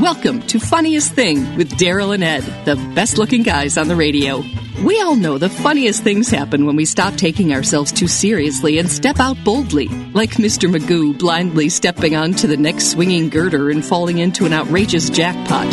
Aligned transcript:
Welcome 0.00 0.40
to 0.46 0.58
Funniest 0.58 1.12
Thing 1.12 1.56
with 1.56 1.72
Daryl 1.72 2.14
and 2.14 2.24
Ed, 2.24 2.40
the 2.64 2.76
best 2.94 3.18
looking 3.18 3.42
guys 3.42 3.76
on 3.76 3.88
the 3.88 3.96
radio. 3.96 4.42
We 4.82 4.98
all 5.02 5.14
know 5.14 5.36
the 5.36 5.50
funniest 5.50 6.02
things 6.02 6.30
happen 6.30 6.64
when 6.64 6.74
we 6.74 6.86
stop 6.86 7.16
taking 7.16 7.52
ourselves 7.52 7.92
too 7.92 8.08
seriously 8.08 8.78
and 8.78 8.90
step 8.90 9.20
out 9.20 9.36
boldly, 9.44 9.88
like 10.14 10.30
Mr. 10.36 10.74
Magoo 10.74 11.18
blindly 11.18 11.68
stepping 11.68 12.16
onto 12.16 12.46
the 12.46 12.56
next 12.56 12.92
swinging 12.92 13.28
girder 13.28 13.68
and 13.68 13.84
falling 13.84 14.16
into 14.16 14.46
an 14.46 14.54
outrageous 14.54 15.10
jackpot. 15.10 15.70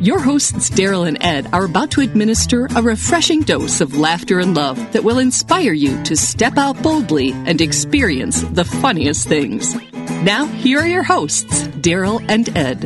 Your 0.00 0.20
hosts, 0.20 0.70
Daryl 0.70 1.08
and 1.08 1.20
Ed, 1.20 1.48
are 1.52 1.64
about 1.64 1.90
to 1.92 2.00
administer 2.00 2.68
a 2.76 2.82
refreshing 2.82 3.40
dose 3.40 3.80
of 3.80 3.98
laughter 3.98 4.38
and 4.38 4.54
love 4.54 4.92
that 4.92 5.02
will 5.02 5.18
inspire 5.18 5.72
you 5.72 6.00
to 6.04 6.16
step 6.16 6.56
out 6.58 6.80
boldly 6.80 7.32
and 7.32 7.60
experience 7.60 8.42
the 8.42 8.64
funniest 8.64 9.26
things. 9.26 9.74
Now, 10.24 10.46
here 10.46 10.78
are 10.78 10.86
your 10.86 11.02
hosts, 11.02 11.64
Daryl 11.82 12.24
and 12.28 12.48
Ed. 12.56 12.84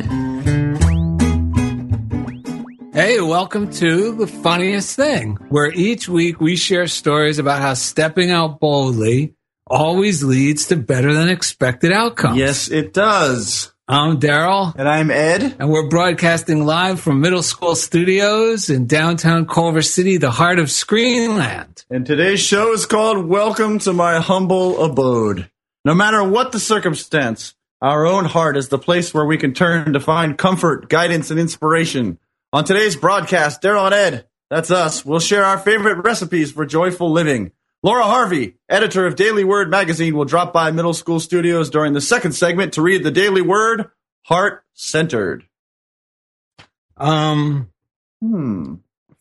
Hey, 2.93 3.21
welcome 3.21 3.69
to 3.73 4.15
The 4.15 4.25
Funniest 4.25 4.95
Thing, 4.95 5.37
where 5.49 5.71
each 5.71 6.09
week 6.09 6.41
we 6.41 6.55
share 6.55 6.87
stories 6.87 7.37
about 7.37 7.61
how 7.61 7.75
stepping 7.75 8.31
out 8.31 8.59
boldly 8.59 9.35
always 9.67 10.23
leads 10.23 10.67
to 10.67 10.75
better 10.75 11.13
than 11.13 11.29
expected 11.29 11.91
outcomes. 11.91 12.39
Yes, 12.39 12.69
it 12.69 12.93
does. 12.93 13.71
I'm 13.87 14.19
Daryl. 14.19 14.75
And 14.75 14.89
I'm 14.89 15.11
Ed. 15.11 15.55
And 15.59 15.69
we're 15.69 15.87
broadcasting 15.87 16.65
live 16.65 16.99
from 16.99 17.21
middle 17.21 17.43
school 17.43 17.75
studios 17.75 18.69
in 18.69 18.87
downtown 18.87 19.45
Culver 19.45 19.81
City, 19.81 20.17
the 20.17 20.31
heart 20.31 20.59
of 20.59 20.65
Screenland. 20.67 21.85
And 21.89 22.05
today's 22.05 22.41
show 22.41 22.73
is 22.73 22.85
called 22.85 23.25
Welcome 23.27 23.79
to 23.79 23.93
My 23.93 24.19
Humble 24.19 24.83
Abode. 24.83 25.49
No 25.87 25.95
matter 25.95 26.21
what 26.21 26.51
the 26.51 26.59
circumstance, 26.59 27.55
our 27.81 28.05
own 28.05 28.25
heart 28.25 28.57
is 28.57 28.67
the 28.67 28.77
place 28.77 29.13
where 29.13 29.23
we 29.23 29.37
can 29.37 29.53
turn 29.53 29.93
to 29.93 30.01
find 30.01 30.37
comfort, 30.37 30.89
guidance, 30.89 31.31
and 31.31 31.39
inspiration. 31.39 32.19
On 32.51 32.65
today's 32.65 32.97
broadcast, 32.97 33.61
Daryl 33.61 33.85
and 33.85 33.93
Ed, 33.93 34.25
that's 34.49 34.69
us—we'll 34.69 35.21
share 35.21 35.45
our 35.45 35.57
favorite 35.57 36.03
recipes 36.03 36.51
for 36.51 36.65
joyful 36.65 37.09
living. 37.09 37.53
Laura 37.83 38.03
Harvey, 38.03 38.55
editor 38.67 39.07
of 39.07 39.15
Daily 39.15 39.45
Word 39.45 39.71
magazine, 39.71 40.13
will 40.17 40.25
drop 40.25 40.51
by 40.51 40.71
middle 40.71 40.93
school 40.93 41.21
studios 41.21 41.69
during 41.69 41.93
the 41.93 42.01
second 42.01 42.33
segment 42.33 42.73
to 42.73 42.81
read 42.81 43.05
the 43.05 43.09
Daily 43.09 43.41
Word, 43.41 43.89
Heart 44.23 44.65
Centered. 44.73 45.45
Um, 46.97 47.69
Hmm. 48.21 48.73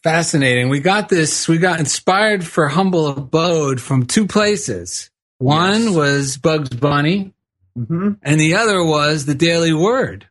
fascinating. 0.02 0.68
We 0.68 0.80
got 0.80 1.10
this, 1.10 1.46
we 1.46 1.58
got 1.58 1.78
inspired 1.78 2.44
for 2.44 2.66
Humble 2.66 3.06
Abode 3.06 3.80
from 3.80 4.04
two 4.06 4.26
places. 4.26 5.10
One 5.38 5.82
Yes. 5.84 5.94
was 5.94 6.36
Bugs 6.38 6.70
Bunny, 6.70 7.32
Mm-hmm. 7.78 8.12
and 8.22 8.40
the 8.40 8.54
other 8.56 8.82
was 8.82 9.26
the 9.26 9.34
Daily 9.34 9.74
Word, 9.74 10.26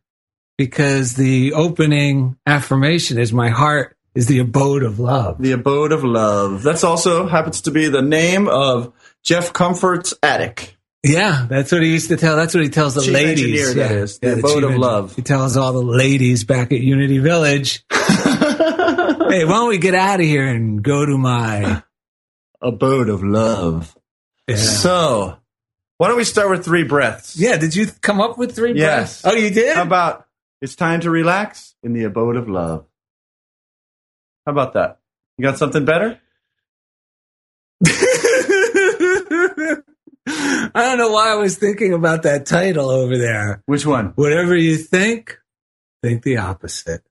because 0.58 1.14
the 1.14 1.54
opening 1.54 2.38
affirmation 2.48 3.20
is 3.20 3.32
my 3.32 3.50
heart 3.50 3.96
is 4.16 4.26
the 4.28 4.40
abode 4.40 4.82
of 4.82 4.98
love. 5.00 5.40
The 5.42 5.52
Abode 5.52 5.92
of 5.92 6.04
Love. 6.04 6.64
That's 6.64 6.84
also 6.84 7.28
happens 7.28 7.62
to 7.62 7.72
be 7.72 7.88
the 7.90 8.02
name 8.02 8.48
of 8.48 8.94
Jeff 9.24 9.54
Comfort's 9.54 10.14
attic. 10.24 10.76
Yeah, 11.04 11.46
that's 11.48 11.72
what 11.72 11.84
he 11.84 11.92
used 11.92 12.08
to 12.10 12.18
tell. 12.18 12.36
That's 12.36 12.56
what 12.56 12.64
he 12.64 12.70
tells 12.70 12.96
the 12.96 13.02
Chief 13.02 13.14
ladies. 13.14 13.76
yeah, 13.76 13.92
is. 13.92 14.18
The 14.18 14.28
yeah, 14.28 14.34
abode 14.38 14.62
chief 14.64 14.72
of 14.72 14.78
love. 14.78 15.16
He 15.16 15.22
tells 15.22 15.56
all 15.56 15.72
the 15.74 15.84
ladies 15.84 16.46
back 16.46 16.72
at 16.72 16.80
Unity 16.80 17.20
Village, 17.20 17.84
"Hey, 17.92 19.46
why 19.46 19.54
don't 19.54 19.68
we 19.70 19.78
get 19.78 19.94
out 19.94 20.20
of 20.20 20.26
here 20.26 20.48
and 20.48 20.82
go 20.82 21.06
to 21.06 21.16
my?" 21.16 21.84
Abode 22.62 23.10
of 23.10 23.22
Love. 23.24 23.96
Yeah. 24.48 24.56
So, 24.58 25.38
why 25.98 26.08
don't 26.08 26.18
we 26.18 26.24
start 26.24 26.50
with 26.50 26.64
three 26.66 26.84
breaths? 26.84 27.36
Yeah, 27.38 27.58
did 27.58 27.76
you 27.76 27.88
come 28.02 28.22
up 28.22 28.38
with 28.38 28.56
three 28.56 28.74
Yes. 28.76 29.22
breaths? 29.22 29.36
Oh, 29.36 29.40
you 29.40 29.50
did? 29.50 29.76
How 29.76 29.84
about 29.84 30.28
it's 30.62 30.76
time 30.76 31.02
to 31.02 31.10
relax 31.10 31.76
in 31.84 31.94
the 31.94 32.04
abode 32.04 32.36
of 32.36 32.48
love? 32.48 32.86
How 34.46 34.52
about 34.52 34.74
that? 34.74 35.00
You 35.38 35.44
got 35.44 35.58
something 35.58 35.84
better? 35.86 36.20
I 40.28 40.72
don't 40.76 40.98
know 40.98 41.12
why 41.12 41.32
I 41.32 41.36
was 41.36 41.58
thinking 41.58 41.94
about 41.94 42.24
that 42.24 42.46
title 42.46 42.90
over 42.90 43.18
there. 43.18 43.62
Which 43.66 43.86
one? 43.86 44.08
Whatever 44.16 44.56
you 44.56 44.76
think, 44.78 45.38
think 46.04 46.24
the 46.24 46.38
opposite. 46.38 47.04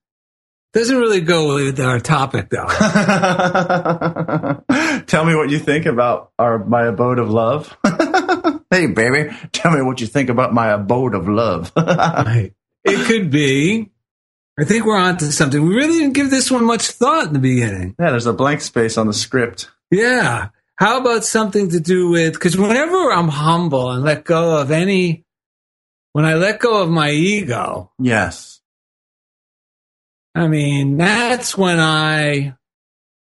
Doesn't 0.74 0.96
really 0.96 1.20
go 1.20 1.54
with 1.54 1.78
our 1.80 2.00
topic 2.00 2.50
though. 2.50 2.66
tell 5.06 5.24
me 5.24 5.34
what 5.36 5.50
you 5.50 5.58
think 5.60 5.86
about 5.86 6.32
our 6.38 6.58
my 6.64 6.86
abode 6.86 7.18
of 7.20 7.30
love. 7.30 7.76
hey, 8.70 8.86
baby, 8.88 9.30
tell 9.52 9.70
me 9.72 9.82
what 9.82 10.00
you 10.00 10.06
think 10.08 10.30
about 10.30 10.52
my 10.52 10.72
abode 10.72 11.14
of 11.14 11.28
love. 11.28 11.70
Right. 11.76 12.52
It 12.84 13.06
could 13.06 13.30
be. 13.30 13.90
I 14.58 14.64
think 14.64 14.84
we're 14.84 14.98
on 14.98 15.16
to 15.18 15.30
something. 15.32 15.64
We 15.66 15.74
really 15.74 15.98
didn't 16.00 16.14
give 16.14 16.30
this 16.30 16.50
one 16.50 16.64
much 16.64 16.90
thought 16.90 17.28
in 17.28 17.32
the 17.32 17.38
beginning. 17.38 17.94
yeah, 17.98 18.10
there's 18.10 18.26
a 18.26 18.32
blank 18.32 18.60
space 18.60 18.98
on 18.98 19.06
the 19.06 19.12
script. 19.12 19.70
Yeah. 19.90 20.48
How 20.76 21.00
about 21.00 21.24
something 21.24 21.70
to 21.70 21.80
do 21.80 22.10
with, 22.10 22.34
because 22.34 22.56
whenever 22.58 23.12
I'm 23.12 23.28
humble 23.28 23.90
and 23.90 24.04
let 24.04 24.24
go 24.24 24.60
of 24.60 24.70
any, 24.70 25.24
when 26.12 26.24
I 26.24 26.34
let 26.34 26.60
go 26.60 26.82
of 26.82 26.90
my 26.90 27.10
ego, 27.10 27.90
Yes. 27.98 28.53
I 30.34 30.48
mean, 30.48 30.96
that's 30.96 31.56
when 31.56 31.78
I 31.78 32.54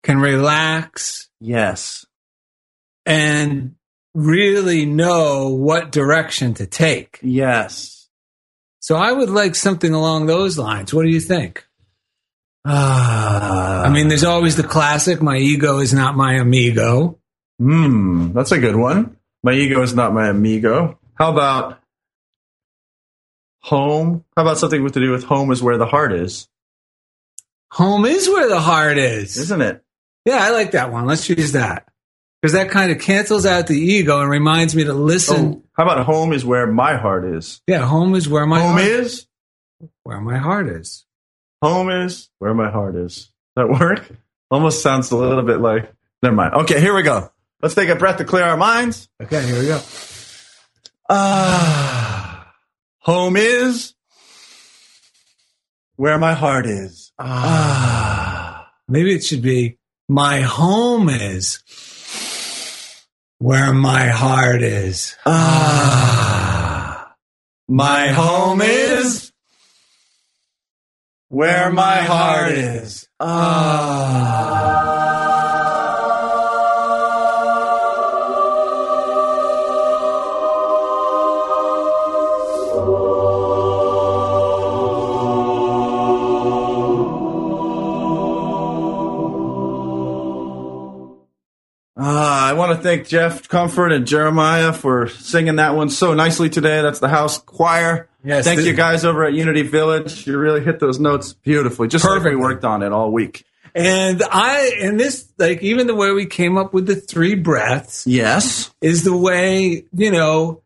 can 0.04 0.18
relax 0.20 1.28
Yes. 1.40 2.06
and 3.06 3.74
really 4.14 4.86
know 4.86 5.48
what 5.54 5.90
direction 5.92 6.54
to 6.54 6.66
take. 6.66 7.18
Yes. 7.22 8.08
So 8.80 8.96
I 8.96 9.10
would 9.10 9.30
like 9.30 9.54
something 9.54 9.92
along 9.92 10.26
those 10.26 10.56
lines. 10.58 10.92
What 10.94 11.02
do 11.04 11.08
you 11.08 11.20
think? 11.20 11.66
Ah. 12.64 13.82
I 13.82 13.90
mean, 13.90 14.08
there's 14.08 14.24
always 14.24 14.56
the 14.56 14.62
classic, 14.62 15.20
my 15.20 15.36
ego 15.38 15.78
is 15.78 15.92
not 15.92 16.16
my 16.16 16.34
amigo. 16.34 17.18
Hmm, 17.58 18.32
that's 18.32 18.52
a 18.52 18.58
good 18.58 18.76
one. 18.76 19.16
My 19.42 19.52
ego 19.52 19.82
is 19.82 19.94
not 19.94 20.14
my 20.14 20.28
amigo. 20.28 20.98
How 21.14 21.30
about 21.32 21.80
home? 23.60 24.24
How 24.36 24.42
about 24.42 24.58
something 24.58 24.82
with 24.82 24.94
to 24.94 25.00
do 25.00 25.10
with 25.10 25.24
home 25.24 25.50
is 25.50 25.62
where 25.62 25.78
the 25.78 25.86
heart 25.86 26.12
is, 26.12 26.48
Home 27.74 28.04
is 28.04 28.28
where 28.28 28.48
the 28.48 28.60
heart 28.60 28.98
is. 28.98 29.36
isn't 29.36 29.60
it? 29.60 29.84
Yeah, 30.24 30.38
I 30.38 30.50
like 30.50 30.72
that 30.72 30.90
one. 30.90 31.06
Let's 31.06 31.28
use 31.28 31.52
that. 31.52 31.88
Because 32.40 32.54
that 32.54 32.70
kind 32.70 32.92
of 32.92 33.00
cancels 33.00 33.46
out 33.46 33.66
the 33.66 33.78
ego 33.78 34.20
and 34.20 34.30
reminds 34.30 34.74
me 34.74 34.84
to 34.84 34.92
listen. 34.92 35.46
Oh, 35.54 35.62
how 35.72 35.84
about 35.84 36.04
home 36.06 36.32
is 36.32 36.44
where 36.44 36.66
my 36.66 36.96
heart 36.96 37.24
is? 37.24 37.62
Yeah, 37.66 37.84
home 37.86 38.14
is 38.14 38.28
where 38.28 38.46
my 38.46 38.60
home 38.60 38.72
heart 38.72 38.82
is 38.82 39.26
where 40.02 40.20
my 40.20 40.38
heart 40.38 40.68
is. 40.68 41.04
home 41.62 41.90
is 41.90 42.30
where 42.38 42.54
my 42.54 42.70
heart 42.70 42.94
is. 42.96 43.30
that 43.56 43.68
work? 43.68 44.08
Almost 44.50 44.82
sounds 44.82 45.10
a 45.10 45.16
little 45.16 45.42
bit 45.42 45.60
like. 45.60 45.92
Never 46.22 46.36
mind. 46.36 46.54
Okay, 46.54 46.80
here 46.80 46.94
we 46.94 47.02
go. 47.02 47.30
Let's 47.62 47.74
take 47.74 47.88
a 47.88 47.96
breath 47.96 48.18
to 48.18 48.24
clear 48.24 48.44
our 48.44 48.56
minds. 48.56 49.08
Okay, 49.22 49.44
here 49.46 49.58
we 49.58 49.66
go. 49.66 49.80
Ah, 51.08 52.54
home 52.98 53.36
is 53.36 53.93
where 55.96 56.18
my 56.18 56.34
heart 56.34 56.66
is. 56.66 57.12
Ah, 57.18 58.70
Maybe 58.88 59.14
it 59.14 59.24
should 59.24 59.42
be 59.42 59.78
my 60.08 60.40
home 60.40 61.08
is 61.08 61.60
where 63.38 63.72
my 63.72 64.08
heart 64.08 64.62
is. 64.62 65.16
ah, 65.26 67.14
my 67.68 68.08
home 68.08 68.60
is 68.62 69.32
where 71.28 71.72
my 71.72 71.96
heart 72.02 72.52
is. 72.52 73.08
Ah. 73.18 74.83
Thank 92.84 93.08
Jeff 93.08 93.48
Comfort 93.48 93.92
and 93.92 94.06
Jeremiah 94.06 94.74
for 94.74 95.08
singing 95.08 95.56
that 95.56 95.74
one 95.74 95.88
so 95.88 96.12
nicely 96.12 96.50
today. 96.50 96.82
That's 96.82 96.98
the 96.98 97.08
house 97.08 97.38
choir. 97.38 98.10
Yes, 98.22 98.44
thank 98.44 98.58
th- 98.58 98.68
you 98.68 98.74
guys 98.74 99.06
over 99.06 99.24
at 99.24 99.32
Unity 99.32 99.62
Village. 99.62 100.26
You 100.26 100.36
really 100.36 100.62
hit 100.62 100.80
those 100.80 101.00
notes 101.00 101.32
beautifully. 101.32 101.88
Just 101.88 102.04
like 102.04 102.22
we 102.24 102.36
worked 102.36 102.62
on 102.62 102.82
it 102.82 102.92
all 102.92 103.10
week. 103.10 103.46
And 103.74 104.22
I, 104.30 104.72
and 104.82 105.00
this, 105.00 105.26
like, 105.38 105.62
even 105.62 105.86
the 105.86 105.94
way 105.94 106.10
we 106.12 106.26
came 106.26 106.58
up 106.58 106.74
with 106.74 106.84
the 106.86 106.94
three 106.94 107.34
breaths 107.34 108.06
Yes. 108.06 108.70
is 108.82 109.02
the 109.02 109.16
way, 109.16 109.86
you 109.94 110.10
know, 110.12 110.60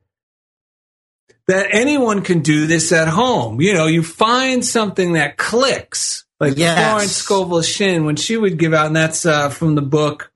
that 1.47 1.69
anyone 1.71 2.23
can 2.23 2.41
do 2.41 2.67
this 2.67 2.91
at 2.91 3.06
home. 3.06 3.61
You 3.61 3.75
know, 3.75 3.87
you 3.87 4.03
find 4.03 4.64
something 4.64 5.12
that 5.12 5.37
clicks. 5.37 6.25
Like 6.41 6.56
Yes. 6.59 6.85
Florence 6.91 7.12
Scovel 7.12 7.62
Shinn, 7.62 8.05
when 8.06 8.17
she 8.17 8.37
would 8.37 8.59
give 8.59 8.75
out, 8.75 8.87
and 8.87 8.97
that's 8.97 9.25
uh, 9.25 9.50
from 9.50 9.76
the 9.76 9.82
book, 9.82 10.32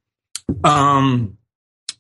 um, 0.62 1.38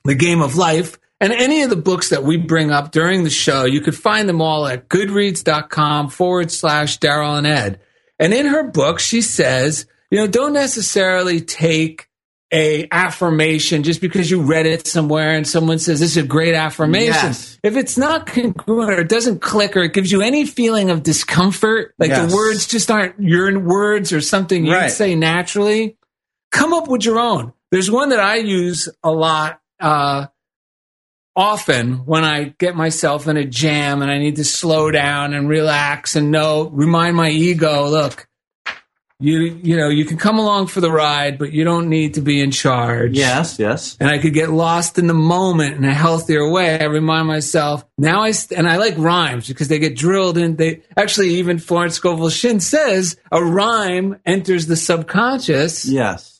The 0.04 0.14
Game 0.14 0.40
of 0.42 0.56
Life. 0.56 0.98
And 1.20 1.32
any 1.32 1.62
of 1.62 1.70
the 1.70 1.76
books 1.76 2.08
that 2.08 2.24
we 2.24 2.36
bring 2.36 2.70
up 2.72 2.90
during 2.90 3.22
the 3.22 3.30
show, 3.30 3.64
you 3.64 3.80
could 3.80 3.96
find 3.96 4.28
them 4.28 4.40
all 4.42 4.66
at 4.66 4.88
goodreads.com 4.88 6.08
forward 6.10 6.50
slash 6.50 6.98
Daryl 6.98 7.38
and 7.38 7.46
Ed. 7.46 7.80
And 8.18 8.34
in 8.34 8.46
her 8.46 8.64
book, 8.64 8.98
she 8.98 9.22
says, 9.22 9.86
you 10.10 10.18
know, 10.18 10.26
don't 10.26 10.52
necessarily 10.52 11.40
take 11.40 12.08
a 12.52 12.86
affirmation 12.92 13.82
just 13.82 14.00
because 14.02 14.30
you 14.30 14.42
read 14.42 14.66
it 14.66 14.86
somewhere 14.86 15.30
and 15.30 15.48
someone 15.48 15.78
says 15.78 16.00
this 16.00 16.16
is 16.18 16.22
a 16.22 16.26
great 16.26 16.54
affirmation. 16.54 17.06
Yes. 17.14 17.58
If 17.62 17.76
it's 17.76 17.96
not 17.96 18.26
congruent 18.26 18.90
or 18.90 19.00
it 19.00 19.08
doesn't 19.08 19.40
click 19.40 19.74
or 19.74 19.80
it 19.84 19.94
gives 19.94 20.12
you 20.12 20.20
any 20.20 20.44
feeling 20.44 20.90
of 20.90 21.02
discomfort, 21.02 21.94
like 21.98 22.10
Yes. 22.10 22.28
the 22.30 22.36
words 22.36 22.66
just 22.66 22.90
aren't 22.90 23.18
your 23.22 23.58
words 23.58 24.12
or 24.12 24.20
something 24.20 24.66
you'd 24.66 24.74
Right. 24.74 24.90
say 24.90 25.14
naturally, 25.14 25.96
come 26.50 26.74
up 26.74 26.88
with 26.88 27.06
your 27.06 27.18
own. 27.18 27.54
There's 27.70 27.90
one 27.90 28.10
that 28.10 28.20
I 28.20 28.36
use 28.36 28.86
a 29.02 29.10
lot, 29.10 29.58
uh, 29.82 30.26
often 31.36 32.04
when 32.06 32.24
I 32.24 32.54
get 32.58 32.74
myself 32.76 33.26
in 33.28 33.36
a 33.36 33.44
jam 33.44 34.02
and 34.02 34.10
I 34.10 34.18
need 34.18 34.36
to 34.36 34.44
slow 34.44 34.90
down 34.90 35.34
and 35.34 35.48
relax 35.48 36.16
and 36.16 36.30
know, 36.30 36.68
remind 36.68 37.16
my 37.16 37.30
ego, 37.30 37.88
look, 37.88 38.28
you, 39.18 39.60
you 39.62 39.76
know, 39.76 39.88
you 39.88 40.04
can 40.04 40.16
come 40.16 40.40
along 40.40 40.66
for 40.66 40.80
the 40.80 40.90
ride, 40.90 41.38
but 41.38 41.52
you 41.52 41.62
don't 41.62 41.88
need 41.88 42.14
to 42.14 42.20
be 42.20 42.40
in 42.40 42.50
charge. 42.50 43.16
Yes. 43.16 43.56
Yes. 43.56 43.96
And 44.00 44.08
I 44.08 44.18
could 44.18 44.34
get 44.34 44.50
lost 44.50 44.98
in 44.98 45.06
the 45.06 45.14
moment 45.14 45.76
in 45.76 45.84
a 45.84 45.94
healthier 45.94 46.50
way. 46.50 46.80
I 46.80 46.86
remind 46.86 47.28
myself 47.28 47.84
now 47.96 48.22
I, 48.22 48.32
st- 48.32 48.58
and 48.58 48.68
I 48.68 48.78
like 48.78 48.94
rhymes 48.98 49.46
because 49.46 49.68
they 49.68 49.78
get 49.78 49.96
drilled 49.96 50.38
in. 50.38 50.56
They 50.56 50.82
actually, 50.96 51.34
even 51.36 51.60
Florence 51.60 51.94
Scovel 51.94 52.30
Shinn 52.30 52.58
says 52.58 53.16
a 53.30 53.42
rhyme 53.42 54.18
enters 54.26 54.66
the 54.66 54.76
subconscious 54.76 55.84
Yes. 55.84 56.31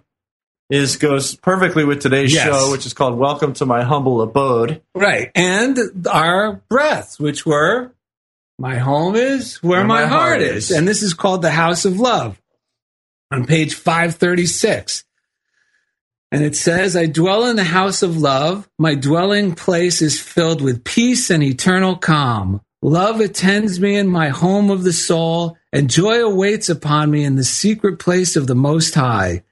is 0.70 0.96
goes 0.98 1.36
perfectly 1.36 1.84
with 1.84 2.02
today's 2.02 2.34
Yes. 2.34 2.46
show, 2.46 2.72
which 2.72 2.86
is 2.86 2.94
called 2.94 3.18
"Welcome 3.18 3.54
to 3.56 3.66
My 3.66 3.84
Humble 3.84 4.22
Abode." 4.22 4.82
Right. 4.96 5.32
And 5.36 5.78
our 6.10 6.62
breaths, 6.70 7.20
which 7.20 7.46
were, 7.46 7.92
my 8.58 8.78
home 8.78 9.16
is 9.16 9.58
where, 9.64 9.84
my, 9.84 10.06
heart, 10.06 10.42
is. 10.42 10.72
And 10.72 10.88
this 10.88 11.04
is 11.04 11.14
called 11.14 11.42
the 11.42 11.52
House 11.52 11.84
of 11.86 12.00
Love 12.00 12.40
on 13.32 13.46
page 13.46 13.74
536. 13.76 15.04
And 16.34 16.44
it 16.46 16.56
says, 16.56 16.96
I 16.96 17.08
dwell 17.08 17.46
in 17.48 17.58
the 17.58 17.64
house 17.66 18.04
of 18.04 18.16
love. 18.18 18.70
My 18.80 18.96
dwelling 18.96 19.54
place 19.54 20.02
is 20.02 20.18
filled 20.22 20.62
with 20.62 20.86
peace 20.86 21.30
and 21.30 21.44
eternal 21.44 21.98
calm. 21.98 22.62
Love 22.82 23.20
attends 23.20 23.80
me 23.80 23.96
in 23.96 24.08
my 24.08 24.30
home 24.30 24.72
of 24.72 24.84
the 24.84 24.94
soul, 24.94 25.58
and 25.72 25.90
joy 25.90 26.24
awaits 26.24 26.68
upon 26.68 27.12
me 27.12 27.24
in 27.24 27.36
the 27.36 27.44
secret 27.44 28.00
place 28.00 28.36
of 28.36 28.48
the 28.48 28.56
Most 28.56 28.96
High. 28.96 29.44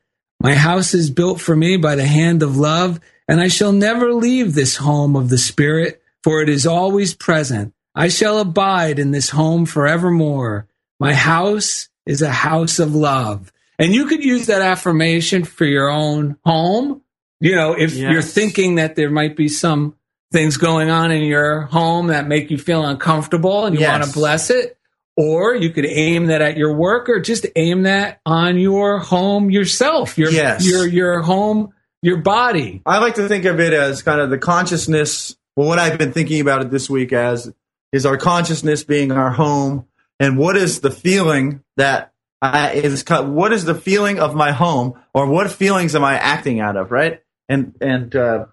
My 0.41 0.55
house 0.55 0.93
is 0.93 1.11
built 1.11 1.39
for 1.39 1.55
me 1.55 1.77
by 1.77 1.95
the 1.95 2.07
hand 2.07 2.41
of 2.41 2.57
love, 2.57 2.99
and 3.27 3.39
I 3.39 3.47
shall 3.47 3.71
never 3.71 4.13
leave 4.13 4.55
this 4.55 4.77
home 4.77 5.15
of 5.15 5.29
the 5.29 5.37
Spirit, 5.37 6.01
for 6.23 6.41
it 6.41 6.49
is 6.49 6.65
always 6.65 7.13
present. 7.13 7.73
I 7.93 8.07
shall 8.07 8.39
abide 8.39 8.97
in 8.97 9.11
this 9.11 9.29
home 9.29 9.65
forevermore. 9.65 10.67
My 10.99 11.13
house 11.13 11.89
is 12.05 12.21
a 12.21 12.31
house 12.31 12.79
of 12.79 12.95
love. 12.95 13.51
And 13.77 13.93
you 13.93 14.07
could 14.07 14.23
use 14.23 14.47
that 14.47 14.61
affirmation 14.61 15.43
for 15.43 15.65
your 15.65 15.89
own 15.89 16.37
home. 16.45 17.01
You 17.39 17.55
know, 17.55 17.73
if 17.73 17.93
Yes. 17.93 18.11
you're 18.11 18.21
thinking 18.21 18.75
that 18.75 18.95
there 18.95 19.09
might 19.11 19.35
be 19.35 19.47
some 19.47 19.95
things 20.31 20.57
going 20.57 20.89
on 20.89 21.11
in 21.11 21.23
your 21.23 21.61
home 21.61 22.07
that 22.07 22.27
make 22.27 22.51
you 22.51 22.57
feel 22.57 22.85
uncomfortable 22.85 23.65
and 23.65 23.75
you 23.75 23.81
Yes. 23.81 23.91
want 23.99 24.03
to 24.03 24.11
bless 24.11 24.49
it. 24.49 24.77
Or 25.17 25.53
you 25.53 25.71
could 25.71 25.85
aim 25.85 26.27
that 26.27 26.41
at 26.41 26.55
your 26.55 26.73
work 26.73 27.09
or 27.09 27.19
just 27.19 27.45
aim 27.55 27.83
that 27.83 28.21
on 28.25 28.57
your 28.57 28.99
home 28.99 29.49
yourself, 29.49 30.17
your, 30.17 30.31
Yes. 30.31 30.65
your, 30.65 30.87
your 30.87 31.21
home, 31.21 31.73
your 32.01 32.17
body. 32.17 32.81
I 32.85 32.99
like 32.99 33.15
to 33.15 33.27
think 33.27 33.45
of 33.45 33.59
it 33.59 33.73
as 33.73 34.01
kind 34.01 34.21
of 34.21 34.29
the 34.29 34.37
consciousness. 34.37 35.35
Well, 35.55 35.67
what 35.67 35.79
I've 35.79 35.97
been 35.97 36.13
thinking 36.13 36.39
about 36.39 36.61
it 36.61 36.71
this 36.71 36.89
week 36.89 37.11
as 37.11 37.51
is 37.91 38.05
our 38.05 38.15
consciousness 38.17 38.83
being 38.83 39.11
our 39.11 39.31
home, 39.31 39.85
and 40.19 40.37
what 40.37 40.55
is 40.55 40.79
the 40.81 40.91
feeling 40.91 41.63
that 41.75 42.13
I, 42.41 42.71
is 42.73 43.03
what 43.09 43.51
is 43.51 43.65
the 43.65 43.75
feeling 43.75 44.19
of 44.19 44.35
my 44.35 44.51
home, 44.51 44.93
or 45.13 45.25
what 45.25 45.51
feelings 45.51 45.95
am 45.95 46.03
I 46.05 46.15
acting 46.17 46.61
out 46.61 46.77
of, 46.77 46.91
right? 46.91 47.21
And 47.49 47.75
and 47.81 48.15
uh, 48.15 48.45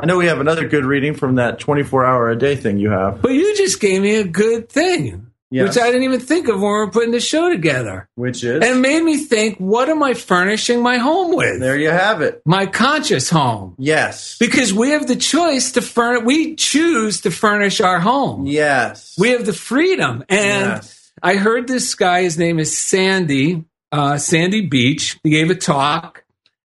I 0.00 0.06
know 0.06 0.16
we 0.16 0.26
have 0.26 0.38
another 0.40 0.68
good 0.68 0.84
reading 0.84 1.14
from 1.14 1.34
that 1.36 1.58
24 1.58 2.04
hour 2.04 2.30
a 2.30 2.38
day 2.38 2.54
thing 2.54 2.78
you 2.78 2.90
have. 2.90 3.20
But 3.20 3.32
you 3.32 3.56
just 3.56 3.80
gave 3.80 4.00
me 4.00 4.14
a 4.16 4.24
good 4.24 4.68
thing, 4.68 5.26
Yes. 5.50 5.68
which 5.74 5.82
I 5.82 5.86
didn't 5.88 6.04
even 6.04 6.20
think 6.20 6.46
of 6.46 6.54
when 6.56 6.62
we 6.62 6.68
were 6.68 6.90
putting 6.90 7.10
the 7.10 7.18
show 7.18 7.50
together. 7.50 8.08
Which 8.14 8.44
is? 8.44 8.62
And 8.62 8.80
made 8.80 9.02
me 9.02 9.16
think, 9.16 9.58
what 9.58 9.88
am 9.88 10.00
I 10.04 10.14
furnishing 10.14 10.82
my 10.82 10.98
home 10.98 11.34
with? 11.34 11.58
there 11.58 11.76
you 11.76 11.90
have 11.90 12.20
it. 12.22 12.40
My 12.44 12.66
conscious 12.66 13.28
home. 13.28 13.74
Yes. 13.76 14.38
Because 14.38 14.72
we 14.72 14.90
have 14.90 15.08
the 15.08 15.16
choice 15.16 15.72
to 15.72 15.82
furnish, 15.82 16.22
we 16.24 16.54
choose 16.54 17.22
to 17.22 17.32
furnish 17.32 17.80
our 17.80 17.98
home. 17.98 18.46
Yes. 18.46 19.16
We 19.18 19.30
have 19.30 19.46
the 19.46 19.52
freedom. 19.52 20.22
And 20.28 20.74
Yes. 20.76 21.10
I 21.20 21.34
heard 21.34 21.66
this 21.66 21.96
guy, 21.96 22.22
his 22.22 22.38
name 22.38 22.60
is 22.60 22.76
Sandy, 22.78 23.64
uh, 23.90 24.18
Sandy 24.18 24.60
Beach. 24.66 25.18
He 25.24 25.30
gave 25.30 25.50
a 25.50 25.56
talk 25.56 26.22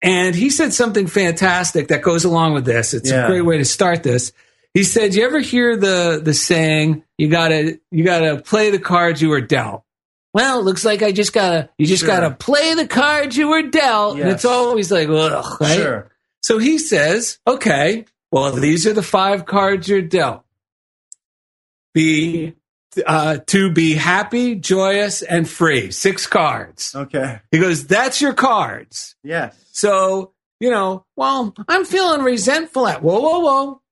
and 0.03 0.35
he 0.35 0.50
said 0.50 0.73
something 0.73 1.07
fantastic 1.07 1.88
that 1.88 2.03
goes 2.03 2.25
along 2.25 2.55
with 2.55 2.65
this. 2.65 2.95
It's 2.95 3.11
Yeah. 3.11 3.25
a 3.25 3.29
great 3.29 3.43
way 3.43 3.59
to 3.59 3.65
start 3.65 4.03
this. 4.03 4.33
He 4.75 4.83
said, 4.85 5.15
"You 5.15 5.25
ever 5.25 5.41
hear 5.41 5.76
the 5.76 6.21
the 6.23 6.35
saying, 6.35 7.03
you 7.19 7.29
gotta 7.29 7.79
you 7.91 8.05
gotta 8.05 8.37
play 8.43 8.71
the 8.71 8.79
cards 8.79 9.23
you 9.23 9.31
were 9.31 9.41
dealt." 9.41 9.83
Well, 10.35 10.59
it 10.61 10.65
looks 10.65 10.85
like 10.85 11.03
I 11.03 11.12
just 11.12 11.33
gotta 11.33 11.71
you 11.79 11.87
just 11.87 12.00
Sure. 12.05 12.09
gotta 12.09 12.31
play 12.35 12.75
the 12.75 12.87
cards 12.87 13.37
you 13.38 13.49
were 13.49 13.62
dealt, 13.62 14.19
and 14.21 14.29
it's 14.29 14.45
always 14.45 14.93
like, 14.93 15.09
ugh, 15.09 15.61
right? 15.61 15.76
Sure. 15.79 16.11
So 16.43 16.59
he 16.59 16.76
says, 16.79 17.38
okay, 17.47 18.05
well, 18.31 18.53
these 18.53 18.87
are 18.87 18.93
the 18.93 19.03
five 19.03 19.47
cards 19.47 19.88
you're 19.88 20.03
dealt. 20.03 20.45
Be 21.95 22.55
uh, 23.07 23.38
to 23.47 23.71
be 23.71 23.95
happy, 23.95 24.55
joyous, 24.55 25.23
and 25.23 25.49
free. 25.49 25.91
Six 25.91 26.26
cards. 26.26 26.95
Okay. 26.95 27.41
He 27.50 27.59
goes, 27.59 27.87
that's 27.87 28.21
your 28.21 28.33
cards. 28.35 29.17
Yes. 29.23 29.55
So, 29.76 30.33
you 30.59 30.71
know, 30.71 31.04
well, 31.16 31.54
I'm 31.68 31.85
feeling 31.85 32.23
resentful 32.23 32.88
at 32.88 33.02
whoa, 33.02 33.21
whoa, 33.21 33.40
whoa. 33.40 33.83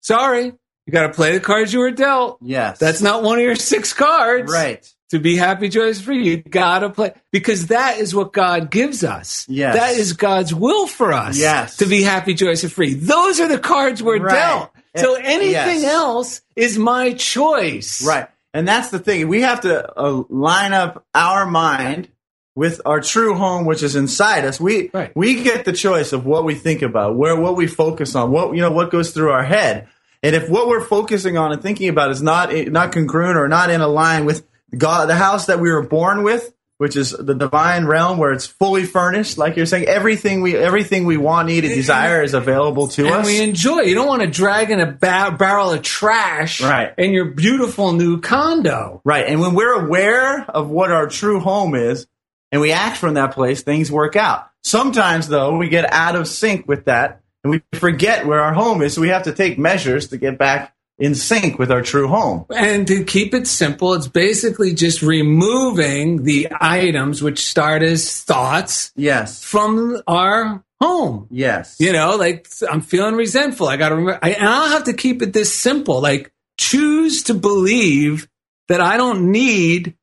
Sorry. 0.00 0.44
You 0.86 0.92
got 0.92 1.06
to 1.06 1.12
play 1.12 1.32
the 1.32 1.40
cards 1.40 1.72
you 1.72 1.80
were 1.80 1.90
dealt. 1.90 2.38
Yes. 2.42 2.78
That's 2.78 3.02
not 3.02 3.22
one 3.22 3.38
of 3.38 3.44
your 3.44 3.54
six 3.56 3.92
cards. 3.92 4.50
right. 4.50 4.90
To 5.10 5.18
be 5.20 5.36
happy, 5.36 5.68
joyous, 5.68 6.00
free. 6.00 6.26
You 6.26 6.38
got 6.38 6.78
to 6.80 6.88
play 6.90 7.12
because 7.30 7.66
that 7.68 7.98
is 7.98 8.14
what 8.14 8.32
God 8.32 8.70
gives 8.70 9.04
us. 9.04 9.46
Yes. 9.48 9.76
That 9.76 9.92
is 9.94 10.14
God's 10.14 10.52
will 10.54 10.86
for 10.86 11.12
us. 11.12 11.38
Yes. 11.38 11.76
To 11.76 11.86
be 11.86 12.02
happy, 12.02 12.32
joyous, 12.34 12.64
and 12.64 12.72
free. 12.72 12.94
Those 12.94 13.38
are 13.38 13.46
the 13.46 13.58
cards 13.58 14.02
we're 14.02 14.18
Right. 14.18 14.34
dealt. 14.34 14.70
So 14.96 15.14
Eh, 15.14 15.20
anything 15.24 15.82
yes. 15.82 15.84
else 15.84 16.40
is 16.56 16.78
my 16.78 17.12
choice. 17.12 18.04
Right. 18.04 18.28
And 18.54 18.66
that's 18.66 18.88
the 18.88 18.98
thing. 18.98 19.28
We 19.28 19.42
have 19.42 19.60
to 19.60 19.92
uh, 19.98 20.22
line 20.30 20.72
up 20.72 21.04
our 21.14 21.44
mind 21.46 22.08
with 22.56 22.80
our 22.86 23.00
true 23.00 23.34
home, 23.34 23.64
which 23.64 23.82
is 23.82 23.96
inside 23.96 24.44
us. 24.44 24.60
We 24.60 24.90
Right. 24.92 25.10
we 25.14 25.42
get 25.42 25.64
the 25.64 25.72
choice 25.72 26.12
of 26.12 26.24
what 26.24 26.44
we 26.44 26.54
think 26.54 26.82
about, 26.82 27.16
where 27.16 27.34
what 27.36 27.56
we 27.56 27.66
focus 27.66 28.14
on, 28.14 28.30
what 28.30 28.54
you 28.54 28.60
know, 28.62 28.70
what 28.70 28.90
goes 28.90 29.10
through 29.10 29.30
our 29.30 29.44
head. 29.44 29.88
And 30.22 30.34
if 30.34 30.48
what 30.48 30.68
we're 30.68 30.80
focusing 30.84 31.36
on 31.36 31.52
and 31.52 31.60
thinking 31.62 31.88
about 31.88 32.10
is 32.10 32.22
not 32.22 32.52
not 32.68 32.92
congruent 32.92 33.36
or 33.36 33.48
not 33.48 33.70
in 33.70 33.80
a 33.80 33.88
line 33.88 34.24
with 34.24 34.46
God, 34.76 35.08
the 35.08 35.14
house 35.16 35.46
that 35.46 35.60
we 35.60 35.70
were 35.70 35.82
born 35.82 36.22
with, 36.22 36.52
which 36.78 36.96
is 36.96 37.10
the 37.10 37.34
divine 37.34 37.84
realm 37.84 38.18
where 38.18 38.32
it's 38.32 38.46
fully 38.46 38.84
furnished, 38.84 39.36
like 39.38 39.56
you're 39.56 39.66
saying, 39.66 39.84
everything 39.86 40.40
we 40.40 40.56
everything 40.56 41.04
we 41.06 41.16
want, 41.16 41.46
need, 41.48 41.64
and 41.64 41.74
desire 41.74 42.22
is 42.22 42.34
available 42.34 42.88
to 42.88 43.06
us. 43.06 43.12
And 43.12 43.20
us. 43.20 43.26
we 43.26 43.40
enjoy. 43.42 43.80
You 43.82 43.94
don't 43.96 44.08
want 44.08 44.22
to 44.22 44.28
drag 44.30 44.70
in 44.70 44.80
a 44.80 44.86
ba- 44.92 45.34
barrel 45.38 45.72
of 45.72 45.82
trash 45.82 46.60
Right. 46.62 46.92
in 46.98 47.12
your 47.12 47.26
beautiful 47.26 47.92
new 47.92 48.20
condo. 48.20 49.00
Right. 49.04 49.26
And 49.26 49.40
when 49.40 49.54
we're 49.54 49.74
aware 49.74 50.44
of 50.48 50.68
what 50.70 50.90
our 50.90 51.06
true 51.08 51.40
home 51.40 51.74
is 51.74 52.06
and 52.54 52.60
we 52.60 52.70
act 52.70 52.98
from 52.98 53.14
that 53.14 53.32
place, 53.32 53.62
things 53.62 53.90
work 53.90 54.14
out. 54.14 54.48
Sometimes, 54.62 55.26
though, 55.26 55.56
we 55.56 55.68
get 55.68 55.92
out 55.92 56.14
of 56.14 56.28
sync 56.28 56.68
with 56.68 56.84
that 56.84 57.20
and 57.42 57.50
we 57.50 57.62
forget 57.76 58.26
where 58.26 58.38
our 58.40 58.54
home 58.54 58.80
is. 58.80 58.94
So 58.94 59.00
we 59.00 59.08
have 59.08 59.24
to 59.24 59.32
take 59.32 59.58
measures 59.58 60.06
to 60.10 60.18
get 60.18 60.38
back 60.38 60.72
in 60.96 61.16
sync 61.16 61.58
with 61.58 61.72
our 61.72 61.82
true 61.82 62.06
home. 62.06 62.46
And 62.54 62.86
to 62.86 63.02
keep 63.02 63.34
it 63.34 63.48
simple, 63.48 63.94
it's 63.94 64.06
basically 64.06 64.72
just 64.72 65.02
removing 65.02 66.22
the 66.22 66.46
items 66.60 67.20
which 67.24 67.44
start 67.44 67.82
as 67.82 68.22
thoughts 68.22 68.92
Yes. 68.94 69.42
from 69.42 70.00
our 70.06 70.62
home. 70.80 71.26
Yes. 71.32 71.74
You 71.80 71.92
know, 71.92 72.14
like 72.14 72.46
I'm 72.70 72.82
feeling 72.82 73.16
resentful. 73.16 73.66
I 73.66 73.76
got 73.76 73.88
to 73.88 73.96
remember, 73.96 74.20
I, 74.22 74.30
and 74.30 74.48
I'll 74.48 74.68
have 74.68 74.84
to 74.84 74.92
keep 74.92 75.22
it 75.22 75.32
this 75.32 75.52
simple. 75.52 76.00
Like 76.00 76.32
choose 76.56 77.24
to 77.24 77.34
believe 77.34 78.28
that 78.68 78.80
I 78.80 78.96
don't 78.96 79.32
need 79.32 79.96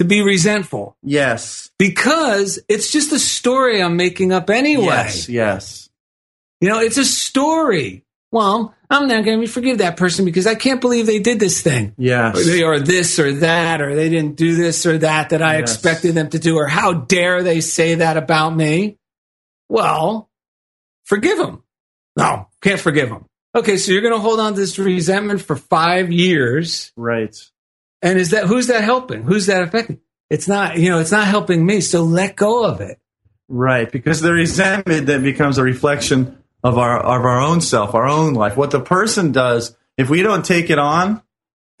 to 0.00 0.04
be 0.04 0.22
resentful 0.22 0.96
Yes. 1.02 1.70
because 1.78 2.58
it's 2.68 2.90
just 2.90 3.12
a 3.12 3.18
story 3.18 3.82
I'm 3.82 3.96
making 3.96 4.32
up 4.32 4.48
anyway. 4.50 4.86
Yes. 4.86 5.28
Yes. 5.28 5.90
You 6.60 6.68
know, 6.70 6.80
it's 6.80 6.96
a 6.96 7.04
story. 7.04 8.04
Well, 8.32 8.74
I'm 8.88 9.08
not 9.08 9.24
going 9.24 9.40
to 9.40 9.46
forgive 9.46 9.78
that 9.78 9.96
person 9.96 10.24
because 10.24 10.46
I 10.46 10.54
can't 10.54 10.80
believe 10.80 11.06
they 11.06 11.18
did 11.18 11.38
this 11.38 11.60
thing. 11.62 11.94
Yes. 11.98 12.36
Or 12.38 12.44
they 12.44 12.62
or 12.62 12.80
this 12.80 13.18
or 13.18 13.32
that, 13.34 13.80
or 13.82 13.94
they 13.94 14.08
didn't 14.08 14.36
do 14.36 14.54
this 14.56 14.86
or 14.86 14.98
that 14.98 15.30
that 15.30 15.42
I 15.42 15.58
Yes. 15.58 15.72
expected 15.72 16.14
them 16.14 16.30
to 16.30 16.38
do, 16.38 16.56
or 16.56 16.66
how 16.66 16.92
dare 16.94 17.42
they 17.42 17.60
say 17.60 17.96
that 17.96 18.16
about 18.16 18.50
me? 18.56 18.96
Well, 19.68 20.30
forgive 21.04 21.38
them. 21.38 21.62
No, 22.16 22.48
can't 22.62 22.80
forgive 22.80 23.08
them. 23.08 23.26
Okay, 23.54 23.76
so 23.76 23.92
you're 23.92 24.02
going 24.02 24.14
to 24.14 24.20
hold 24.20 24.38
on 24.40 24.54
to 24.54 24.60
this 24.60 24.78
resentment 24.78 25.40
for 25.42 25.56
five 25.56 26.10
years, 26.12 26.92
Right. 26.96 27.36
And 28.02 28.18
is 28.18 28.30
that 28.30 28.44
who's 28.46 28.68
that 28.68 28.84
helping? 28.84 29.22
Who's 29.22 29.46
that 29.46 29.62
affecting? 29.62 30.00
It's 30.28 30.46
not, 30.46 30.78
you 30.78 30.90
know, 30.90 31.00
it's 31.00 31.10
not 31.10 31.26
helping 31.26 31.64
me. 31.66 31.80
So 31.80 32.02
let 32.04 32.36
go 32.36 32.64
of 32.64 32.80
it. 32.80 32.98
Right. 33.48 33.90
Because 33.90 34.20
the 34.20 34.32
resentment 34.32 35.06
then 35.06 35.22
becomes 35.22 35.58
a 35.58 35.62
reflection 35.62 36.38
of 36.62 36.78
our 36.78 36.98
of 36.98 37.24
our 37.24 37.40
own 37.40 37.60
self, 37.60 37.94
our 37.94 38.06
own 38.06 38.34
life. 38.34 38.56
What 38.56 38.70
the 38.70 38.80
person 38.80 39.32
does, 39.32 39.76
if 39.96 40.08
we 40.08 40.22
don't 40.22 40.44
take 40.44 40.70
it 40.70 40.78
on, 40.78 41.20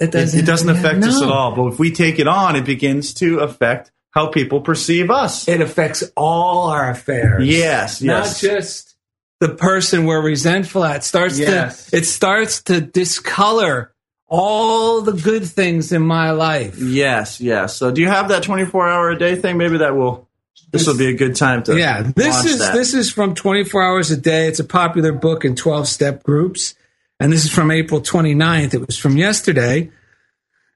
It 0.00 0.14
it, 0.14 0.34
it 0.34 0.46
doesn't 0.46 0.68
yeah, 0.68 0.74
affect 0.80 1.04
us 1.04 1.22
at 1.22 1.28
all. 1.28 1.54
But 1.54 1.74
if 1.74 1.78
we 1.78 1.92
take 1.92 2.18
it 2.18 2.26
on, 2.26 2.56
it 2.56 2.64
begins 2.64 3.14
to 3.14 3.38
affect 3.38 3.92
how 4.10 4.26
people 4.26 4.60
perceive 4.62 5.10
us. 5.10 5.46
It 5.46 5.60
affects 5.60 6.02
all 6.16 6.70
our 6.70 6.90
affairs. 6.90 7.46
yes, 7.46 8.02
not 8.02 8.24
yes. 8.24 8.40
just 8.40 8.96
the 9.38 9.50
person 9.50 10.06
we're 10.06 10.20
resentful 10.22 10.84
at. 10.84 11.04
Starts 11.04 11.38
Yes. 11.38 11.90
to 11.90 11.96
it 11.98 12.04
starts 12.04 12.62
to 12.64 12.80
discolor 12.80 13.94
all 14.30 15.02
the 15.02 15.12
good 15.12 15.44
things 15.44 15.92
in 15.92 16.02
my 16.02 16.30
life. 16.30 16.78
yes, 16.78 17.40
yes. 17.40 17.76
So 17.76 17.90
do 17.90 18.00
you 18.00 18.08
have 18.08 18.28
that 18.28 18.42
24 18.44 18.88
hour 18.88 19.10
a 19.10 19.18
day 19.18 19.36
thing? 19.36 19.58
Maybe 19.58 19.78
that 19.78 19.94
will 19.96 20.28
this 20.72 20.86
will 20.86 20.96
be 20.96 21.08
a 21.08 21.14
good 21.16 21.34
time 21.34 21.64
to 21.64 21.76
Yeah, 21.76 22.02
this 22.14 22.44
is 22.44 22.60
that. 22.60 22.72
this 22.74 22.94
is 22.94 23.10
from 23.10 23.34
24 23.34 23.82
Hours 23.82 24.10
a 24.12 24.16
Day. 24.16 24.46
It's 24.46 24.60
a 24.60 24.64
popular 24.64 25.12
book 25.12 25.44
in 25.44 25.56
12 25.56 25.88
step 25.88 26.22
groups. 26.22 26.74
And 27.18 27.32
this 27.32 27.44
is 27.44 27.50
from 27.52 27.70
April 27.72 28.00
29th. 28.00 28.72
It 28.74 28.86
was 28.86 28.96
from 28.96 29.16
yesterday. 29.16 29.90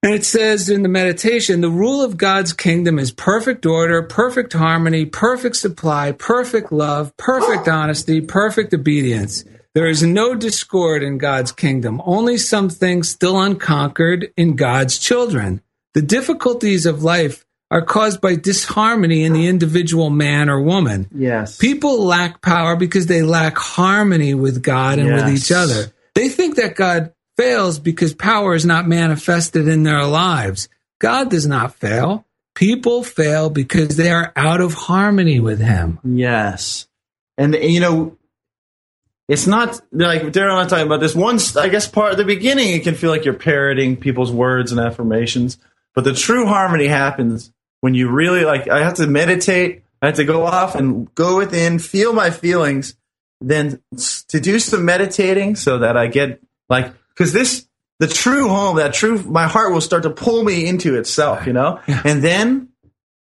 And 0.02 0.12
it 0.12 0.24
says 0.24 0.68
in 0.68 0.82
the 0.82 0.88
meditation, 0.88 1.60
the 1.62 1.70
rule 1.70 2.02
of 2.02 2.18
God's 2.18 2.52
kingdom 2.52 2.98
is 2.98 3.10
perfect 3.10 3.64
order, 3.64 4.02
perfect 4.02 4.52
harmony, 4.52 5.06
perfect 5.06 5.56
supply, 5.56 6.12
perfect 6.12 6.70
love, 6.72 7.16
perfect 7.16 7.68
honesty, 7.68 8.20
perfect 8.20 8.74
obedience. 8.74 9.44
There 9.74 9.88
is 9.88 10.02
no 10.04 10.36
discord 10.36 11.02
in 11.02 11.18
God's 11.18 11.50
kingdom, 11.50 12.00
only 12.04 12.38
some 12.38 12.68
things 12.68 13.08
still 13.08 13.40
unconquered 13.40 14.32
in 14.36 14.54
God's 14.54 14.98
children. 14.98 15.62
The 15.94 16.02
difficulties 16.02 16.86
of 16.86 17.02
life 17.02 17.44
are 17.70 17.82
caused 17.82 18.20
by 18.20 18.36
disharmony 18.36 19.24
in 19.24 19.32
the 19.32 19.48
individual 19.48 20.10
man 20.10 20.48
or 20.48 20.60
woman. 20.60 21.08
yes. 21.12 21.58
People 21.58 22.04
lack 22.04 22.40
power 22.40 22.76
because 22.76 23.06
they 23.06 23.22
lack 23.22 23.58
harmony 23.58 24.32
with 24.32 24.62
God 24.62 25.00
and 25.00 25.12
with 25.12 25.28
each 25.28 25.50
other. 25.50 25.92
They 26.14 26.28
think 26.28 26.54
that 26.56 26.76
God 26.76 27.12
fails 27.36 27.80
because 27.80 28.14
power 28.14 28.54
is 28.54 28.64
not 28.64 28.86
manifested 28.86 29.66
in 29.66 29.82
their 29.82 30.04
lives. 30.04 30.68
God 31.00 31.30
does 31.30 31.46
not 31.46 31.74
fail. 31.74 32.24
People 32.54 33.02
fail 33.02 33.50
because 33.50 33.96
they 33.96 34.10
are 34.10 34.32
out 34.36 34.60
of 34.60 34.74
harmony 34.74 35.40
with 35.40 35.60
Him. 35.60 35.98
Yes. 36.04 36.86
And 37.36 37.54
you 37.54 37.80
know 37.80 38.16
it's 39.28 39.46
not 39.46 39.80
like 39.90 40.22
Daryl 40.22 40.52
and 40.52 40.60
I 40.60 40.66
talking 40.66 40.86
about 40.86 41.00
this. 41.00 41.14
Once 41.14 41.56
I 41.56 41.68
guess 41.68 41.88
part 41.88 42.12
of 42.12 42.18
the 42.18 42.24
beginning 42.24 42.72
it 42.72 42.82
can 42.82 42.94
feel 42.94 43.10
like 43.10 43.24
you're 43.24 43.34
parroting 43.34 43.96
people's 43.96 44.32
words 44.32 44.72
and 44.72 44.80
affirmations. 44.80 45.58
But 45.94 46.04
the 46.04 46.12
true 46.12 46.46
harmony 46.46 46.88
happens 46.88 47.52
when 47.80 47.94
you 47.94 48.10
really 48.10 48.44
like 48.44 48.68
I 48.68 48.82
have 48.82 48.94
to 48.94 49.06
meditate, 49.06 49.82
I 50.02 50.06
have 50.06 50.16
to 50.16 50.24
go 50.24 50.44
off 50.44 50.74
and 50.74 51.12
go 51.14 51.38
within, 51.38 51.78
feel 51.78 52.12
my 52.12 52.30
feelings, 52.30 52.96
then 53.40 53.82
to 54.28 54.40
do 54.40 54.58
some 54.58 54.84
meditating 54.84 55.56
so 55.56 55.78
that 55.78 55.96
I 55.96 56.08
get 56.08 56.42
like 56.68 56.92
because 57.10 57.32
this 57.32 57.66
the 58.00 58.08
true 58.08 58.48
home, 58.48 58.76
that 58.76 58.92
true 58.92 59.22
my 59.22 59.46
heart 59.46 59.72
will 59.72 59.80
start 59.80 60.02
to 60.02 60.10
pull 60.10 60.42
me 60.42 60.66
into 60.66 60.96
itself, 60.96 61.46
you 61.46 61.52
know? 61.52 61.80
And 61.86 62.22
then 62.22 62.68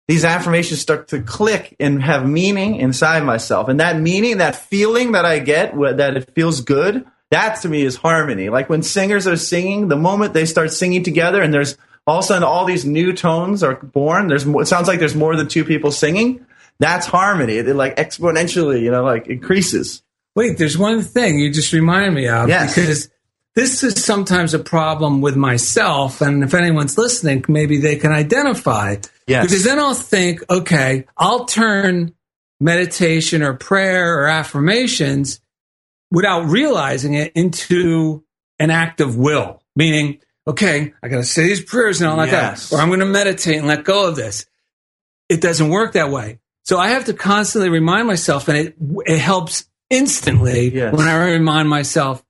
these 0.06 0.24
affirmations 0.24 0.80
start 0.80 1.08
to 1.08 1.20
click 1.22 1.74
and 1.80 2.02
have 2.02 2.28
meaning 2.28 2.76
inside 2.76 3.22
myself. 3.24 3.68
And 3.68 3.80
that 3.80 3.98
meaning, 4.00 4.38
that 4.38 4.54
feeling 4.56 5.12
that 5.12 5.24
I 5.24 5.38
get, 5.38 5.74
that 5.78 6.16
it 6.16 6.34
feels 6.34 6.60
good, 6.60 7.06
that 7.30 7.60
to 7.62 7.68
me 7.68 7.82
is 7.82 7.96
harmony. 7.96 8.48
Like 8.50 8.68
when 8.68 8.82
singers 8.82 9.26
are 9.26 9.36
singing, 9.36 9.88
the 9.88 9.96
moment 9.96 10.34
they 10.34 10.44
start 10.44 10.72
singing 10.72 11.02
together 11.02 11.40
and 11.42 11.52
there's 11.54 11.78
all 12.06 12.18
of 12.18 12.24
a 12.24 12.26
sudden 12.26 12.42
all 12.44 12.66
these 12.66 12.84
new 12.84 13.14
tones 13.14 13.62
are 13.62 13.76
born, 13.76 14.28
there's 14.28 14.46
it 14.46 14.66
sounds 14.68 14.88
like 14.88 14.98
there's 14.98 15.14
more 15.14 15.36
than 15.36 15.48
two 15.48 15.64
people 15.64 15.90
singing. 15.90 16.44
That's 16.78 17.06
harmony. 17.06 17.56
It 17.56 17.66
like 17.74 17.96
exponentially, 17.96 18.82
you 18.82 18.90
know, 18.90 19.04
like 19.04 19.26
increases. 19.28 20.02
wait, 20.36 20.58
there's 20.58 20.76
one 20.76 21.00
thing 21.00 21.38
you 21.38 21.50
just 21.52 21.72
reminded 21.72 22.12
me 22.12 22.28
of 22.28 22.48
Yes. 22.48 22.74
because 22.74 23.08
this 23.54 23.82
is 23.84 24.04
sometimes 24.04 24.52
a 24.54 24.58
problem 24.58 25.20
with 25.20 25.36
myself. 25.36 26.20
And 26.20 26.42
if 26.42 26.54
anyone's 26.54 26.98
listening, 26.98 27.44
maybe 27.48 27.78
they 27.78 27.96
can 27.96 28.12
identify. 28.12 28.96
Yes. 29.26 29.44
Because 29.46 29.64
then 29.64 29.78
I'll 29.78 29.94
think, 29.94 30.42
okay, 30.50 31.04
I'll 31.16 31.44
turn 31.44 32.14
meditation 32.60 33.42
or 33.42 33.54
prayer 33.54 34.18
or 34.20 34.26
affirmations 34.26 35.40
without 36.10 36.46
realizing 36.46 37.14
it 37.14 37.32
into 37.34 38.24
an 38.58 38.70
act 38.70 39.00
of 39.00 39.16
will, 39.16 39.62
meaning, 39.76 40.20
okay, 40.46 40.94
I 41.02 41.08
got 41.08 41.16
to 41.18 41.24
say 41.24 41.44
these 41.44 41.62
prayers 41.64 42.00
and 42.00 42.08
all 42.10 42.16
like 42.16 42.30
Yes. 42.30 42.70
that, 42.70 42.76
or 42.76 42.80
I'm 42.80 42.88
going 42.88 43.00
to 43.00 43.06
meditate 43.06 43.56
and 43.56 43.66
let 43.66 43.84
go 43.84 44.08
of 44.08 44.16
this. 44.16 44.46
It 45.28 45.40
doesn't 45.40 45.68
work 45.70 45.92
that 45.94 46.10
way. 46.10 46.38
So 46.64 46.78
I 46.78 46.88
have 46.88 47.06
to 47.06 47.14
constantly 47.14 47.68
remind 47.68 48.06
myself, 48.06 48.48
and 48.48 48.56
it 48.56 48.74
it 49.06 49.18
helps 49.18 49.64
instantly 49.90 50.74
Yes. 50.74 50.94
when 50.94 51.06
I 51.06 51.32
remind 51.32 51.68
myself, 51.68 52.23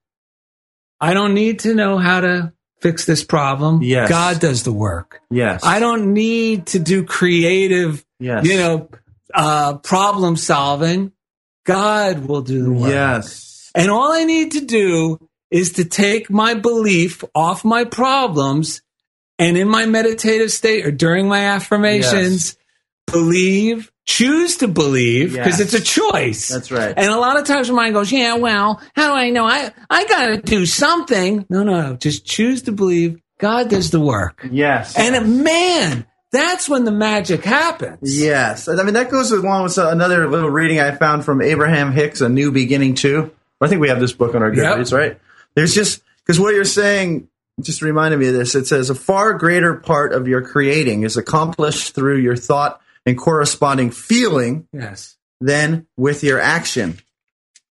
I 1.00 1.14
don't 1.14 1.34
need 1.34 1.60
to 1.60 1.74
know 1.74 1.98
how 1.98 2.20
to 2.20 2.52
fix 2.80 3.04
this 3.04 3.24
problem. 3.24 3.82
Yes. 3.82 4.08
God 4.08 4.40
does 4.40 4.62
the 4.62 4.72
work. 4.72 5.20
Yes. 5.30 5.62
I 5.64 5.80
don't 5.80 6.12
need 6.12 6.66
to 6.68 6.78
do 6.78 7.04
creative, 7.04 8.04
Yes. 8.20 8.44
you 8.46 8.56
know, 8.56 8.88
uh, 9.32 9.78
problem 9.78 10.36
solving. 10.36 11.12
God 11.64 12.26
will 12.26 12.42
do 12.42 12.62
the 12.62 12.72
work. 12.72 12.90
Yes. 12.90 13.70
And 13.74 13.90
all 13.90 14.12
I 14.12 14.24
need 14.24 14.52
to 14.52 14.60
do 14.60 15.18
is 15.50 15.72
to 15.72 15.84
take 15.84 16.30
my 16.30 16.54
belief 16.54 17.24
off 17.34 17.64
my 17.64 17.84
problems 17.84 18.82
and 19.38 19.56
in 19.56 19.68
my 19.68 19.86
meditative 19.86 20.52
state 20.52 20.86
or 20.86 20.90
during 20.90 21.26
my 21.28 21.40
affirmations, 21.46 22.56
believe, 23.06 23.90
choose 24.06 24.58
to 24.58 24.68
believe 24.68 25.32
because 25.32 25.58
Yes. 25.58 25.72
it's 25.72 25.74
a 25.74 25.80
choice. 25.82 26.48
That's 26.48 26.70
right. 26.70 26.92
And 26.96 27.08
a 27.10 27.16
lot 27.18 27.38
of 27.38 27.46
times 27.46 27.70
my 27.70 27.76
mind 27.84 27.94
goes, 27.94 28.12
yeah, 28.12 28.36
well, 28.36 28.80
how 28.94 29.08
do 29.08 29.14
I 29.14 29.30
know? 29.30 29.44
I, 29.46 29.72
I 29.88 30.04
got 30.06 30.26
to 30.26 30.36
do 30.42 30.66
something. 30.66 31.46
No, 31.48 31.62
no, 31.62 31.80
no. 31.90 31.96
Just 31.96 32.26
choose 32.26 32.62
to 32.62 32.72
believe 32.72 33.20
God 33.38 33.70
does 33.70 33.90
the 33.90 34.00
work. 34.00 34.46
Yes. 34.50 34.98
And 34.98 35.42
man, 35.42 36.06
that's 36.30 36.68
when 36.68 36.84
the 36.84 36.92
magic 36.92 37.44
happens. 37.44 38.20
Yes. 38.20 38.68
I 38.68 38.82
mean, 38.82 38.94
that 38.94 39.10
goes 39.10 39.32
along 39.32 39.64
with 39.64 39.78
another 39.78 40.28
little 40.28 40.50
reading 40.50 40.80
I 40.80 40.90
found 40.92 41.24
from 41.24 41.40
Abraham 41.40 41.92
Hicks, 41.92 42.20
A 42.20 42.28
New 42.28 42.52
Beginning 42.52 42.94
Too. 42.94 43.30
I 43.60 43.68
think 43.68 43.80
we 43.80 43.88
have 43.88 44.00
this 44.00 44.12
book 44.12 44.34
on 44.34 44.42
our 44.42 44.52
Yep. 44.52 44.76
Goodreads, 44.78 44.96
right? 44.96 45.18
There's 45.54 45.74
just, 45.74 46.02
because 46.18 46.38
what 46.38 46.54
you're 46.54 46.64
saying 46.64 47.28
just 47.62 47.80
reminded 47.82 48.18
me 48.18 48.26
of 48.28 48.34
this. 48.34 48.54
It 48.54 48.66
says, 48.66 48.90
a 48.90 48.94
far 48.94 49.34
greater 49.34 49.74
part 49.76 50.12
of 50.12 50.26
your 50.28 50.42
creating 50.42 51.04
is 51.04 51.16
accomplished 51.16 51.94
through 51.94 52.18
your 52.18 52.36
thought 52.36 52.80
and 53.06 53.16
corresponding 53.18 53.90
feeling 53.90 54.66
Yes. 54.72 55.16
than 55.40 55.86
with 55.96 56.22
your 56.24 56.40
action. 56.40 56.98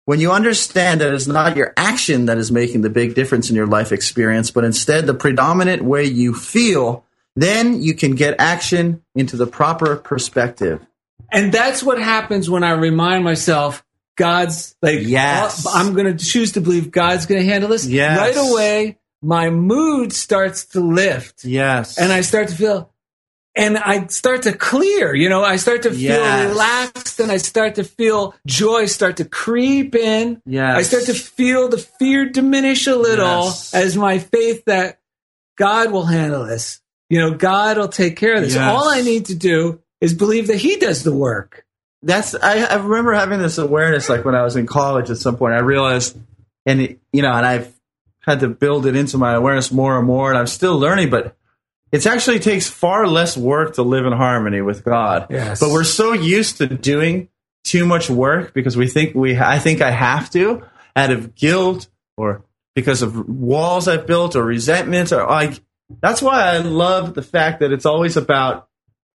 When 0.06 0.20
you 0.20 0.32
understand 0.32 1.00
that 1.02 1.14
it's 1.14 1.28
not 1.28 1.56
your 1.56 1.74
action 1.78 2.26
that 2.26 2.38
is 2.38 2.52
making 2.52 2.82
the 2.82 2.90
big 2.90 3.14
difference 3.16 3.50
in 3.50 3.56
your 3.56 3.68
life 3.68 3.92
experience, 3.92 4.52
but 4.52 4.64
instead 4.64 5.06
the 5.06 5.14
predominant 5.14 5.84
way 5.84 6.06
you 6.06 6.34
feel, 6.34 7.06
then 7.36 7.82
you 7.82 7.94
can 7.94 8.16
get 8.16 8.36
action 8.40 9.04
into 9.16 9.38
the 9.38 9.48
proper 9.48 9.96
perspective. 9.96 10.86
And 11.32 11.54
that's 11.54 11.82
what 11.82 12.02
happens 12.02 12.50
when 12.50 12.64
I 12.64 12.72
remind 12.72 13.24
myself 13.24 13.86
God's 14.18 14.76
like, 14.82 15.00
Yes. 15.02 15.66
oh, 15.66 15.72
I'm 15.74 15.94
going 15.94 16.18
to 16.18 16.26
choose 16.26 16.54
to 16.54 16.62
believe 16.62 16.92
God's 16.92 17.26
going 17.26 17.42
to 17.42 17.48
handle 17.48 17.70
this. 17.70 17.86
Yes. 17.88 18.18
Right 18.20 18.52
away, 18.52 18.98
my 19.22 19.50
mood 19.50 20.12
starts 20.12 20.66
to 20.66 20.82
lift 20.82 21.46
Yes. 21.46 21.98
and 21.98 22.12
I 22.12 22.22
start 22.22 22.50
to 22.50 22.56
feel, 22.56 22.91
and 23.56 23.78
I 23.78 24.08
start 24.08 24.44
to 24.44 24.54
clear, 24.54 25.14
you 25.14 25.28
know, 25.30 25.44
I 25.44 25.58
start 25.58 25.84
to 25.84 25.90
feel 25.92 26.00
Yes. 26.00 26.50
relaxed 26.50 27.20
and 27.20 27.32
I 27.32 27.38
start 27.38 27.76
to 27.76 27.84
feel 27.84 28.34
joy 28.46 28.86
start 28.86 29.18
to 29.18 29.26
creep 29.26 29.94
in. 29.96 30.42
Yes. 30.46 30.78
I 30.78 30.82
start 30.84 31.04
to 31.06 31.14
feel 31.14 31.68
the 31.70 31.78
fear 31.78 32.30
diminish 32.30 32.88
a 32.88 32.96
little 32.96 33.46
Yes. 33.46 33.74
as 33.74 33.98
my 33.98 34.20
faith 34.20 34.64
that 34.66 35.00
God 35.58 35.92
will 35.92 36.06
handle 36.06 36.46
this. 36.46 36.80
You 37.10 37.20
know, 37.20 37.32
God 37.34 37.78
will 37.78 37.90
take 37.90 38.16
care 38.16 38.36
of 38.36 38.42
this. 38.42 38.56
Yes. 38.56 38.64
All 38.74 38.88
I 38.90 39.02
need 39.02 39.26
to 39.26 39.36
do 39.36 39.82
is 40.00 40.14
believe 40.14 40.48
that 40.48 40.58
He 40.58 40.78
does 40.78 41.04
the 41.04 41.14
work. 41.14 41.66
that's 42.04 42.34
I, 42.36 42.64
I 42.64 42.76
remember 42.78 43.14
having 43.14 43.40
this 43.40 43.58
awareness 43.58 44.10
like 44.10 44.24
when 44.26 44.34
I 44.34 44.44
was 44.44 44.56
in 44.56 44.66
college 44.66 45.10
at 45.12 45.18
some 45.18 45.38
point 45.38 45.54
I 45.54 45.60
realized 45.60 46.18
and 46.66 46.82
it, 46.82 47.00
you 47.14 47.22
know 47.22 47.32
and 47.34 47.46
I've 47.46 47.72
had 48.22 48.40
to 48.40 48.48
build 48.48 48.86
it 48.88 48.96
into 48.96 49.18
my 49.20 49.34
awareness 49.34 49.72
more 49.72 49.98
and 50.00 50.08
more 50.08 50.30
and 50.30 50.38
I'm 50.40 50.48
still 50.48 50.80
learning 50.80 51.10
but 51.12 51.36
it 51.92 52.06
actually 52.06 52.40
takes 52.40 52.70
far 52.70 53.06
less 53.08 53.36
work 53.36 53.76
to 53.76 53.84
live 53.84 54.06
in 54.06 54.14
harmony 54.14 54.62
with 54.62 54.84
God 54.84 55.28
Yes. 55.30 55.60
but 55.60 55.70
we're 55.72 55.84
so 55.84 56.14
used 56.14 56.58
to 56.58 56.68
doing 56.68 57.30
too 57.64 57.86
much 57.86 58.10
work 58.10 58.54
because 58.54 58.76
we 58.78 58.88
think 58.88 59.14
we 59.16 59.38
I 59.38 59.60
think 59.60 59.82
I 59.82 59.92
have 59.92 60.30
to 60.32 60.64
out 60.96 61.12
of 61.12 61.36
guilt 61.36 61.88
or 62.18 62.44
because 62.76 63.02
of 63.02 63.28
walls 63.30 63.88
I've 63.88 64.08
built 64.08 64.36
or 64.36 64.44
resentment 64.44 65.12
or 65.12 65.26
like 65.28 65.62
that's 66.02 66.22
why 66.22 66.42
I 66.56 66.58
love 66.60 67.14
the 67.14 67.22
fact 67.22 67.60
that 67.60 67.72
it's 67.72 67.86
always 67.86 68.16
about 68.18 68.68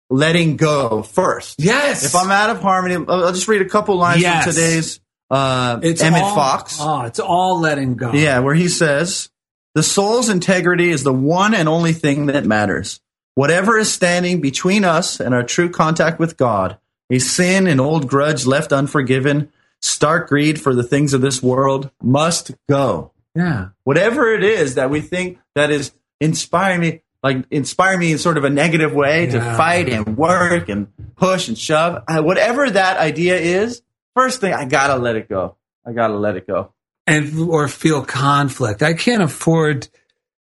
letting 0.10 0.56
go 0.58 1.02
first 1.04 1.60
Yes. 1.60 2.06
if 2.06 2.16
I'm 2.16 2.30
out 2.30 2.50
of 2.52 2.62
harmony, 2.62 3.04
I'll 3.08 3.32
just 3.34 3.48
read 3.48 3.62
a 3.62 3.70
couple 3.70 3.96
lines 3.98 4.22
Yes. 4.22 4.44
from 4.44 4.54
today's 4.54 5.00
uh, 5.32 5.80
it's 5.82 6.04
Emmet 6.04 6.22
all, 6.22 6.36
Fox. 6.36 6.78
Oh, 6.80 7.02
it's 7.02 7.20
all 7.20 7.60
letting 7.60 7.96
go. 7.96 8.12
Yeah, 8.14 8.40
where 8.40 8.54
he 8.54 8.68
says, 8.68 9.32
The 9.76 9.84
soul's 9.84 10.30
integrity 10.30 10.90
is 10.90 11.04
the 11.04 11.14
one 11.14 11.54
and 11.54 11.68
only 11.68 11.92
thing 11.92 12.28
that 12.28 12.46
matters. 12.46 13.02
Whatever 13.34 13.78
is 13.78 13.92
standing 13.92 14.40
between 14.40 14.86
us 14.86 15.20
and 15.20 15.36
our 15.36 15.44
true 15.44 15.70
contact 15.70 16.18
with 16.18 16.38
God, 16.38 16.78
a 17.10 17.20
sin, 17.20 17.68
an 17.68 17.82
old 17.82 18.08
grudge 18.08 18.46
left 18.46 18.72
unforgiven, 18.72 19.52
stark 19.82 20.30
greed 20.30 20.62
for 20.62 20.74
the 20.74 20.82
things 20.82 21.14
of 21.14 21.20
this 21.20 21.44
world, 21.44 21.92
must 22.02 22.52
go. 22.70 23.12
Yeah. 23.36 23.70
Whatever 23.84 24.34
it 24.34 24.46
is 24.46 24.76
that 24.76 24.90
we 24.90 25.02
think 25.02 25.40
that 25.56 25.72
is 25.72 25.92
inspiring 26.22 26.80
me, 26.80 27.02
like 27.22 27.44
inspire 27.52 27.98
me 27.98 28.14
in 28.14 28.18
sort 28.18 28.38
of 28.38 28.46
a 28.46 28.50
negative 28.50 28.94
way 28.94 29.26
to 29.28 29.42
fight 29.42 29.90
and 29.90 30.16
work 30.18 30.70
and 30.70 30.88
push 31.18 31.50
and 31.50 31.58
shove, 31.58 32.02
I, 32.08 32.22
whatever 32.22 32.70
that 32.70 32.96
idea 32.96 33.36
is, 33.36 33.82
first 34.16 34.40
thing, 34.40 34.54
I 34.54 34.64
gotta 34.64 34.96
let 34.96 35.18
it 35.18 35.28
go. 35.28 35.58
I 35.86 35.92
gotta 35.92 36.16
let 36.16 36.38
it 36.38 36.48
go. 36.48 36.72
And 37.08 37.38
or 37.50 37.68
feel 37.68 38.04
conflict. 38.04 38.82
I 38.82 38.94
can't 38.94 39.22
afford 39.22 39.88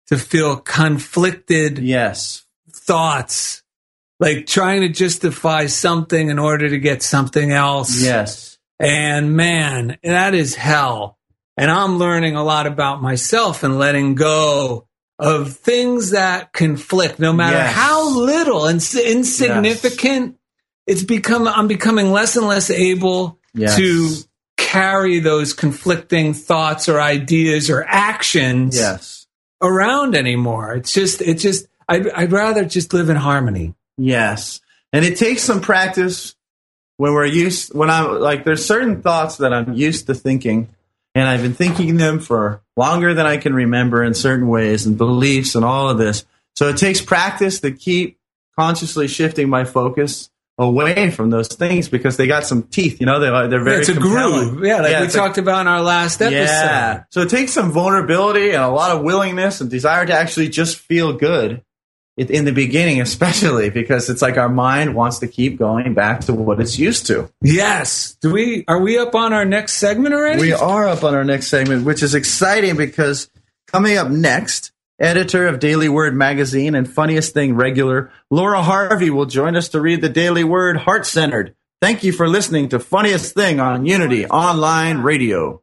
to 0.09 0.17
feel 0.19 0.57
conflicted 0.57 1.79
Yes. 1.79 2.45
thoughts, 2.73 3.63
like 4.19 4.47
trying 4.47 4.81
to 4.81 4.89
justify 4.89 5.67
something 5.67 6.29
in 6.31 6.39
order 6.39 6.69
to 6.69 6.79
get 6.79 7.03
something 7.03 7.53
else. 7.53 8.03
Yes. 8.03 8.59
And 8.81 9.37
man, 9.37 9.99
that 10.03 10.35
is 10.35 10.55
hell. 10.57 11.19
And 11.57 11.71
I'm 11.71 11.99
learning 11.99 12.37
a 12.37 12.45
lot 12.45 12.67
about 12.67 13.03
myself 13.03 13.63
and 13.63 13.79
letting 13.79 14.15
go 14.15 14.87
of 15.19 15.57
things 15.57 16.11
that 16.11 16.53
conflict, 16.53 17.19
no 17.19 17.33
matter 17.33 17.57
Yes. 17.57 17.75
how 17.75 18.09
little 18.09 18.67
and 18.67 18.77
s- 18.81 18.95
insignificant. 18.95 20.37
It's 20.87 21.03
become, 21.03 21.47
I'm 21.47 21.69
becoming 21.69 22.13
less 22.13 22.37
and 22.37 22.47
less 22.47 22.71
able 22.71 23.39
Yes. 23.55 23.77
to 23.77 24.15
carry 24.69 25.19
those 25.19 25.55
conflicting 25.55 26.35
thoughts 26.35 26.89
or 26.89 27.01
ideas 27.01 27.71
or 27.71 27.85
actions 27.89 28.77
Yes. 28.77 29.27
around 29.63 30.15
anymore. 30.15 30.75
It's 30.75 30.93
just, 30.93 31.23
it's 31.23 31.43
just, 31.43 31.67
I'd, 31.89 32.09
I'd 32.11 32.33
rather 32.33 32.65
just 32.67 32.93
live 32.93 33.09
in 33.09 33.17
harmony. 33.17 33.75
Yes. 33.97 34.61
And 34.93 35.05
it 35.07 35.17
takes 35.17 35.43
some 35.43 35.61
practice 35.63 36.35
when 36.99 37.15
we're 37.15 37.25
used, 37.27 37.75
when 37.75 37.89
I'm 37.89 38.21
like, 38.21 38.45
there's 38.45 38.65
certain 38.65 39.01
thoughts 39.01 39.39
that 39.39 39.55
I'm 39.55 39.73
used 39.73 40.07
to 40.09 40.15
thinking, 40.15 40.69
and 41.15 41.27
I've 41.29 41.43
been 41.43 41.55
thinking 41.55 41.97
them 41.97 42.19
for 42.21 42.61
longer 42.77 43.15
than 43.15 43.25
I 43.25 43.39
can 43.39 43.55
remember 43.55 44.03
in 44.05 44.13
certain 44.15 44.49
ways, 44.49 44.85
and 44.85 44.99
beliefs 44.99 45.55
and 45.55 45.65
all 45.65 45.89
of 45.89 45.97
this. 45.99 46.27
So 46.57 46.69
it 46.69 46.77
takes 46.77 47.01
practice 47.01 47.61
to 47.61 47.71
keep 47.71 48.19
consciously 48.59 49.09
shifting 49.09 49.49
my 49.49 49.65
focus 49.65 50.29
away 50.59 51.11
from 51.11 51.31
those 51.31 51.49
things 51.49 51.89
because 51.89 52.17
they 52.17 52.27
got 52.27 52.45
some 52.45 52.65
teeth, 52.65 53.01
you 53.01 53.07
know, 53.07 53.21
they're, 53.21 53.35
uh, 53.35 53.47
they're 53.47 53.63
very 53.63 53.81
it's 53.81 53.89
a 53.89 53.95
compelling. 53.95 54.51
groove. 54.51 54.65
Yeah, 54.65 54.81
like 54.81 54.99
we 54.99 55.05
it's 55.07 55.15
a- 55.15 55.19
talked 55.19 55.39
about 55.39 55.61
in 55.63 55.69
our 55.69 55.83
last 55.83 56.21
episode. 56.21 56.37
Yeah. 56.37 57.05
So 57.11 57.21
it 57.21 57.31
takes 57.31 57.53
some 57.53 57.71
vulnerability 57.71 58.51
and 58.51 58.63
a 58.63 58.69
lot 58.69 58.97
of 58.97 59.03
willingness 59.03 59.61
and 59.61 59.71
desire 59.71 60.05
to 60.05 60.13
actually 60.13 60.49
just 60.49 60.77
feel 60.77 61.13
good 61.13 61.63
in 62.17 62.45
the 62.45 62.51
beginning, 62.53 63.01
especially 63.09 63.71
because 63.71 64.11
it's 64.11 64.21
like 64.21 64.37
our 64.37 64.49
mind 64.49 64.97
wants 64.97 65.21
to 65.21 65.29
keep 65.29 65.59
going 65.59 65.95
back 65.95 66.23
to 66.23 66.35
what 66.35 66.59
it's 66.61 66.77
used 66.77 67.07
to. 67.07 67.31
Yes. 67.41 68.17
Do 68.21 68.33
we 68.33 68.65
are 68.67 68.81
we 68.81 68.99
up 68.99 69.15
on 69.15 69.33
our 69.33 69.45
next 69.45 69.75
segment 69.75 70.13
already? 70.13 70.41
We 70.41 70.53
are 70.53 70.89
up 70.89 71.05
on 71.05 71.15
our 71.15 71.25
next 71.25 71.47
segment, 71.47 71.85
which 71.85 72.03
is 72.03 72.17
exciting 72.17 72.77
because 72.77 73.31
coming 73.69 73.97
up 73.97 74.09
next, 74.11 74.73
editor 74.99 75.47
of 75.47 75.61
Daily 75.61 75.89
Word 75.89 76.15
magazine 76.15 76.75
and 76.75 76.93
funniest 76.93 77.35
thing 77.35 77.55
regular, 77.55 78.11
Laura 78.31 78.63
Harvey 78.63 79.11
will 79.11 79.27
join 79.27 79.57
us 79.57 79.69
to 79.71 79.81
read 79.81 80.01
the 80.01 80.09
Daily 80.09 80.45
Word 80.45 80.77
Heart 80.77 81.07
Centered. 81.07 81.55
Thank 81.81 82.03
you 82.03 82.13
for 82.13 82.29
listening 82.29 82.71
to 82.71 82.81
Funniest 82.81 83.35
Thing 83.35 83.61
on 83.61 83.87
Unity 83.87 84.27
Online 84.27 84.99
Radio. 84.99 85.63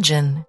Imagine 0.00 0.46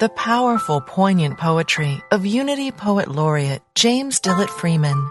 the 0.00 0.10
powerful, 0.10 0.82
poignant 0.82 1.38
poetry 1.38 2.02
of 2.10 2.26
Unity 2.26 2.72
Poet 2.72 3.08
Laureate 3.08 3.62
James 3.74 4.20
Dillet 4.20 4.50
Freeman. 4.50 5.10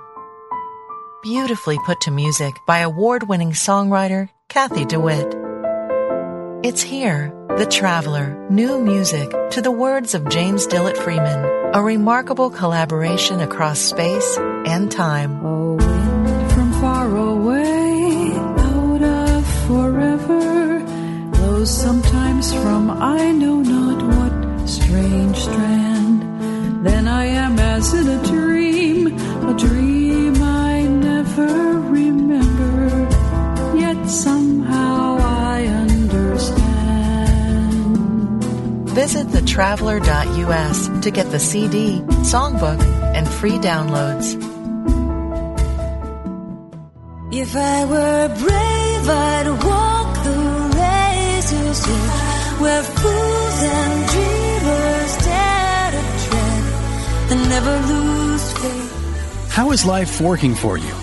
Beautifully 1.23 1.79
put 1.87 1.99
to 2.01 2.11
music 2.11 2.53
by 2.67 2.79
award-winning 2.79 3.53
songwriter 3.53 4.29
Kathy 4.49 4.85
DeWitt. 4.85 5.35
It's 6.63 6.83
here, 6.83 7.33
The 7.57 7.65
Traveler, 7.65 8.37
new 8.51 8.79
music 8.79 9.31
to 9.49 9.63
the 9.63 9.71
words 9.71 10.13
of 10.13 10.29
James 10.29 10.67
Dillet 10.67 10.97
Freeman, 10.97 11.73
a 11.73 11.81
remarkable 11.81 12.51
collaboration 12.51 13.41
across 13.41 13.79
space 13.79 14.37
and 14.37 14.91
time. 14.91 15.43
A 15.43 15.73
wind 15.73 16.51
from 16.51 16.71
far 16.73 17.17
away, 17.17 18.31
out 18.35 19.01
of 19.01 19.47
forever, 19.65 20.85
blows 21.31 21.71
sometimes 21.71 22.28
from 22.47 22.89
I 22.89 23.31
know 23.33 23.59
not 23.59 24.01
what 24.01 24.65
strange 24.65 25.35
strand. 25.35 26.85
Then 26.85 27.05
I 27.05 27.25
am 27.25 27.59
as 27.59 27.93
in 27.93 28.07
a 28.07 28.23
dream, 28.23 29.07
a 29.45 29.53
dream 29.57 30.41
I 30.41 30.83
never 30.83 31.81
remember, 31.81 33.09
yet 33.77 34.05
somehow 34.07 35.17
I 35.19 35.65
understand. 35.65 36.53
Visit 38.91 39.27
thetraveler.us 39.27 40.87
to 41.03 41.11
get 41.11 41.29
the 41.31 41.39
CD, 41.39 41.99
songbook, 42.23 42.81
and 43.15 43.27
free 43.27 43.57
downloads. 43.59 44.37
If 47.33 47.53
I 47.53 47.85
were 47.85 48.29
brave, 48.29 49.09
I'd 49.09 49.49
walk 49.65 50.23
the 50.23 50.39
razor's 50.77 51.83
edge 51.85 52.28
where 52.59 52.83
fools 52.83 53.63
and 53.63 54.09
dreamers 54.09 55.17
dare 55.25 55.91
to 55.91 56.27
tread 56.27 57.31
and 57.31 57.49
never 57.49 57.77
lose 57.87 58.53
faith. 58.53 59.49
How 59.49 59.71
is 59.71 59.85
life 59.85 60.19
working 60.19 60.55
for 60.55 60.77
you? 60.77 60.93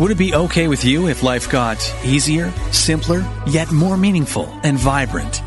Would 0.00 0.10
it 0.10 0.18
be 0.18 0.34
okay 0.34 0.68
with 0.68 0.84
you 0.84 1.08
if 1.08 1.22
life 1.22 1.48
got 1.50 1.78
easier, 2.04 2.52
simpler, 2.72 3.24
yet 3.46 3.70
more 3.70 3.96
meaningful 3.96 4.48
and 4.62 4.78
vibrant? 4.78 5.42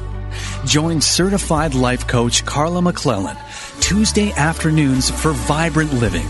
Join 0.66 1.02
certified 1.02 1.74
life 1.74 2.08
coach 2.08 2.46
Carla 2.46 2.82
McClellan 2.82 3.38
Tuesday 3.82 4.32
afternoons 4.34 5.10
for 5.10 5.32
Vibrant 5.32 5.92
Living. 5.94 6.28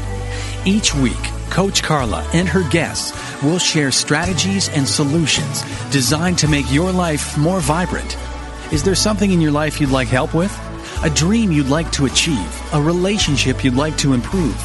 Each 0.65 0.95
week, 0.95 1.21
Coach 1.49 1.83
Carla 1.83 2.25
and 2.33 2.47
her 2.47 2.67
guests 2.69 3.11
will 3.43 3.59
share 3.59 3.91
strategies 3.91 4.69
and 4.69 4.87
solutions 4.87 5.63
designed 5.91 6.39
to 6.39 6.47
make 6.47 6.71
your 6.71 6.91
life 6.91 7.37
more 7.37 7.59
vibrant. 7.59 8.17
Is 8.71 8.83
there 8.83 8.95
something 8.95 9.31
in 9.31 9.41
your 9.41 9.51
life 9.51 9.81
you'd 9.81 9.91
like 9.91 10.07
help 10.07 10.33
with? 10.33 10.57
A 11.03 11.09
dream 11.09 11.51
you'd 11.51 11.67
like 11.67 11.91
to 11.91 12.05
achieve? 12.05 12.73
A 12.73 12.81
relationship 12.81 13.65
you'd 13.65 13.75
like 13.75 13.97
to 13.97 14.13
improve? 14.13 14.55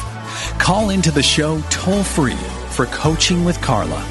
Call 0.57 0.91
into 0.91 1.11
the 1.11 1.21
show 1.21 1.59
toll 1.69 2.03
free 2.03 2.37
for 2.71 2.85
Coaching 2.85 3.43
with 3.43 3.61
Carla. 3.61 4.01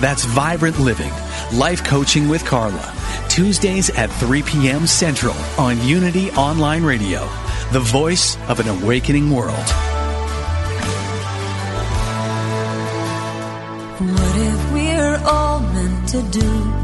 That's 0.00 0.24
Vibrant 0.24 0.80
Living, 0.80 1.12
Life 1.56 1.84
Coaching 1.84 2.28
with 2.28 2.44
Carla. 2.44 2.92
Tuesdays 3.28 3.90
at 3.90 4.10
3 4.10 4.42
p.m. 4.42 4.88
Central 4.88 5.36
on 5.56 5.80
Unity 5.86 6.32
Online 6.32 6.82
Radio, 6.82 7.20
the 7.70 7.78
voice 7.78 8.36
of 8.48 8.58
an 8.58 8.66
awakening 8.66 9.30
world. 9.30 9.54
What 14.00 14.36
if 14.36 14.72
we're 14.72 15.22
all 15.24 15.60
meant 15.60 16.08
to 16.08 16.22
do 16.24 16.83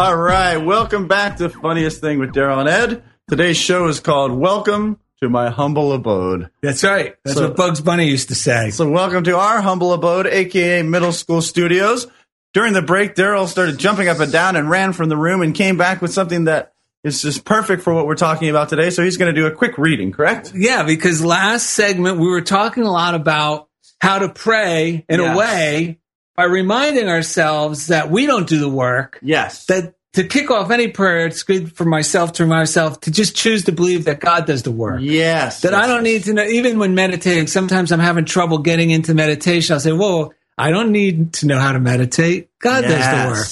All 0.00 0.16
right, 0.16 0.56
welcome 0.56 1.08
back 1.08 1.36
to 1.36 1.50
Funniest 1.50 2.00
Thing 2.00 2.18
with 2.20 2.32
Daryl 2.32 2.58
and 2.58 2.70
Ed. 2.70 3.02
Today's 3.28 3.58
show 3.58 3.86
is 3.86 4.00
called 4.00 4.32
Welcome 4.32 4.98
to 5.22 5.28
My 5.28 5.50
Humble 5.50 5.92
Abode. 5.92 6.48
That's 6.62 6.82
right. 6.82 7.16
That's 7.22 7.36
So- 7.36 7.48
what 7.48 7.56
Bugs 7.56 7.82
Bunny 7.82 8.06
used 8.08 8.28
to 8.28 8.34
say. 8.34 8.70
So, 8.70 8.88
welcome 8.88 9.24
to 9.24 9.36
our 9.36 9.60
humble 9.60 9.92
abode, 9.92 10.26
aka 10.26 10.82
Middle 10.82 11.12
School 11.12 11.42
Studios. 11.42 12.06
During 12.54 12.72
the 12.72 12.80
break, 12.80 13.14
Daryl 13.14 13.46
started 13.46 13.76
jumping 13.76 14.08
up 14.08 14.20
and 14.20 14.32
down 14.32 14.56
and 14.56 14.70
ran 14.70 14.94
from 14.94 15.10
the 15.10 15.18
room 15.18 15.42
and 15.42 15.54
came 15.54 15.76
back 15.76 16.00
with 16.00 16.14
something 16.14 16.44
that 16.44 16.72
is 17.04 17.20
just 17.20 17.44
perfect 17.44 17.82
for 17.82 17.92
what 17.92 18.06
we're 18.06 18.14
talking 18.14 18.48
about 18.48 18.70
today. 18.70 18.88
So, 18.88 19.02
he's 19.04 19.18
going 19.18 19.34
to 19.34 19.38
do 19.38 19.46
a 19.48 19.50
quick 19.52 19.76
reading, 19.76 20.12
correct? 20.12 20.52
Yeah, 20.54 20.82
because 20.82 21.22
last 21.22 21.68
segment 21.68 22.16
we 22.18 22.26
were 22.26 22.40
talking 22.40 22.84
a 22.84 22.90
lot 22.90 23.14
about 23.14 23.68
how 24.00 24.20
to 24.20 24.30
pray 24.30 25.04
in 25.10 25.20
Yes. 25.20 25.34
a 25.34 25.38
way 25.38 25.98
by 26.36 26.44
reminding 26.44 27.08
ourselves 27.08 27.88
that 27.88 28.10
we 28.10 28.26
don't 28.26 28.48
do 28.48 28.58
the 28.58 28.68
work. 28.68 29.18
Yes. 29.22 29.66
That 29.66 29.94
to 30.14 30.24
kick 30.24 30.50
off 30.50 30.70
any 30.70 30.88
prayer, 30.88 31.26
it's 31.26 31.42
good 31.44 31.76
for 31.76 31.84
myself 31.84 32.32
to 32.32 32.42
remind 32.42 32.62
myself 32.62 33.00
to 33.00 33.12
just 33.12 33.36
choose 33.36 33.64
to 33.64 33.72
believe 33.72 34.06
that 34.06 34.18
God 34.20 34.46
does 34.46 34.64
the 34.64 34.72
work. 34.72 35.00
yes. 35.02 35.60
That 35.60 35.74
I 35.74 35.86
don't 35.86 36.02
need 36.02 36.24
to 36.24 36.32
know, 36.32 36.42
even 36.42 36.78
when 36.78 36.94
meditating, 36.94 37.46
sometimes 37.46 37.92
I'm 37.92 38.00
having 38.00 38.24
trouble 38.24 38.58
getting 38.58 38.90
into 38.90 39.14
meditation. 39.14 39.74
I'll 39.74 39.80
say, 39.80 39.92
whoa, 39.92 40.32
I 40.58 40.70
don't 40.70 40.90
need 40.90 41.34
to 41.34 41.46
know 41.46 41.58
how 41.58 41.72
to 41.72 41.80
meditate. 41.80 42.50
God 42.58 42.82
does 42.82 42.90
the 42.90 43.30
work. 43.30 43.46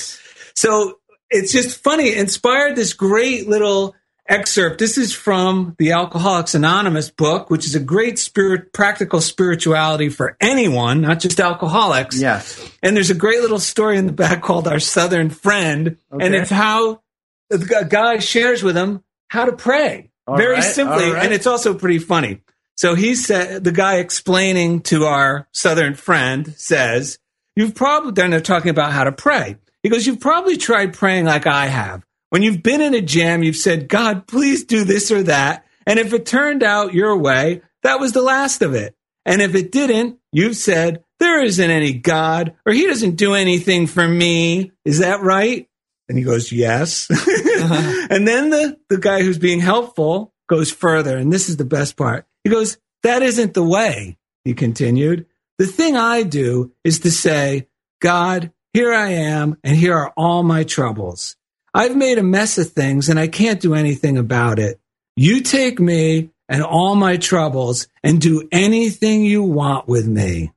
So 0.55 0.99
it's 1.31 1.53
just 1.53 1.83
funny. 1.83 2.09
It 2.09 2.19
inspired 2.19 2.75
this 2.75 2.93
great 2.93 3.49
little 3.49 3.95
excerpt. 4.29 4.79
This 4.79 4.99
is 4.99 5.13
from 5.13 5.75
the 5.79 5.93
Alcoholics 5.93 6.55
Anonymous 6.55 7.11
book, 7.11 7.51
which 7.51 7.67
is 7.67 7.75
a 7.75 7.81
great 7.81 8.19
spirit, 8.19 8.73
practical 8.73 9.21
spirituality 9.21 10.09
for 10.09 10.37
anyone, 10.41 11.01
not 11.01 11.21
just 11.21 11.41
alcoholics. 11.41 12.21
Yes. 12.21 12.71
And 12.83 12.95
there's 12.97 13.11
a 13.11 13.15
great 13.15 13.41
little 13.41 13.59
story 13.59 13.97
in 13.99 14.07
the 14.07 14.13
back 14.13 14.43
called 14.43 14.69
Our 14.69 14.81
Southern 14.81 15.31
Friend. 15.31 15.97
And 16.11 16.35
it's 16.35 16.51
how 16.51 17.03
the 17.51 17.59
gu- 17.59 17.89
guy 17.89 18.19
shares 18.19 18.63
with 18.63 18.77
him 18.77 19.03
how 19.29 19.47
to 19.47 19.53
pray 19.53 20.11
All 20.27 20.37
very 20.37 20.55
right, 20.55 20.63
simply. 20.63 21.11
right. 21.11 21.25
And 21.25 21.33
it's 21.33 21.47
also 21.47 21.75
pretty 21.75 21.99
funny. 21.99 22.43
So 22.77 22.95
he 22.95 23.15
said, 23.17 23.65
the 23.65 23.73
guy 23.73 23.97
explaining 23.97 24.83
to 24.83 25.05
our 25.07 25.49
Southern 25.53 25.95
friend 25.95 26.55
says, 26.57 27.19
You've 27.57 27.75
probably, 27.75 28.13
then 28.13 28.31
they're 28.31 28.41
talking 28.41 28.71
about 28.71 28.93
how 28.93 29.03
to 29.03 29.11
pray. 29.11 29.57
He 29.83 29.89
goes, 29.89 30.07
You've 30.07 30.21
probably 30.21 30.57
tried 30.57 30.95
praying 30.95 31.25
like 31.25 31.47
I 31.47 31.67
have. 31.67 32.05
When 32.31 32.43
you've 32.43 32.63
been 32.63 32.81
in 32.81 32.95
a 32.95 33.01
jam, 33.01 33.43
you've 33.43 33.57
said, 33.57 33.89
God, 33.89 34.27
please 34.27 34.65
do 34.65 34.85
this 34.85 35.11
or 35.11 35.23
that. 35.25 35.65
And 35.87 35.99
if 35.99 36.13
it 36.13 36.27
turned 36.27 36.63
out 36.63 36.95
your 36.95 37.17
way, 37.17 37.63
that 37.83 38.01
was 38.01 38.13
the 38.13 38.23
last 38.23 38.61
of 38.63 38.75
it. 38.75 38.95
And 39.25 39.41
if 39.41 39.55
it 39.55 39.73
didn't, 39.73 40.19
you've 40.33 40.57
said, 40.57 41.05
There 41.21 41.43
isn't 41.43 41.71
any 41.71 41.93
God, 41.93 42.55
or 42.67 42.73
He 42.73 42.87
doesn't 42.87 43.17
do 43.17 43.35
anything 43.35 43.87
for 43.87 44.07
me. 44.07 44.73
Is 44.85 44.99
that 44.99 45.21
right? 45.23 45.69
And 46.09 46.17
he 46.17 46.25
goes, 46.25 46.53
Yes. 46.53 47.09
Uh-huh. 47.59 48.07
and 48.09 48.27
then 48.27 48.51
the, 48.51 48.79
the 48.89 48.99
guy 48.99 49.21
who's 49.21 49.37
being 49.37 49.59
helpful 49.59 50.33
goes 50.49 50.71
further. 50.71 51.19
And 51.19 51.33
this 51.33 51.49
is 51.49 51.57
the 51.57 51.65
best 51.65 51.97
part. 51.97 52.25
He 52.45 52.51
goes, 52.51 52.79
That 53.03 53.23
isn't 53.23 53.55
the 53.55 53.65
way, 53.65 54.17
he 54.45 54.55
continued. 54.55 55.27
The 55.59 55.67
thing 55.67 55.97
I 55.97 56.23
do 56.23 56.73
is 56.85 57.01
to 57.01 57.11
say, 57.11 57.67
God, 58.01 58.53
here 58.73 58.95
I 58.95 59.09
am, 59.09 59.57
and 59.65 59.77
here 59.77 59.97
are 59.97 60.13
all 60.17 60.45
my 60.45 60.63
troubles. 60.63 61.37
I've 61.79 61.97
made 61.97 62.19
a 62.19 62.23
mess 62.23 62.59
of 62.59 62.71
things, 62.71 63.09
and 63.09 63.19
I 63.19 63.29
can't 63.29 63.61
do 63.61 63.75
anything 63.75 64.19
about 64.19 64.59
it. 64.59 64.81
You 65.17 65.41
take 65.41 65.79
me 65.79 66.31
and 66.49 66.63
all 66.63 66.95
my 66.95 67.17
troubles 67.17 67.87
and 68.03 68.21
do 68.21 68.49
anything 68.51 69.23
you 69.25 69.43
want 69.43 69.87
with 69.87 70.07
me. 70.07 70.53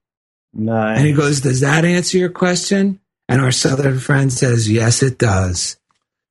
Nice. 0.53 0.97
And 0.97 1.07
he 1.07 1.13
goes, 1.13 1.41
Does 1.41 1.62
that 1.62 1.86
answer 1.86 2.17
your 2.17 2.29
question? 2.29 2.99
And 3.29 3.39
our 3.39 3.51
southern 3.51 3.99
friend 3.99 4.34
says, 4.34 4.69
Yes, 4.69 5.03
it 5.03 5.17
does. 5.17 5.77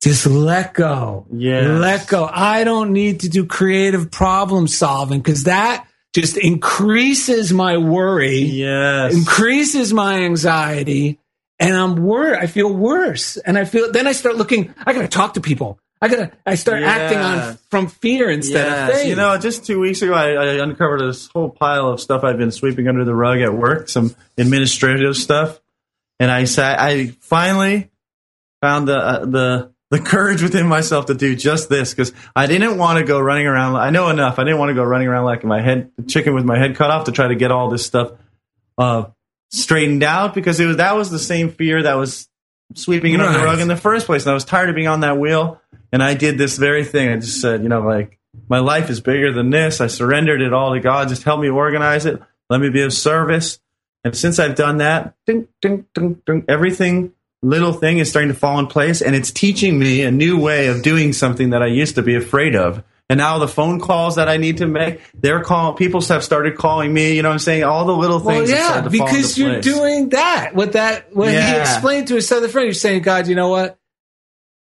Just 0.03 0.25
let 0.25 0.73
go. 0.73 1.25
Yeah. 1.31 1.77
Let 1.79 2.07
go. 2.07 2.27
I 2.31 2.63
don't 2.63 2.91
need 2.91 3.21
to 3.21 3.29
do 3.29 3.45
creative 3.45 4.11
problem 4.11 4.67
solving 4.67 5.19
because 5.19 5.45
that 5.45 5.87
just 6.13 6.37
increases 6.37 7.53
my 7.53 7.77
worry, 7.77 8.39
Yes. 8.39 9.13
increases 9.15 9.93
my 9.93 10.23
anxiety, 10.23 11.19
and 11.61 11.75
I'm 11.75 11.95
worried. 11.95 12.39
I 12.39 12.47
feel 12.47 12.73
worse. 12.73 13.37
And 13.37 13.57
I 13.57 13.63
feel, 13.65 13.91
then 13.91 14.07
I 14.07 14.11
start 14.11 14.35
looking, 14.35 14.73
I 14.85 14.91
gotta 14.93 15.07
talk 15.07 15.35
to 15.35 15.41
people. 15.41 15.79
I 16.01 16.07
gotta, 16.07 16.31
I 16.45 16.55
start 16.55 16.81
acting 16.81 17.19
on 17.19 17.57
from 17.69 17.87
fear 17.87 18.29
instead 18.29 18.65
of 18.67 18.73
Yes. 18.73 18.91
faith. 19.01 19.07
You 19.09 19.15
know, 19.15 19.37
just 19.37 19.65
two 19.67 19.79
weeks 19.79 20.01
ago, 20.01 20.13
I, 20.13 20.31
I 20.31 20.45
uncovered 20.63 20.99
this 21.01 21.27
whole 21.27 21.49
pile 21.49 21.89
of 21.89 22.01
stuff 22.01 22.23
I've 22.23 22.39
been 22.39 22.51
sweeping 22.51 22.87
under 22.87 23.05
the 23.05 23.13
rug 23.13 23.39
at 23.39 23.53
work, 23.53 23.87
some 23.87 24.15
administrative 24.37 25.15
stuff, 25.15 25.59
and 26.19 26.31
I 26.31 26.45
sat. 26.45 26.79
I 26.79 27.07
finally 27.21 27.91
found 28.61 28.87
the 28.87 28.97
uh, 28.97 29.25
the 29.25 29.71
the 29.91 29.99
courage 29.99 30.41
within 30.41 30.65
myself 30.67 31.05
to 31.07 31.13
do 31.13 31.35
just 31.35 31.69
this 31.69 31.93
because 31.93 32.13
I 32.35 32.47
didn't 32.47 32.79
want 32.79 32.97
to 32.97 33.05
go 33.05 33.19
running 33.19 33.45
around. 33.45 33.75
I 33.75 33.91
know 33.91 34.09
enough. 34.09 34.39
I 34.39 34.43
didn't 34.43 34.57
want 34.57 34.69
to 34.69 34.73
go 34.73 34.83
running 34.83 35.07
around 35.07 35.25
like 35.25 35.43
my 35.43 35.61
head 35.61 35.91
chicken 36.07 36.33
with 36.33 36.45
my 36.45 36.57
head 36.57 36.75
cut 36.75 36.89
off 36.89 37.05
to 37.05 37.11
try 37.11 37.27
to 37.27 37.35
get 37.35 37.51
all 37.51 37.69
this 37.69 37.85
stuff 37.85 38.13
uh, 38.77 39.05
straightened 39.51 40.03
out 40.03 40.33
because 40.33 40.59
it 40.59 40.65
was 40.65 40.77
that 40.77 40.95
was 40.95 41.11
the 41.11 41.19
same 41.19 41.49
fear 41.49 41.83
that 41.83 41.95
was 41.95 42.27
sweeping 42.75 43.13
it 43.13 43.19
under 43.19 43.37
the 43.37 43.43
rug 43.43 43.59
in 43.59 43.67
the 43.67 43.75
first 43.75 44.05
place. 44.05 44.23
And 44.23 44.31
I 44.31 44.33
was 44.33 44.45
tired 44.45 44.69
of 44.69 44.75
being 44.75 44.87
on 44.87 45.01
that 45.01 45.17
wheel. 45.17 45.61
And 45.91 46.01
I 46.01 46.13
did 46.13 46.37
this 46.37 46.57
very 46.57 46.85
thing. 46.85 47.09
I 47.09 47.17
just 47.17 47.41
said, 47.41 47.63
you 47.63 47.69
know, 47.69 47.81
like 47.81 48.17
my 48.49 48.59
life 48.59 48.89
is 48.89 49.01
bigger 49.01 49.33
than 49.33 49.49
this. 49.49 49.81
I 49.81 49.87
surrendered 49.87 50.41
it 50.41 50.53
all 50.53 50.73
to 50.73 50.79
God. 50.79 51.09
Just 51.09 51.23
help 51.23 51.41
me 51.41 51.49
organize 51.49 52.05
it. 52.05 52.21
Let 52.49 52.61
me 52.61 52.69
be 52.69 52.81
of 52.81 52.93
service. 52.93 53.59
And 54.03 54.15
since 54.15 54.39
I've 54.39 54.55
done 54.55 54.77
that, 54.77 55.15
ding, 55.25 55.47
ding, 55.61 55.85
ding, 55.93 56.21
ding, 56.25 56.45
everything 56.47 57.13
little 57.43 57.73
thing 57.73 57.97
is 57.97 58.09
starting 58.09 58.31
to 58.31 58.37
fall 58.37 58.59
in 58.59 58.67
place 58.67 59.01
and 59.01 59.15
it's 59.15 59.31
teaching 59.31 59.79
me 59.79 60.03
a 60.03 60.11
new 60.11 60.39
way 60.39 60.67
of 60.67 60.83
doing 60.83 61.11
something 61.11 61.51
that 61.51 61.63
I 61.63 61.67
used 61.67 61.95
to 61.95 62.01
be 62.01 62.15
afraid 62.15 62.55
of. 62.55 62.83
And 63.11 63.17
now 63.17 63.39
the 63.39 63.47
phone 63.49 63.81
calls 63.81 64.15
that 64.15 64.29
I 64.29 64.37
need 64.37 64.59
to 64.59 64.67
make, 64.67 65.01
they're 65.13 65.43
call 65.43 65.73
people 65.73 65.99
have 65.99 66.23
started 66.23 66.55
calling 66.55 66.93
me, 66.93 67.13
you 67.13 67.21
know 67.23 67.27
what 67.27 67.33
I'm 67.33 67.39
saying? 67.39 67.65
All 67.65 67.83
the 67.83 67.91
little 67.91 68.21
things 68.21 68.49
have 68.49 68.57
yeah, 68.57 68.67
started 68.67 68.89
to 68.89 68.97
fall 68.97 69.07
because 69.07 69.37
you're 69.37 69.49
place. 69.55 69.65
doing 69.65 70.09
that. 70.11 70.55
What 70.55 70.71
that 70.71 71.13
when 71.13 71.33
he 71.33 71.59
explained 71.59 72.07
to 72.07 72.15
his 72.15 72.31
other 72.31 72.47
friend, 72.47 72.67
you're 72.67 72.73
saying, 72.73 73.01
God, 73.01 73.27
you 73.27 73.35
know 73.35 73.49
what? 73.49 73.77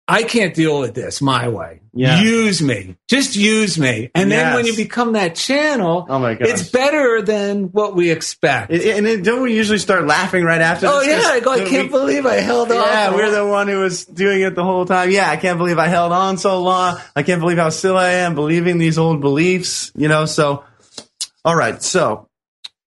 I 0.08 0.24
can't 0.24 0.52
deal 0.54 0.80
with 0.80 0.94
this 0.94 1.22
my 1.22 1.48
way. 1.48 1.80
Yeah. 1.94 2.20
Use 2.22 2.60
me. 2.60 2.96
Just 3.08 3.36
use 3.36 3.78
me. 3.78 4.10
And 4.14 4.30
then 4.32 4.54
when 4.54 4.66
you 4.66 4.74
become 4.74 5.12
that 5.12 5.34
channel, 5.36 6.06
Oh 6.08 6.18
my 6.18 6.34
gosh. 6.34 6.48
it's 6.48 6.68
better 6.70 7.22
than 7.22 7.64
what 7.64 7.94
we 7.94 8.10
expect. 8.10 8.72
It- 8.72 8.96
and 8.96 9.06
it, 9.06 9.22
don't 9.22 9.42
we 9.42 9.54
usually 9.54 9.78
start 9.78 10.06
laughing 10.06 10.42
right 10.44 10.60
after? 10.60 10.86
oh 10.88 11.00
yeah, 11.02 11.20
I 11.24 11.40
go, 11.40 11.52
I 11.52 11.64
can't 11.68 11.90
believe 11.90 12.26
I 12.26 12.36
held 12.36 12.70
on. 12.72 12.76
Yeah, 12.78 13.14
we're 13.14 13.30
the 13.30 13.46
one 13.46 13.68
who 13.68 13.78
was 13.80 14.04
doing 14.04 14.40
it 14.42 14.54
the 14.54 14.64
whole 14.64 14.84
time. 14.86 15.10
Yeah, 15.10 15.30
I 15.30 15.36
can't 15.36 15.58
believe 15.58 15.78
I 15.78 15.86
held 15.88 16.12
on 16.12 16.36
so 16.36 16.60
long. 16.62 16.98
I 17.14 17.22
can't 17.22 17.40
believe 17.40 17.58
how 17.58 17.68
silly 17.68 17.98
I 17.98 18.10
am 18.24 18.34
believing 18.34 18.78
these 18.78 18.98
old 18.98 19.20
beliefs. 19.20 19.92
You 19.94 20.08
know, 20.08 20.26
so 20.26 20.64
all 21.44 21.54
right, 21.56 21.80
so 21.82 22.28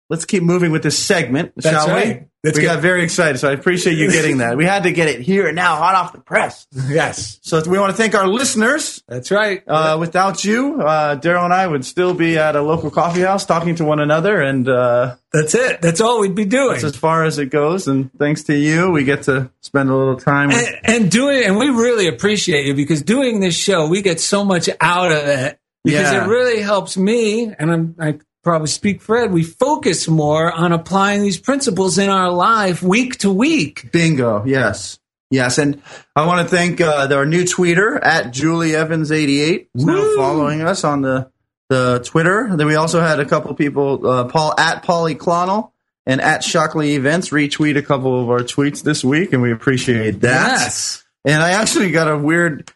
let's 0.09 0.25
keep 0.27 0.43
moving 0.43 0.71
with 0.73 0.83
this 0.83 0.99
segment, 0.99 1.53
That's 1.57 1.69
shall 1.69 1.89
right. 1.89 2.21
we? 2.23 2.27
We 2.43 2.63
got 2.63 2.81
very 2.81 3.03
excited, 3.05 3.39
so 3.39 3.51
I 3.51 3.53
appreciate 3.53 3.99
you 3.99 4.11
getting 4.11 4.39
that. 4.39 4.57
We 4.57 4.65
had 4.65 4.85
to 4.85 4.93
get 4.93 5.09
it 5.09 5.21
here 5.21 5.47
and 5.47 5.55
now, 5.55 5.77
hot 5.77 5.95
off 5.95 6.13
the 6.15 6.21
press. 6.21 6.67
yes, 6.89 7.39
So 7.43 7.61
we 7.69 7.79
want 7.79 7.91
to 7.91 7.97
thank 7.97 8.15
our 8.15 8.27
listeners. 8.27 9.03
that's 9.07 9.31
right. 9.31 9.63
Uh, 9.67 9.99
without 10.01 10.43
you, 10.43 10.81
uh, 10.81 11.17
Daryl 11.17 11.45
and 11.45 11.53
I 11.53 11.67
would 11.67 11.85
still 11.85 12.15
be 12.15 12.39
at 12.39 12.57
a 12.57 12.63
local 12.63 12.91
coffee 12.91 13.21
house 13.21 13.45
talking 13.45 13.75
to 13.75 13.85
one 13.85 14.01
another, 14.01 14.41
and 14.41 14.67
uh, 14.67 15.17
that's 15.35 15.55
it. 15.55 15.83
That's 15.83 16.01
all 16.01 16.21
we'd 16.21 16.35
be 16.35 16.47
doing. 16.47 16.73
that's 16.73 16.85
as 16.85 16.97
far 16.97 17.25
as 17.25 17.39
it 17.39 17.51
goes. 17.51 17.87
And 17.89 18.11
thanks 18.19 18.45
to 18.45 18.57
you, 18.57 18.91
we 18.91 19.05
get 19.05 19.25
to 19.25 19.51
spend 19.61 19.91
a 19.91 19.95
little 19.95 20.17
time 20.17 20.49
with 20.49 20.67
and, 20.85 21.03
and 21.03 21.11
doing 21.11 21.45
and 21.45 21.59
we 21.59 21.69
really 21.69 22.09
appreciate 22.09 22.65
you 22.67 22.75
because 22.75 23.03
doing 23.03 23.41
this 23.41 23.55
show 23.55 23.87
we 23.89 24.03
get 24.03 24.19
so 24.19 24.45
much 24.45 24.69
out 24.81 25.13
of 25.13 25.19
it 25.29 25.59
because 25.85 26.11
Yeah. 26.13 26.25
it 26.25 26.29
really 26.29 26.61
helps 26.61 26.97
me 26.97 27.55
and 27.57 27.71
I'm, 27.71 27.95
i 28.01 28.19
probably 28.43 28.69
speak 28.69 29.03
for 29.03 29.19
ed 29.19 29.33
we 29.33 29.43
focus 29.43 30.09
more 30.09 30.51
on 30.51 30.73
applying 30.73 31.23
these 31.23 31.39
principles 31.39 31.99
in 31.99 32.09
our 32.09 32.31
life 32.31 32.83
week 32.83 33.19
to 33.19 33.31
week 33.31 33.91
Bingo. 33.93 34.45
Yes. 34.45 34.99
Yes. 35.31 35.59
And 35.59 35.81
I 36.17 36.27
want 36.27 36.49
to 36.49 36.57
thank 36.57 36.81
uh, 36.81 37.09
our 37.13 37.25
new 37.25 37.45
tweeter 37.45 38.05
at 38.05 38.33
Julie 38.33 38.75
Evans 38.75 39.13
88 39.13 39.69
who's 39.73 39.85
now 39.85 40.17
following 40.17 40.61
us 40.61 40.83
on 40.83 41.03
the, 41.03 41.31
the 41.69 42.01
Twitter. 42.05 42.51
Then 42.55 42.67
we 42.67 42.75
also 42.75 43.01
had 43.01 43.21
a 43.21 43.25
couple 43.25 43.55
people, 43.55 44.07
uh, 44.07 44.25
Paul 44.25 44.59
at 44.59 44.83
Polly 44.83 45.15
Clonnell 45.15 45.71
and 46.05 46.21
at 46.21 46.43
Shockley 46.43 46.95
Events 46.95 47.31
retweet 47.31 47.77
a 47.77 47.83
couple 47.83 48.21
of 48.21 48.29
our 48.31 48.41
tweets 48.41 48.83
this 48.83 49.05
week, 49.05 49.33
and 49.33 49.43
we 49.43 49.53
appreciate 49.53 50.21
that. 50.23 50.51
yes 50.51 51.05
And 51.25 51.43
I 51.43 51.51
actually 51.51 51.93
got 51.93 52.11
a 52.11 52.17
weird 52.17 52.73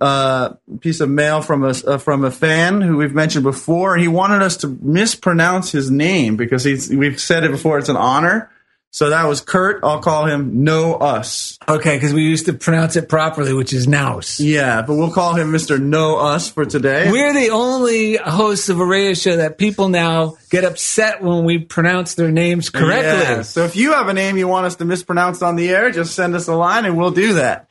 uh, 0.00 0.54
piece 0.80 1.00
of 1.00 1.08
mail 1.08 1.40
from 1.42 1.64
a 1.64 1.68
uh, 1.86 1.98
from 1.98 2.24
a 2.24 2.30
fan 2.30 2.80
who 2.80 2.96
we've 2.96 3.14
mentioned 3.14 3.44
before. 3.44 3.96
He 3.96 4.08
wanted 4.08 4.42
us 4.42 4.56
to 4.58 4.68
mispronounce 4.82 5.70
his 5.72 5.90
name 5.90 6.36
because 6.36 6.64
he's 6.64 6.90
we've 6.90 7.20
said 7.20 7.44
it 7.44 7.50
before. 7.50 7.78
It's 7.78 7.88
an 7.88 7.96
honor. 7.96 8.50
So 8.90 9.10
that 9.10 9.26
was 9.26 9.42
Kurt. 9.42 9.84
I'll 9.84 10.00
call 10.00 10.24
him 10.24 10.64
No 10.64 10.94
Us. 10.94 11.58
okay 11.68 11.96
because 11.96 12.14
we 12.14 12.22
used 12.22 12.46
to 12.46 12.54
pronounce 12.54 12.96
it 12.96 13.06
properly 13.08 13.52
which 13.52 13.74
is 13.74 13.86
nous 13.86 14.40
Yeah, 14.40 14.80
but 14.80 14.94
we'll 14.96 15.10
call 15.12 15.34
him 15.34 15.52
Mr. 15.52 15.78
No 15.80 16.16
Us 16.16 16.48
for 16.50 16.64
today. 16.64 17.10
we're 17.12 17.34
the 17.34 17.50
only 17.50 18.16
hosts 18.16 18.70
of 18.70 18.80
a 18.80 18.86
radio 18.86 19.12
show 19.12 19.36
that 19.36 19.58
people 19.58 19.90
now 19.90 20.36
get 20.48 20.64
upset 20.64 21.22
when 21.22 21.44
we 21.44 21.58
pronounce 21.58 22.14
their 22.14 22.30
names 22.30 22.70
correctly 22.70 23.20
Yeah. 23.36 23.42
So 23.42 23.64
if 23.64 23.76
you 23.76 23.92
have 23.92 24.08
a 24.08 24.14
name 24.14 24.38
you 24.38 24.48
want 24.48 24.64
us 24.64 24.76
to 24.76 24.86
mispronounce 24.86 25.42
on 25.42 25.56
the 25.56 25.68
air, 25.68 25.90
just 25.90 26.14
send 26.14 26.34
us 26.34 26.48
a 26.48 26.54
line 26.56 26.86
and 26.86 26.96
we'll 26.96 27.10
do 27.10 27.34
that. 27.34 27.68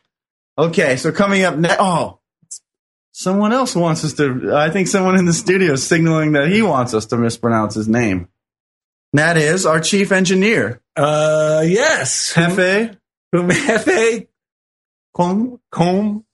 Okay, 0.58 0.96
so 0.96 1.12
coming 1.12 1.44
up 1.44 1.56
next. 1.56 1.78
Oh, 1.80 2.20
someone 3.12 3.54
else 3.54 3.76
wants 3.76 4.04
us 4.04 4.14
to. 4.14 4.54
I 4.56 4.70
think 4.70 4.88
someone 4.88 5.18
in 5.18 5.26
the 5.26 5.34
studio 5.34 5.74
is 5.74 5.86
signaling 5.86 6.32
that 6.34 6.50
he 6.50 6.62
wants 6.62 6.94
us 6.94 7.06
to 7.08 7.18
mispronounce 7.18 7.76
his 7.76 7.88
name. 7.88 8.28
And 9.14 9.20
that 9.20 9.38
is 9.38 9.66
our 9.66 9.80
chief 9.80 10.12
engineer, 10.12 10.82
uh 10.96 11.64
yes 11.66 12.34
Hefe 12.34 12.98
Hefe 13.34 14.28
Com 15.16 15.60
comb 15.72 16.26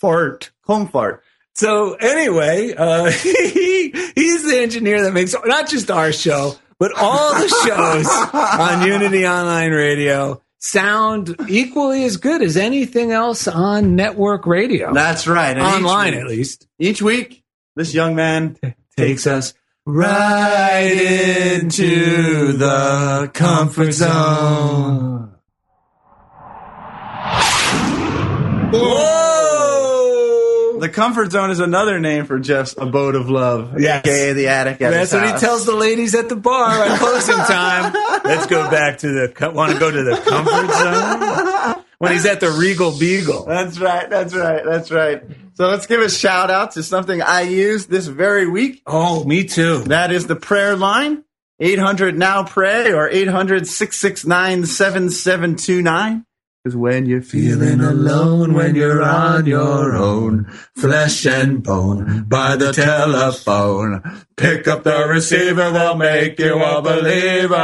fart 0.00 0.50
Comfort. 0.66 1.22
So 1.54 1.94
anyway, 1.94 2.72
uh, 2.74 3.10
he, 3.10 3.90
he's 4.14 4.44
the 4.48 4.58
engineer 4.58 5.02
that 5.02 5.12
makes 5.12 5.34
not 5.44 5.68
just 5.68 5.90
our 5.90 6.12
show, 6.12 6.54
but 6.78 6.92
all 6.96 7.34
the 7.34 7.48
shows 7.48 8.06
on 8.32 8.86
Unity 8.86 9.26
Online 9.26 9.72
Radio 9.72 10.40
sound 10.60 11.34
equally 11.48 12.04
as 12.04 12.16
good 12.18 12.42
as 12.42 12.56
anything 12.56 13.10
else 13.12 13.48
on 13.48 13.96
network 13.96 14.46
radio. 14.46 14.92
That's 14.94 15.26
right. 15.26 15.56
And 15.56 15.60
Online, 15.60 16.12
week- 16.12 16.20
at 16.20 16.26
least. 16.28 16.68
Each 16.78 17.02
week, 17.02 17.42
this 17.76 17.92
young 17.94 18.14
man 18.14 18.56
takes 18.96 19.26
us 19.26 19.54
right 19.86 20.82
into 21.62 22.52
the 22.52 23.30
comfort 23.34 23.92
zone. 23.92 25.34
Whoa! 28.72 29.29
The 30.80 30.88
comfort 30.88 31.30
zone 31.30 31.50
is 31.50 31.60
another 31.60 32.00
name 32.00 32.24
for 32.26 32.38
Jeff's 32.38 32.74
abode 32.76 33.14
of 33.14 33.28
love, 33.28 33.78
Yes. 33.78 34.04
aka 34.06 34.32
the 34.32 34.48
attic. 34.48 34.80
At 34.80 34.90
That's 34.90 35.12
what 35.12 35.26
he 35.26 35.32
tells 35.38 35.66
the 35.66 35.76
ladies 35.76 36.14
at 36.14 36.28
the 36.28 36.36
bar 36.36 36.70
at 36.70 36.98
closing 36.98 37.36
time. 37.36 37.92
Let's 38.24 38.46
go 38.46 38.70
back 38.70 38.98
to 38.98 39.08
the. 39.08 39.50
Want 39.52 39.72
to 39.72 39.78
go 39.78 39.90
to 39.90 40.02
the 40.02 40.16
comfort 40.16 41.74
zone 41.76 41.84
when 41.98 42.12
he's 42.12 42.24
at 42.26 42.40
the 42.40 42.50
Regal 42.50 42.98
Beagle. 42.98 43.44
That's 43.44 43.78
right. 43.78 44.08
That's 44.08 44.34
right. 44.34 44.64
That's 44.64 44.90
right. 44.90 45.22
So 45.54 45.68
let's 45.68 45.86
give 45.86 46.00
a 46.00 46.08
shout 46.08 46.50
out 46.50 46.72
to 46.72 46.82
something 46.82 47.20
I 47.20 47.42
used 47.42 47.90
this 47.90 48.06
very 48.06 48.48
week. 48.48 48.82
Oh, 48.86 49.22
me 49.24 49.44
too. 49.44 49.80
That 49.84 50.10
is 50.10 50.26
the 50.26 50.36
prayer 50.36 50.76
line 50.76 51.24
800 51.58 52.16
now 52.16 52.44
pray 52.44 52.92
or 52.92 53.08
800 53.08 53.66
669 53.66 54.64
7729. 54.64 56.24
Because 56.62 56.76
when 56.76 57.06
you're 57.06 57.22
feeling 57.22 57.80
alone, 57.80 58.52
when 58.52 58.74
you're 58.74 59.02
on 59.02 59.46
your 59.46 59.96
own, 59.96 60.44
flesh 60.76 61.24
and 61.24 61.62
bone, 61.62 62.24
by 62.24 62.56
the 62.56 62.70
telephone, 62.70 64.24
pick 64.36 64.68
up 64.68 64.84
the 64.84 65.06
receiver, 65.08 65.70
they'll 65.70 65.96
make 65.96 66.38
you 66.38 66.62
a 66.62 66.82
believer. 66.82 67.56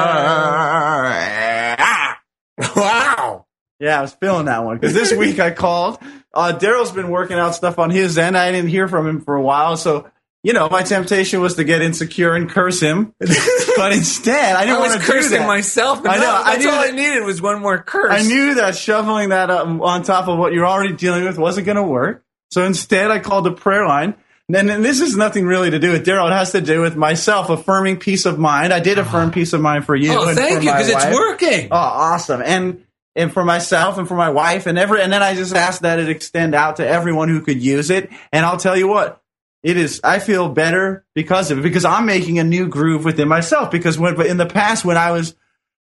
Wow. 2.74 3.46
Yeah, 3.78 3.98
I 3.98 4.00
was 4.00 4.14
feeling 4.14 4.46
that 4.46 4.64
one 4.64 4.78
because 4.78 4.94
this 4.94 5.12
week 5.12 5.38
I 5.38 5.50
called. 5.50 5.98
Uh, 6.32 6.58
Daryl's 6.58 6.92
been 6.92 7.10
working 7.10 7.38
out 7.38 7.54
stuff 7.54 7.78
on 7.78 7.90
his 7.90 8.16
end. 8.16 8.34
I 8.36 8.50
didn't 8.50 8.70
hear 8.70 8.88
from 8.88 9.06
him 9.06 9.20
for 9.20 9.34
a 9.34 9.42
while, 9.42 9.76
so 9.76 10.10
you 10.46 10.52
know 10.52 10.68
my 10.68 10.82
temptation 10.84 11.40
was 11.40 11.56
to 11.56 11.64
get 11.64 11.82
insecure 11.82 12.32
and 12.36 12.48
curse 12.48 12.80
him, 12.80 13.12
but 13.76 13.92
instead 13.92 14.54
I 14.54 14.60
I 14.60 14.64
didn't 14.66 14.80
was 14.80 14.90
want 14.90 15.00
to 15.02 15.06
do 15.06 15.12
cursing 15.12 15.44
myself. 15.44 16.06
I 16.06 16.18
know, 16.18 16.22
no, 16.22 16.42
I 16.44 16.56
knew 16.56 16.70
all 16.70 16.82
that- 16.82 16.92
I 16.92 16.96
needed 16.96 17.24
was 17.24 17.42
one 17.42 17.60
more 17.60 17.78
curse. 17.82 18.12
I 18.12 18.22
knew 18.22 18.54
that 18.54 18.76
shoveling 18.76 19.30
that 19.30 19.50
up 19.50 19.66
on 19.66 20.04
top 20.04 20.28
of 20.28 20.38
what 20.38 20.52
you're 20.52 20.64
already 20.64 20.94
dealing 20.94 21.24
with 21.24 21.36
wasn't 21.36 21.66
going 21.66 21.76
to 21.76 21.82
work. 21.82 22.24
So 22.52 22.64
instead, 22.64 23.10
I 23.10 23.18
called 23.18 23.44
the 23.44 23.50
prayer 23.50 23.88
line. 23.88 24.14
And, 24.48 24.70
and 24.70 24.84
this 24.84 25.00
is 25.00 25.16
nothing 25.16 25.46
really 25.46 25.70
to 25.72 25.80
do 25.80 25.90
with 25.90 26.06
Daryl. 26.06 26.28
It 26.30 26.32
has 26.32 26.52
to 26.52 26.60
do 26.60 26.80
with 26.80 26.94
myself 26.94 27.50
affirming 27.50 27.96
peace 27.96 28.24
of 28.24 28.38
mind. 28.38 28.72
I 28.72 28.78
did 28.78 28.98
affirm 28.98 29.32
peace 29.32 29.52
of 29.52 29.60
mind 29.60 29.84
for 29.84 29.96
you. 29.96 30.12
Oh, 30.12 30.28
and 30.28 30.38
thank 30.38 30.62
you, 30.62 30.70
because 30.70 30.88
it's 30.88 31.06
working. 31.06 31.66
Oh, 31.72 31.76
awesome. 31.76 32.40
And 32.40 32.84
and 33.16 33.32
for 33.32 33.44
myself 33.44 33.98
and 33.98 34.06
for 34.06 34.14
my 34.14 34.30
wife 34.30 34.66
and 34.66 34.78
every 34.78 35.02
and 35.02 35.12
then 35.12 35.24
I 35.24 35.34
just 35.34 35.56
asked 35.56 35.82
that 35.82 35.98
it 35.98 36.08
extend 36.08 36.54
out 36.54 36.76
to 36.76 36.86
everyone 36.86 37.28
who 37.28 37.40
could 37.40 37.60
use 37.60 37.90
it. 37.90 38.10
And 38.32 38.46
I'll 38.46 38.58
tell 38.58 38.76
you 38.76 38.86
what, 38.86 39.20
it 39.66 39.76
is 39.76 40.00
I 40.04 40.20
feel 40.20 40.48
better 40.48 41.04
because 41.14 41.50
of 41.50 41.58
it 41.58 41.62
because 41.62 41.84
I'm 41.84 42.06
making 42.06 42.38
a 42.38 42.44
new 42.44 42.68
groove 42.68 43.04
within 43.04 43.26
myself. 43.28 43.70
Because 43.70 43.98
when 43.98 44.20
in 44.24 44.36
the 44.36 44.46
past 44.46 44.84
when 44.84 44.96
I 44.96 45.10
was 45.10 45.34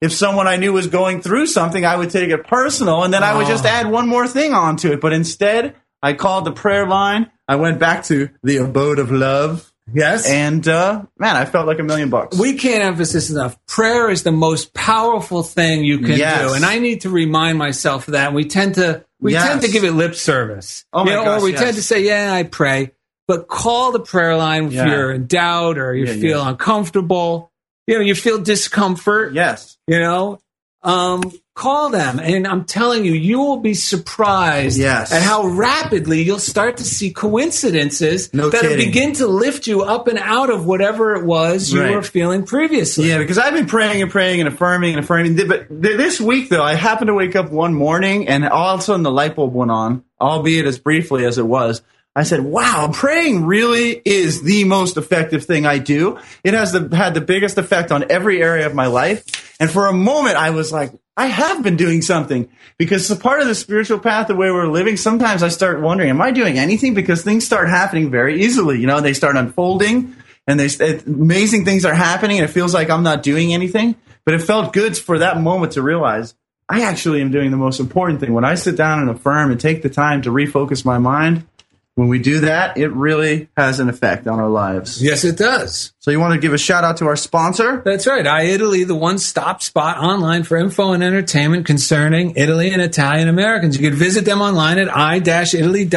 if 0.00 0.12
someone 0.12 0.46
I 0.48 0.56
knew 0.56 0.72
was 0.72 0.86
going 0.86 1.20
through 1.20 1.46
something, 1.48 1.84
I 1.84 1.96
would 1.96 2.10
take 2.10 2.30
it 2.30 2.46
personal 2.46 3.02
and 3.04 3.12
then 3.12 3.22
I 3.24 3.36
would 3.36 3.46
just 3.48 3.64
Oh. 3.64 3.68
add 3.68 3.90
one 3.90 4.08
more 4.08 4.26
thing 4.28 4.52
onto 4.54 4.90
it. 4.92 5.00
But 5.00 5.12
instead, 5.12 5.74
I 6.02 6.12
called 6.12 6.44
the 6.44 6.52
prayer 6.52 6.86
line. 6.86 7.30
I 7.48 7.56
went 7.56 7.78
back 7.80 8.04
to 8.04 8.28
the 8.44 8.58
abode 8.58 8.98
of 9.00 9.10
love. 9.10 9.68
Yes. 9.92 10.28
And 10.30 10.66
uh, 10.68 11.02
man, 11.18 11.34
I 11.36 11.44
felt 11.44 11.66
like 11.66 11.80
a 11.80 11.82
million 11.82 12.08
bucks. 12.08 12.38
We 12.38 12.54
can't 12.54 12.84
emphasize 12.84 13.30
enough. 13.32 13.56
Prayer 13.66 14.10
is 14.10 14.22
the 14.22 14.30
most 14.32 14.72
powerful 14.74 15.42
thing 15.42 15.84
you 15.84 15.98
can 15.98 16.16
Yes. 16.18 16.40
do, 16.48 16.54
and 16.54 16.64
I 16.64 16.78
need 16.78 17.00
to 17.00 17.10
remind 17.10 17.58
myself 17.58 18.06
of 18.06 18.12
that. 18.12 18.32
We 18.32 18.44
tend 18.44 18.76
to 18.76 19.04
we 19.20 19.32
Yes. 19.32 19.48
tend 19.48 19.62
to 19.62 19.68
give 19.68 19.82
it 19.84 19.92
lip 19.92 20.14
service, 20.14 20.84
Oh 20.92 21.04
my 21.04 21.10
you 21.10 21.16
know, 21.16 21.24
gosh, 21.24 21.40
or 21.40 21.44
we 21.44 21.50
yes. 21.52 21.60
tend 21.60 21.76
to 21.76 21.82
say, 21.82 22.02
"Yeah, 22.04 22.32
I 22.32 22.44
pray," 22.44 22.92
but 23.28 23.48
call 23.48 23.92
the 23.92 24.00
prayer 24.00 24.36
line 24.36 24.66
if 24.66 24.72
Yeah. 24.72 24.86
you're 24.88 25.12
in 25.12 25.26
doubt 25.26 25.78
or 25.78 25.94
you 25.94 26.06
Yeah, 26.06 26.12
feel 26.14 26.38
yeah. 26.40 26.48
uncomfortable. 26.50 27.50
You 27.86 27.96
know, 27.96 28.00
you 28.00 28.14
feel 28.14 28.38
discomfort. 28.38 29.34
yes. 29.34 29.76
You 29.86 29.98
know, 29.98 30.38
um, 30.84 31.22
call 31.54 31.90
them, 31.90 32.18
and 32.18 32.46
I'm 32.46 32.64
telling 32.64 33.04
you, 33.04 33.12
you 33.12 33.38
will 33.38 33.58
be 33.58 33.74
surprised 33.74 34.78
Yes. 34.78 35.12
at 35.12 35.22
how 35.22 35.46
rapidly 35.46 36.22
you'll 36.22 36.38
start 36.38 36.78
to 36.78 36.84
see 36.84 37.10
coincidences 37.12 38.32
No 38.32 38.48
that'll 38.48 38.76
begin 38.76 39.12
to 39.14 39.26
lift 39.26 39.66
you 39.66 39.82
up 39.82 40.08
and 40.08 40.18
out 40.18 40.50
of 40.50 40.64
whatever 40.66 41.14
it 41.14 41.24
was 41.24 41.72
you 41.72 41.80
Right. 41.80 41.94
were 41.94 42.02
feeling 42.02 42.44
previously. 42.44 43.08
Yeah, 43.08 43.18
because 43.18 43.38
I've 43.38 43.54
been 43.54 43.66
praying 43.66 44.02
and 44.02 44.10
praying 44.10 44.40
and 44.40 44.48
affirming 44.48 44.94
and 44.94 45.04
affirming. 45.04 45.36
But 45.46 45.66
this 45.70 46.20
week, 46.20 46.48
though, 46.48 46.62
I 46.62 46.74
happened 46.74 47.08
to 47.08 47.14
wake 47.14 47.36
up 47.36 47.50
one 47.52 47.74
morning 47.74 48.28
and 48.28 48.48
all 48.48 48.74
of 48.74 48.80
a 48.80 48.82
sudden 48.82 49.02
the 49.02 49.10
light 49.10 49.36
bulb 49.36 49.54
went 49.54 49.70
on, 49.70 50.02
albeit 50.20 50.66
as 50.66 50.78
briefly 50.78 51.24
as 51.26 51.38
it 51.38 51.46
was. 51.46 51.82
I 52.14 52.24
said, 52.24 52.40
wow, 52.40 52.90
praying 52.92 53.46
really 53.46 54.00
is 54.04 54.42
the 54.42 54.64
most 54.64 54.98
effective 54.98 55.46
thing 55.46 55.64
I 55.64 55.78
do. 55.78 56.18
It 56.44 56.52
has 56.52 56.72
the, 56.72 56.94
had 56.94 57.14
the 57.14 57.22
biggest 57.22 57.56
effect 57.56 57.90
on 57.90 58.04
every 58.10 58.42
area 58.42 58.66
of 58.66 58.74
my 58.74 58.86
life. 58.86 59.56
And 59.58 59.70
for 59.70 59.86
a 59.86 59.94
moment, 59.94 60.36
I 60.36 60.50
was 60.50 60.72
like, 60.72 60.92
I 61.16 61.26
have 61.26 61.62
been 61.62 61.76
doing 61.76 62.02
something 62.02 62.50
because 62.76 63.02
it's 63.02 63.18
a 63.18 63.22
part 63.22 63.40
of 63.40 63.46
the 63.46 63.54
spiritual 63.54 63.98
path, 63.98 64.28
the 64.28 64.34
way 64.34 64.50
we're 64.50 64.66
living. 64.66 64.96
Sometimes 64.96 65.42
I 65.42 65.48
start 65.48 65.80
wondering, 65.80 66.10
am 66.10 66.20
I 66.20 66.32
doing 66.32 66.58
anything? 66.58 66.94
Because 66.94 67.22
things 67.22 67.46
start 67.46 67.68
happening 67.68 68.10
very 68.10 68.42
easily. 68.42 68.78
You 68.78 68.86
know, 68.86 69.00
they 69.00 69.14
start 69.14 69.36
unfolding 69.36 70.14
and 70.46 70.60
they 70.60 70.68
amazing 71.06 71.64
things 71.64 71.84
are 71.84 71.94
happening 71.94 72.38
and 72.38 72.48
it 72.48 72.52
feels 72.52 72.74
like 72.74 72.90
I'm 72.90 73.02
not 73.02 73.22
doing 73.22 73.54
anything. 73.54 73.94
But 74.24 74.34
it 74.34 74.42
felt 74.42 74.72
good 74.72 74.96
for 74.96 75.18
that 75.18 75.40
moment 75.40 75.72
to 75.72 75.82
realize 75.82 76.34
I 76.68 76.82
actually 76.82 77.20
am 77.20 77.30
doing 77.30 77.50
the 77.50 77.56
most 77.56 77.80
important 77.80 78.20
thing. 78.20 78.32
When 78.32 78.44
I 78.44 78.54
sit 78.54 78.76
down 78.76 79.00
and 79.00 79.10
affirm 79.10 79.50
and 79.50 79.60
take 79.60 79.82
the 79.82 79.90
time 79.90 80.22
to 80.22 80.30
refocus 80.30 80.84
my 80.84 80.98
mind, 80.98 81.46
when 81.94 82.08
we 82.08 82.18
do 82.18 82.40
that, 82.40 82.78
it 82.78 82.88
really 82.88 83.48
has 83.56 83.78
an 83.80 83.88
effect 83.88 84.26
on 84.26 84.40
our 84.40 84.48
lives. 84.48 85.02
Yes, 85.02 85.24
it 85.24 85.36
does. 85.36 85.92
So 85.98 86.10
you 86.10 86.18
want 86.20 86.34
to 86.34 86.40
give 86.40 86.54
a 86.54 86.58
shout 86.58 86.84
out 86.84 86.96
to 86.98 87.06
our 87.06 87.16
sponsor? 87.16 87.82
That's 87.84 88.06
right. 88.06 88.26
i-Italy, 88.26 88.84
the 88.84 88.94
one 88.94 89.18
stop 89.18 89.60
spot 89.62 89.98
online 89.98 90.44
for 90.44 90.56
info 90.56 90.92
and 90.92 91.04
entertainment 91.04 91.66
concerning 91.66 92.34
Italy 92.36 92.70
and 92.70 92.80
Italian 92.80 93.28
Americans. 93.28 93.78
You 93.78 93.90
can 93.90 93.98
visit 93.98 94.24
them 94.24 94.40
online 94.40 94.78
at 94.78 94.88
i-italy.org. 94.94 95.92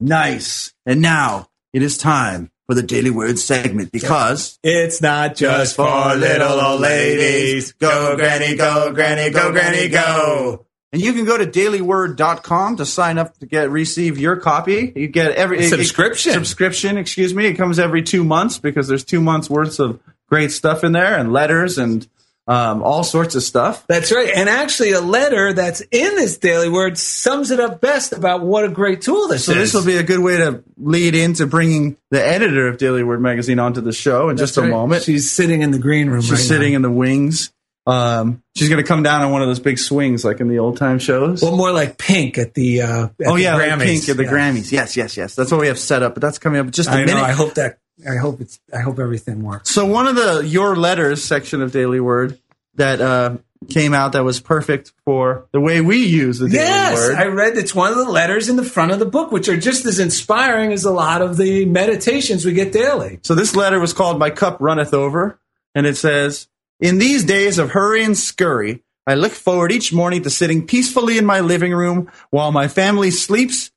Nice. 0.00 0.72
And 0.86 1.02
now 1.02 1.48
it 1.72 1.82
is 1.82 1.98
time 1.98 2.50
for 2.66 2.74
the 2.74 2.82
Daily 2.82 3.10
Word 3.10 3.38
segment 3.38 3.92
because 3.92 4.58
It's 4.62 5.02
not 5.02 5.34
just 5.36 5.76
for 5.76 6.14
little 6.14 6.60
old 6.60 6.80
ladies. 6.80 7.72
Go, 7.72 8.16
Granny, 8.16 8.56
go, 8.56 8.92
Granny, 8.92 9.30
go, 9.30 9.52
Granny, 9.52 9.88
go. 9.88 10.66
And 10.92 11.02
you 11.02 11.12
can 11.12 11.24
go 11.26 11.36
to 11.36 11.44
dailyword.com 11.46 12.76
to 12.76 12.86
sign 12.86 13.18
up 13.18 13.36
to 13.38 13.46
get 13.46 13.70
receive 13.70 14.18
your 14.18 14.36
copy. 14.36 14.92
You 14.94 15.08
get 15.08 15.32
every 15.32 15.60
it- 15.60 15.68
Subscription. 15.68 16.32
subscription, 16.32 16.96
excuse 16.98 17.34
me. 17.34 17.46
It 17.46 17.54
comes 17.54 17.78
every 17.78 18.02
two 18.02 18.24
months 18.24 18.58
because 18.58 18.88
there's 18.88 19.04
two 19.04 19.20
months 19.20 19.50
worth 19.50 19.78
of 19.80 20.00
great 20.28 20.50
stuff 20.52 20.84
in 20.84 20.92
there 20.92 21.16
and 21.16 21.32
letters 21.32 21.78
and 21.78 22.06
um, 22.46 22.82
all 22.82 23.04
sorts 23.04 23.34
of 23.34 23.42
stuff. 23.42 23.84
That's 23.88 24.10
right. 24.10 24.30
And 24.34 24.48
actually, 24.48 24.92
a 24.92 25.02
letter 25.02 25.52
that's 25.52 25.82
in 25.90 26.14
this 26.16 26.38
daily 26.38 26.70
word 26.70 26.96
sums 26.96 27.50
it 27.50 27.60
up 27.60 27.82
best 27.82 28.14
about 28.14 28.40
what 28.42 28.64
a 28.64 28.70
great 28.70 29.02
tool 29.02 29.28
this 29.28 29.44
So 29.44 29.52
is. 29.52 29.56
So 29.56 29.60
this 29.60 29.74
will 29.74 29.84
be 29.92 29.98
a 29.98 30.02
good 30.02 30.20
way 30.20 30.38
to 30.38 30.64
lead 30.78 31.14
into 31.14 31.46
bringing 31.46 31.98
the 32.10 32.26
editor 32.26 32.66
of 32.66 32.78
Daily 32.78 33.02
Word 33.02 33.20
magazine 33.20 33.58
onto 33.58 33.82
the 33.82 33.92
show 33.92 34.30
in 34.30 34.36
That's 34.36 34.52
just 34.52 34.56
a 34.56 34.62
right. 34.62 34.70
moment. 34.70 35.02
She's 35.02 35.30
sitting 35.30 35.60
in 35.60 35.72
the 35.72 35.78
green 35.78 36.08
room 36.08 36.22
She's 36.22 36.30
right 36.30 36.40
sitting 36.40 36.72
now. 36.72 36.76
in 36.76 36.82
the 36.82 36.90
wings. 36.90 37.52
Um, 37.88 38.42
she's 38.54 38.68
to 38.68 38.82
come 38.82 39.02
down 39.02 39.22
on 39.22 39.32
one 39.32 39.40
of 39.40 39.48
those 39.48 39.60
big 39.60 39.78
swings 39.78 40.24
like 40.24 40.40
in 40.40 40.48
the 40.48 40.58
old 40.58 40.76
time 40.76 40.98
shows. 40.98 41.40
Well, 41.42 41.56
more 41.56 41.72
like 41.72 41.96
pink 41.96 42.36
at 42.36 42.52
the 42.54 42.82
uh, 42.82 43.04
at 43.06 43.12
oh 43.26 43.36
the 43.36 43.42
yeah, 43.42 43.56
like 43.56 43.70
Grammys. 43.70 43.84
pink 43.84 44.08
at 44.10 44.16
the 44.18 44.24
Yeah. 44.24 44.30
Grammys. 44.30 44.70
Yes, 44.72 44.96
yes, 44.96 45.16
yes. 45.16 45.34
That's 45.34 45.50
what 45.50 45.60
we 45.60 45.68
have 45.68 45.78
set 45.78 46.02
up. 46.02 46.14
But 46.14 46.20
that's 46.20 46.38
coming 46.38 46.60
up 46.60 46.70
just 46.70 46.88
a 46.88 46.92
I 46.92 46.96
minute. 47.04 47.14
know. 47.14 47.22
I 47.22 47.32
hope 47.32 47.54
that. 47.54 47.78
I 48.08 48.16
hope 48.16 48.40
it's. 48.42 48.60
I 48.72 48.80
hope 48.80 48.98
everything 48.98 49.42
works. 49.42 49.70
So 49.70 49.86
one 49.86 50.06
of 50.06 50.16
the 50.16 50.46
your 50.46 50.76
letters 50.76 51.24
section 51.24 51.62
of 51.62 51.72
Daily 51.72 51.98
Word 51.98 52.38
that 52.74 53.00
uh, 53.00 53.38
came 53.70 53.94
out 53.94 54.12
that 54.12 54.22
was 54.22 54.38
perfect 54.38 54.92
for 55.06 55.48
the 55.52 55.60
way 55.60 55.80
we 55.80 56.04
use 56.04 56.38
the 56.38 56.48
Daily 56.48 56.64
Yes, 56.64 56.94
Word. 57.08 57.16
I 57.16 57.24
read 57.26 57.56
it's 57.56 57.74
one 57.74 57.90
of 57.90 57.96
the 57.96 58.04
letters 58.10 58.48
in 58.50 58.56
the 58.56 58.64
front 58.64 58.92
of 58.92 58.98
the 58.98 59.06
book, 59.06 59.32
which 59.32 59.48
are 59.48 59.56
just 59.56 59.86
as 59.86 59.98
inspiring 59.98 60.72
as 60.72 60.84
a 60.84 60.90
lot 60.92 61.22
of 61.22 61.38
the 61.38 61.64
meditations 61.64 62.44
we 62.44 62.52
get 62.52 62.70
daily. 62.70 63.18
So 63.22 63.34
this 63.34 63.56
letter 63.56 63.80
was 63.80 63.92
called 63.94 64.18
My 64.18 64.28
Cup 64.30 64.58
Runneth 64.60 64.92
Over, 64.92 65.40
and 65.74 65.86
it 65.86 65.96
says, 65.96 66.46
In 66.80 66.98
these 66.98 67.24
days 67.24 67.58
of 67.58 67.70
hurry 67.70 68.04
and 68.04 68.16
scurry, 68.16 68.84
I 69.04 69.14
look 69.14 69.32
forward 69.32 69.72
each 69.72 69.92
morning 69.92 70.22
to 70.22 70.30
sitting 70.30 70.64
peacefully 70.64 71.18
in 71.18 71.26
my 71.26 71.40
living 71.40 71.72
room 71.72 72.08
while 72.30 72.52
my 72.52 72.68
family 72.68 73.10
sleeps 73.10 73.72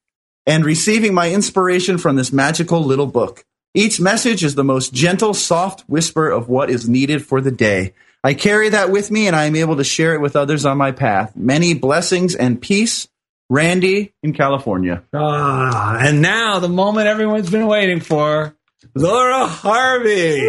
and 0.45 0.63
receiving 0.63 1.13
my 1.13 1.31
inspiration 1.31 1.97
from 1.97 2.15
this 2.15 2.31
magical 2.31 2.83
little 2.83 3.07
book. 3.07 3.43
Each 3.73 3.99
message 3.99 4.43
is 4.43 4.53
the 4.53 4.63
most 4.63 4.93
gentle, 4.93 5.33
soft 5.33 5.81
whisper 5.87 6.29
of 6.29 6.47
what 6.47 6.69
is 6.69 6.87
needed 6.87 7.25
for 7.25 7.41
the 7.41 7.49
day. 7.49 7.93
I 8.23 8.35
carry 8.35 8.69
that 8.69 8.91
with 8.91 9.09
me 9.09 9.25
and 9.25 9.35
I 9.35 9.45
am 9.45 9.55
able 9.55 9.77
to 9.77 9.83
share 9.83 10.13
it 10.13 10.21
with 10.21 10.35
others 10.35 10.63
on 10.63 10.77
my 10.77 10.91
path. 10.91 11.35
Many 11.35 11.73
blessings 11.73 12.35
and 12.35 12.61
peace. 12.61 13.07
Randy 13.49 14.13
in 14.23 14.33
California. 14.33 15.03
Ah, 15.13 15.97
and 15.99 16.21
now 16.21 16.59
the 16.59 16.69
moment 16.69 17.07
everyone's 17.07 17.49
been 17.49 17.67
waiting 17.67 17.99
for, 17.99 18.55
Laura 18.95 19.45
Harvey. 19.45 20.39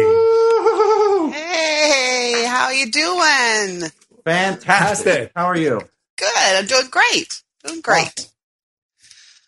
Hey, 2.91 2.91
how 2.91 3.67
you 3.69 3.77
doing? 3.79 3.89
Fantastic. 4.25 5.31
How 5.35 5.45
are 5.45 5.57
you? 5.57 5.81
Good. 6.17 6.27
I'm 6.35 6.65
doing 6.65 6.87
great. 6.89 7.41
Doing 7.65 7.81
great. 7.81 8.29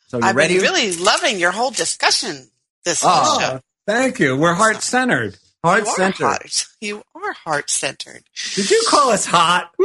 So 0.08 0.18
you 0.20 0.24
I've 0.24 0.36
ready? 0.36 0.56
been 0.56 0.64
really 0.64 0.96
loving 0.96 1.40
your 1.40 1.52
whole 1.52 1.72
discussion 1.72 2.50
this 2.84 3.02
Oh, 3.04 3.10
whole 3.10 3.40
show. 3.40 3.62
Thank 3.88 4.20
you. 4.20 4.38
We're 4.38 4.54
heart 4.54 4.82
centered. 4.82 5.38
Heart 5.64 5.88
centered. 5.88 6.52
You 6.82 7.04
are 7.16 7.34
heart 7.34 7.70
centered. 7.82 8.24
Did 8.54 8.70
you 8.70 8.84
call 8.90 9.10
us 9.12 9.26
hot? 9.26 9.72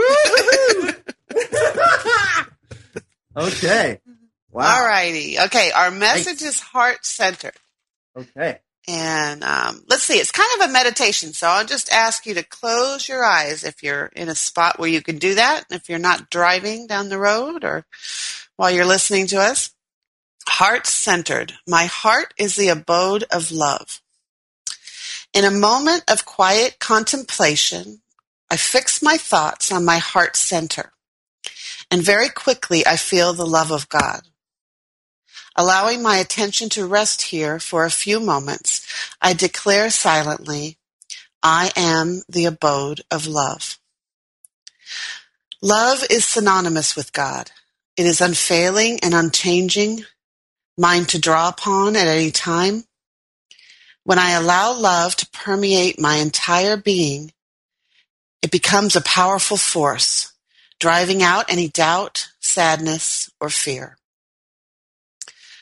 Okay. 3.37 4.01
Wow. 4.51 4.65
All 4.81 4.85
righty. 4.87 5.39
Okay. 5.39 5.71
Our 5.71 5.93
message 5.93 6.43
is 6.43 6.59
heart 6.59 7.07
centered. 7.07 7.55
Okay. 8.17 8.59
And 8.89 9.45
um, 9.45 9.83
let's 9.89 10.03
see, 10.03 10.19
it's 10.19 10.33
kind 10.33 10.49
of 10.57 10.69
a 10.69 10.73
meditation. 10.73 11.33
So 11.33 11.47
I'll 11.47 11.67
just 11.67 11.93
ask 11.93 12.27
you 12.27 12.35
to 12.35 12.43
close 12.43 13.09
your 13.09 13.25
eyes 13.25 13.63
if 13.63 13.83
you're 13.83 14.07
in 14.17 14.29
a 14.29 14.35
spot 14.35 14.79
where 14.79 14.89
you 14.89 15.03
can 15.03 15.19
do 15.19 15.35
that. 15.35 15.65
If 15.71 15.89
you're 15.89 15.99
not 15.99 16.31
driving 16.31 16.87
down 16.87 17.09
the 17.09 17.19
road 17.19 17.63
or 17.63 17.85
while 18.57 18.71
you're 18.71 18.85
listening 18.85 19.27
to 19.29 19.39
us. 19.39 19.73
Heart 20.47 20.87
centered. 20.87 21.55
My 21.67 21.87
heart 21.87 22.35
is 22.37 22.57
the 22.57 22.69
abode 22.69 23.25
of 23.31 23.51
love. 23.53 24.03
In 25.33 25.45
a 25.45 25.51
moment 25.51 26.05
of 26.11 26.25
quiet 26.25 26.79
contemplation, 26.79 28.03
I 28.51 28.57
fix 28.57 29.03
my 29.03 29.17
thoughts 29.17 29.71
on 29.71 29.85
my 29.85 29.99
heart 29.99 30.37
center. 30.37 30.93
And 31.91 32.03
very 32.03 32.29
quickly, 32.29 32.87
I 32.87 32.97
feel 32.97 33.33
the 33.33 33.47
love 33.47 33.71
of 33.71 33.89
God. 33.89 34.23
Allowing 35.61 36.03
my 36.03 36.17
attention 36.17 36.71
to 36.71 36.87
rest 36.87 37.21
here 37.21 37.59
for 37.59 37.85
a 37.85 37.91
few 37.91 38.19
moments, 38.19 38.81
I 39.21 39.35
declare 39.35 39.91
silently, 39.91 40.79
I 41.43 41.71
am 41.77 42.23
the 42.31 42.47
abode 42.47 43.03
of 43.11 43.27
love. 43.27 43.79
Love 45.61 46.03
is 46.09 46.25
synonymous 46.25 46.97
with 46.97 47.13
God. 47.13 47.51
It 47.99 48.07
is 48.07 48.23
unfailing 48.23 49.01
and 49.03 49.13
unchanging, 49.13 50.07
mine 50.79 51.05
to 51.05 51.19
draw 51.19 51.51
upon 51.51 51.95
at 51.95 52.07
any 52.07 52.31
time. 52.31 52.85
When 54.03 54.19
I 54.19 54.31
allow 54.31 54.73
love 54.73 55.15
to 55.17 55.29
permeate 55.29 56.01
my 56.01 56.15
entire 56.17 56.79
being, 56.79 57.33
it 58.41 58.51
becomes 58.51 58.97
a 58.97 59.03
powerful 59.03 59.59
force, 59.59 60.33
driving 60.79 61.23
out 61.23 61.53
any 61.53 61.69
doubt, 61.69 62.29
sadness, 62.41 63.29
or 63.39 63.51
fear. 63.51 63.99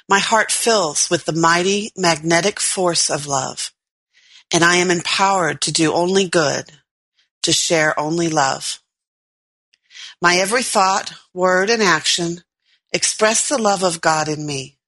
My 0.08 0.20
heart 0.20 0.50
fills 0.50 1.10
with 1.10 1.26
the 1.26 1.34
mighty 1.34 1.92
magnetic 1.94 2.60
force 2.60 3.10
of 3.10 3.26
love, 3.26 3.72
and 4.50 4.64
I 4.64 4.76
am 4.76 4.90
empowered 4.90 5.60
to 5.62 5.72
do 5.72 5.92
only 5.92 6.26
good, 6.26 6.72
to 7.42 7.52
share 7.52 7.98
only 8.00 8.28
love. 8.28 8.80
My 10.20 10.36
every 10.36 10.62
thought, 10.62 11.12
word, 11.34 11.68
and 11.70 11.82
action 11.82 12.42
express 12.90 13.48
the 13.48 13.58
love 13.58 13.82
of 13.82 14.00
God 14.00 14.28
in 14.28 14.46
me. 14.46 14.78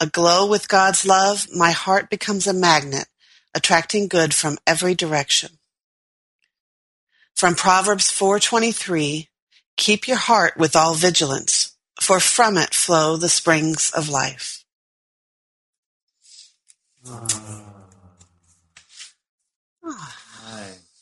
Aglow 0.00 0.46
with 0.46 0.68
God's 0.68 1.06
love, 1.06 1.46
my 1.54 1.70
heart 1.70 2.10
becomes 2.10 2.46
a 2.46 2.52
magnet, 2.52 3.06
attracting 3.54 4.08
good 4.08 4.34
from 4.34 4.58
every 4.66 4.94
direction. 4.94 5.58
From 7.36 7.54
Proverbs 7.54 8.10
4:23, 8.10 9.28
keep 9.76 10.08
your 10.08 10.16
heart 10.16 10.56
with 10.56 10.74
all 10.74 10.94
vigilance, 10.94 11.61
for 12.02 12.20
from 12.20 12.58
it 12.58 12.74
flow 12.74 13.16
the 13.16 13.28
springs 13.28 13.92
of 13.96 14.08
life. 14.08 14.64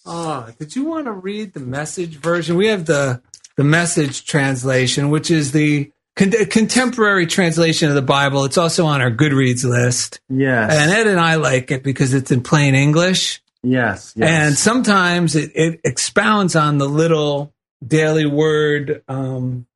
Oh, 0.06 0.48
did 0.58 0.74
you 0.74 0.84
want 0.84 1.06
to 1.06 1.12
read 1.12 1.52
the 1.52 1.60
message 1.60 2.16
version? 2.16 2.56
We 2.56 2.68
have 2.68 2.86
the 2.86 3.22
the 3.56 3.64
message 3.64 4.24
translation, 4.24 5.10
which 5.10 5.30
is 5.30 5.52
the 5.52 5.92
con- 6.16 6.30
contemporary 6.46 7.26
translation 7.26 7.88
of 7.88 7.94
the 7.94 8.02
Bible. 8.02 8.44
It's 8.44 8.58
also 8.58 8.86
on 8.86 9.00
our 9.02 9.10
Goodreads 9.10 9.64
list. 9.64 10.20
Yes. 10.28 10.72
And 10.72 10.90
Ed 10.90 11.06
and 11.06 11.20
I 11.20 11.34
like 11.34 11.70
it 11.70 11.82
because 11.82 12.14
it's 12.14 12.30
in 12.30 12.42
plain 12.42 12.74
English. 12.74 13.42
Yes. 13.62 14.14
yes. 14.16 14.28
And 14.28 14.56
sometimes 14.56 15.36
it, 15.36 15.52
it 15.54 15.80
expounds 15.84 16.56
on 16.56 16.78
the 16.78 16.88
little 16.88 17.52
daily 17.86 18.24
word, 18.24 19.02
um, 19.08 19.66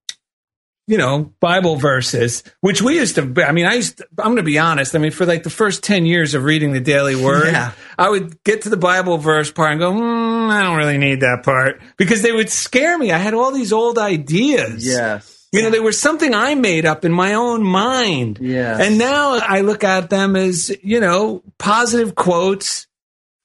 you 0.86 0.98
know, 0.98 1.32
Bible 1.40 1.76
verses, 1.76 2.42
which 2.60 2.82
we 2.82 2.96
used 2.96 3.14
to, 3.14 3.22
I 3.46 3.52
mean, 3.52 3.64
I 3.66 3.74
used 3.74 3.98
to, 3.98 4.06
I'm 4.18 4.26
going 4.26 4.36
to 4.36 4.42
be 4.42 4.58
honest. 4.58 4.94
I 4.94 4.98
mean, 4.98 5.12
for 5.12 5.24
like 5.24 5.42
the 5.42 5.50
first 5.50 5.82
10 5.82 6.04
years 6.06 6.34
of 6.34 6.44
reading 6.44 6.72
the 6.72 6.80
daily 6.80 7.16
word, 7.16 7.52
Yeah. 7.52 7.72
I 7.98 8.10
would 8.10 8.42
get 8.44 8.62
to 8.62 8.68
the 8.68 8.76
Bible 8.76 9.16
verse 9.18 9.50
part 9.50 9.70
and 9.72 9.80
go, 9.80 9.92
mm, 9.92 10.50
I 10.50 10.62
don't 10.62 10.76
really 10.76 10.98
need 10.98 11.20
that 11.20 11.42
part 11.42 11.80
because 11.96 12.22
they 12.22 12.32
would 12.32 12.50
scare 12.50 12.98
me. 12.98 13.12
I 13.12 13.18
had 13.18 13.32
all 13.34 13.50
these 13.52 13.72
old 13.72 13.98
ideas. 13.98 14.86
yes. 14.86 15.30
You 15.52 15.62
know, 15.62 15.70
they 15.70 15.78
were 15.78 15.92
something 15.92 16.34
I 16.34 16.56
made 16.56 16.84
up 16.84 17.04
in 17.04 17.12
my 17.12 17.34
own 17.34 17.62
mind. 17.62 18.40
Yeah. 18.42 18.76
And 18.76 18.98
now 18.98 19.34
I 19.40 19.60
look 19.60 19.84
at 19.84 20.10
them 20.10 20.34
as, 20.34 20.76
you 20.82 20.98
know, 20.98 21.44
positive 21.58 22.16
quotes, 22.16 22.88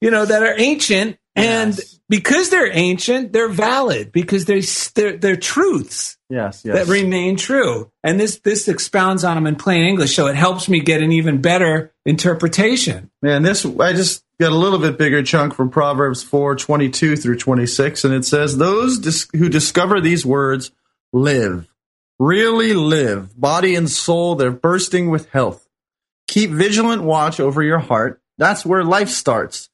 you 0.01 0.09
know, 0.09 0.25
that 0.25 0.41
are 0.41 0.55
ancient. 0.57 1.19
And 1.35 1.75
Yes. 1.77 1.98
Because 2.09 2.49
they're 2.49 2.75
ancient, 2.75 3.31
they're 3.31 3.49
valid 3.49 4.11
because 4.11 4.45
they, 4.45 4.61
they're, 4.95 5.17
they're 5.17 5.35
truths 5.37 6.17
Yes. 6.29 6.63
Yes. 6.63 6.75
that 6.75 6.91
remain 6.91 7.37
true. 7.37 7.91
And 8.03 8.19
this, 8.19 8.39
this 8.39 8.67
expounds 8.67 9.23
on 9.23 9.35
them 9.35 9.47
in 9.47 9.55
plain 9.55 9.85
English. 9.85 10.15
So 10.15 10.27
it 10.27 10.35
helps 10.35 10.69
me 10.69 10.79
get 10.79 11.01
an 11.01 11.11
even 11.11 11.41
better 11.41 11.91
interpretation. 12.05 13.09
Man, 13.21 13.41
this 13.41 13.65
I 13.65 13.93
just 13.93 14.23
got 14.39 14.51
a 14.51 14.55
little 14.55 14.79
bit 14.79 14.97
bigger 14.97 15.23
chunk 15.23 15.53
from 15.55 15.69
Proverbs 15.69 16.21
four 16.21 16.55
twenty 16.55 16.89
two 16.89 17.15
through 17.15 17.37
twenty 17.37 17.65
six, 17.65 18.03
and 18.05 18.13
it 18.13 18.25
says, 18.25 18.57
"Those 18.57 18.99
dis- 18.99 19.27
who 19.35 19.49
discover 19.49 19.99
these 19.99 20.25
words 20.25 20.71
live, 21.11 21.67
really 22.19 22.73
live, 22.73 23.39
body 23.39 23.75
and 23.75 23.89
soul. 23.89 24.35
They're 24.35 24.51
bursting 24.51 25.09
with 25.09 25.29
health. 25.29 25.67
Keep 26.27 26.51
vigilant 26.51 27.03
watch 27.03 27.39
over 27.39 27.63
your 27.63 27.79
heart. 27.79 28.21
That's 28.37 28.65
where 28.65 28.83
life 28.83 29.09
starts. 29.09 29.68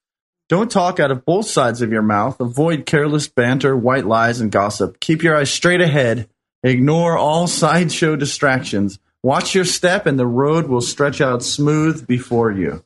Don't 0.47 0.69
talk 0.69 0.99
out 0.99 1.11
of 1.11 1.25
both 1.25 1.47
sides 1.47 1.81
of 1.81 1.91
your 1.91 2.03
mouth. 2.03 2.39
Avoid 2.39 2.85
careless 2.85 3.27
banter, 3.27 3.75
white 3.75 4.05
lies, 4.05 4.39
and 4.39 4.51
gossip. 4.51 4.99
Keep 4.99 5.23
your 5.23 5.35
eyes 5.35 5.51
straight 5.51 5.81
ahead. 5.81 6.29
Ignore 6.63 7.17
all 7.17 7.47
sideshow 7.61 8.15
distractions. 8.15 8.99
Watch 9.23 9.55
your 9.55 9.65
step, 9.65 10.05
and 10.05 10.19
the 10.19 10.27
road 10.27 10.67
will 10.67 10.81
stretch 10.81 11.19
out 11.19 11.43
smooth 11.43 12.05
before 12.05 12.51
you." 12.51 12.83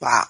Wow. 0.00 0.26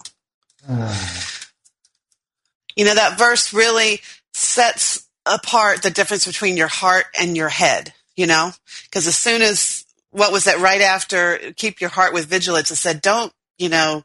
you 2.76 2.84
know, 2.84 2.94
that 2.94 3.18
verse 3.18 3.52
really 3.52 4.00
sets 4.32 5.06
apart 5.24 5.82
the 5.82 5.90
difference 5.90 6.26
between 6.26 6.56
your 6.56 6.68
heart 6.68 7.06
and 7.18 7.36
your 7.36 7.48
head, 7.48 7.92
you 8.16 8.26
know? 8.26 8.52
Because 8.84 9.06
as 9.06 9.16
soon 9.16 9.40
as, 9.40 9.86
what 10.10 10.32
was 10.32 10.44
that 10.44 10.58
right 10.60 10.82
after, 10.82 11.38
keep 11.56 11.80
your 11.80 11.90
heart 11.90 12.12
with 12.12 12.26
vigilance, 12.26 12.70
it 12.70 12.76
said, 12.76 13.00
don't, 13.00 13.32
you 13.58 13.70
know, 13.70 14.04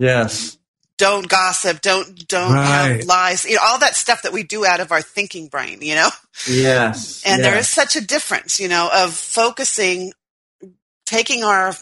Yes. 0.00 0.56
Don't 1.00 1.28
gossip, 1.28 1.80
don't, 1.80 2.28
don't 2.28 2.52
Right. 2.52 2.98
have 2.98 3.04
lies, 3.06 3.46
you 3.46 3.54
know, 3.56 3.62
all 3.64 3.78
that 3.78 3.96
stuff 3.96 4.20
that 4.22 4.34
we 4.34 4.42
do 4.42 4.66
out 4.66 4.80
of 4.80 4.92
our 4.92 5.00
thinking 5.00 5.48
brain, 5.48 5.78
you 5.80 5.94
know? 5.94 6.10
Yes. 6.46 7.22
And 7.24 7.42
there 7.42 7.56
is 7.56 7.68
such 7.68 7.96
a 7.96 8.02
difference, 8.02 8.60
you 8.60 8.68
know, 8.68 8.90
of 8.94 9.14
focusing, 9.14 10.12
taking 11.06 11.42
our 11.42 11.74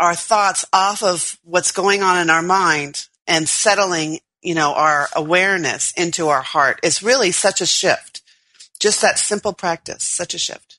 our 0.00 0.16
thoughts 0.16 0.64
off 0.72 1.04
of 1.04 1.38
what's 1.44 1.70
going 1.70 2.02
on 2.02 2.18
in 2.20 2.28
our 2.30 2.42
mind 2.42 3.06
and 3.28 3.48
settling, 3.48 4.18
you 4.42 4.54
know, 4.56 4.74
our 4.74 5.08
awareness 5.14 5.92
into 5.92 6.26
our 6.28 6.42
heart 6.42 6.80
It's 6.82 7.00
really 7.00 7.30
such 7.30 7.60
a 7.60 7.66
shift. 7.66 8.22
Just 8.80 9.00
that 9.02 9.20
simple 9.20 9.52
practice, 9.52 10.02
such 10.02 10.34
a 10.34 10.38
shift. 10.38 10.78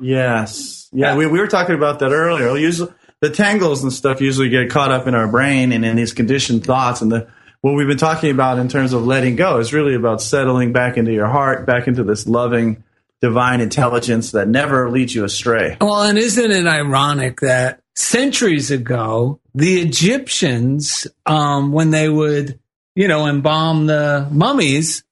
Yes. 0.00 0.88
Yeah, 0.92 1.16
we, 1.16 1.26
we 1.26 1.40
were 1.40 1.48
talking 1.48 1.74
about 1.74 1.98
that 1.98 2.12
earlier. 2.12 2.56
Usually, 2.56 2.92
the 3.20 3.30
tangles 3.30 3.82
and 3.82 3.92
stuff 3.92 4.20
usually 4.20 4.48
get 4.48 4.70
caught 4.70 4.90
up 4.90 5.06
in 5.06 5.14
our 5.14 5.28
brain 5.28 5.72
and 5.72 5.84
in 5.84 5.96
these 5.96 6.12
conditioned 6.12 6.64
thoughts. 6.64 7.00
And 7.00 7.10
the 7.10 7.28
what 7.60 7.74
we've 7.74 7.88
been 7.88 7.98
talking 7.98 8.30
about 8.30 8.58
in 8.58 8.68
terms 8.68 8.92
of 8.92 9.04
letting 9.04 9.36
go 9.36 9.58
is 9.58 9.72
really 9.72 9.94
about 9.94 10.22
settling 10.22 10.72
back 10.72 10.96
into 10.96 11.12
your 11.12 11.26
heart, 11.26 11.66
back 11.66 11.88
into 11.88 12.04
this 12.04 12.26
loving, 12.26 12.84
divine 13.20 13.60
intelligence 13.60 14.32
that 14.32 14.46
never 14.46 14.90
leads 14.90 15.14
you 15.14 15.24
astray. 15.24 15.76
Well, 15.80 16.02
and 16.02 16.16
isn't 16.16 16.50
it 16.50 16.66
ironic 16.66 17.40
that 17.40 17.80
centuries 17.96 18.70
ago, 18.70 19.40
the 19.54 19.80
Egyptians, 19.80 21.08
um, 21.26 21.72
when 21.72 21.90
they 21.90 22.08
would, 22.08 22.60
you 22.94 23.08
know, 23.08 23.26
embalm 23.26 23.86
the 23.86 24.28
mummies, 24.30 25.02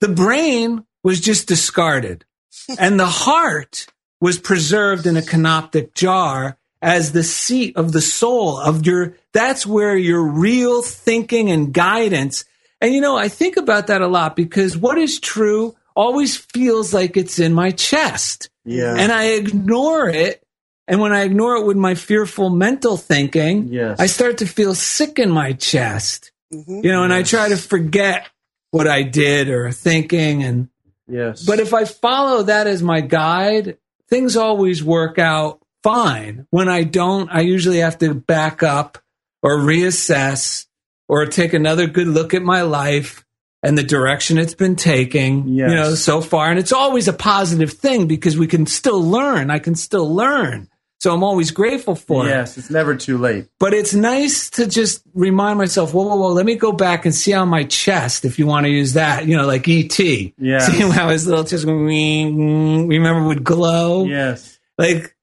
the 0.00 0.08
brain 0.08 0.84
was 1.02 1.20
just 1.20 1.48
discarded 1.48 2.24
and 2.78 2.98
the 2.98 3.06
heart 3.06 3.86
was 4.20 4.38
preserved 4.38 5.06
in 5.06 5.16
a 5.16 5.22
canoptic 5.22 5.94
jar 5.94 6.56
as 6.80 7.12
the 7.12 7.22
seat 7.24 7.76
of 7.76 7.92
the 7.92 8.00
soul 8.00 8.58
of 8.58 8.86
your, 8.86 9.14
that's 9.32 9.66
where 9.66 9.96
your 9.96 10.22
real 10.22 10.82
thinking 10.82 11.50
and 11.50 11.72
guidance. 11.72 12.44
And 12.80 12.94
you 12.94 13.00
know, 13.00 13.16
I 13.16 13.28
think 13.28 13.56
about 13.56 13.88
that 13.88 14.00
a 14.02 14.06
lot 14.06 14.36
because 14.36 14.76
what 14.76 14.98
is 14.98 15.18
true 15.18 15.74
always 15.96 16.36
feels 16.36 16.94
like 16.94 17.16
it's 17.16 17.38
in 17.40 17.52
my 17.52 17.72
chest 17.72 18.50
Yeah. 18.64 18.94
and 18.96 19.10
I 19.10 19.30
ignore 19.30 20.08
it. 20.08 20.42
And 20.86 21.00
when 21.00 21.12
I 21.12 21.22
ignore 21.22 21.56
it 21.56 21.66
with 21.66 21.76
my 21.76 21.94
fearful 21.96 22.48
mental 22.50 22.96
thinking, 22.96 23.68
Yes. 23.72 23.98
I 24.00 24.06
start 24.06 24.38
to 24.38 24.46
feel 24.46 24.74
sick 24.74 25.18
in 25.18 25.30
my 25.30 25.52
chest, 25.54 26.30
Mhm. 26.54 26.84
you 26.84 26.92
know, 26.92 27.02
and 27.02 27.12
I 27.12 27.24
try 27.24 27.48
to 27.48 27.56
forget 27.56 28.26
what 28.70 28.86
I 28.86 29.02
did 29.02 29.50
or 29.50 29.72
thinking. 29.72 30.44
And, 30.44 30.68
yes. 31.08 31.42
but 31.44 31.58
if 31.58 31.74
I 31.74 31.84
follow 31.84 32.44
that 32.44 32.66
as 32.68 32.82
my 32.82 33.00
guide, 33.00 33.76
things 34.08 34.36
always 34.36 34.82
work 34.84 35.18
out 35.18 35.60
fine. 35.92 36.46
When 36.50 36.68
I 36.68 36.82
don't, 36.84 37.30
I 37.30 37.40
usually 37.40 37.78
have 37.78 37.98
to 37.98 38.14
back 38.14 38.62
up 38.62 38.98
or 39.42 39.58
reassess 39.58 40.66
or 41.08 41.26
take 41.26 41.52
another 41.54 41.86
good 41.86 42.06
look 42.08 42.34
at 42.34 42.42
my 42.42 42.62
life 42.62 43.24
and 43.62 43.76
the 43.76 43.82
direction 43.82 44.38
it's 44.38 44.54
been 44.54 44.76
taking, 44.76 45.48
Yes. 45.48 45.70
you 45.70 45.76
know, 45.76 45.94
so 45.94 46.20
far. 46.20 46.50
And 46.50 46.58
it's 46.58 46.72
always 46.72 47.08
a 47.08 47.12
positive 47.12 47.72
thing 47.72 48.06
because 48.06 48.36
we 48.38 48.46
can 48.46 48.66
still 48.66 49.02
learn. 49.02 49.50
I 49.50 49.58
can 49.58 49.74
still 49.74 50.14
learn. 50.14 50.68
So 51.00 51.14
I'm 51.14 51.22
always 51.22 51.52
grateful 51.52 51.94
for 51.94 52.26
it. 52.26 52.30
yes, 52.30 52.58
it's 52.58 52.70
never 52.70 52.96
too 52.96 53.18
late. 53.18 53.46
But 53.60 53.72
it's 53.72 53.94
nice 53.94 54.50
to 54.50 54.66
just 54.66 55.00
remind 55.14 55.56
myself, 55.56 55.94
whoa, 55.94 56.02
whoa, 56.08 56.16
whoa, 56.16 56.32
let 56.32 56.44
me 56.44 56.56
go 56.56 56.72
back 56.72 57.04
and 57.06 57.14
see 57.14 57.32
on 57.34 57.48
my 57.48 57.62
chest, 57.64 58.24
if 58.24 58.36
you 58.38 58.46
want 58.48 58.64
to 58.66 58.70
use 58.70 58.94
that, 58.94 59.24
you 59.26 59.36
know, 59.36 59.46
like 59.46 59.68
E.T. 59.68 60.34
Yeah. 60.38 60.58
See 60.58 60.80
how 60.90 61.08
his 61.10 61.24
little 61.28 61.44
chest, 61.44 61.64
remember, 61.68 63.22
would 63.28 63.44
glow? 63.44 64.04
Yes. 64.06 64.58
Like 64.76 65.14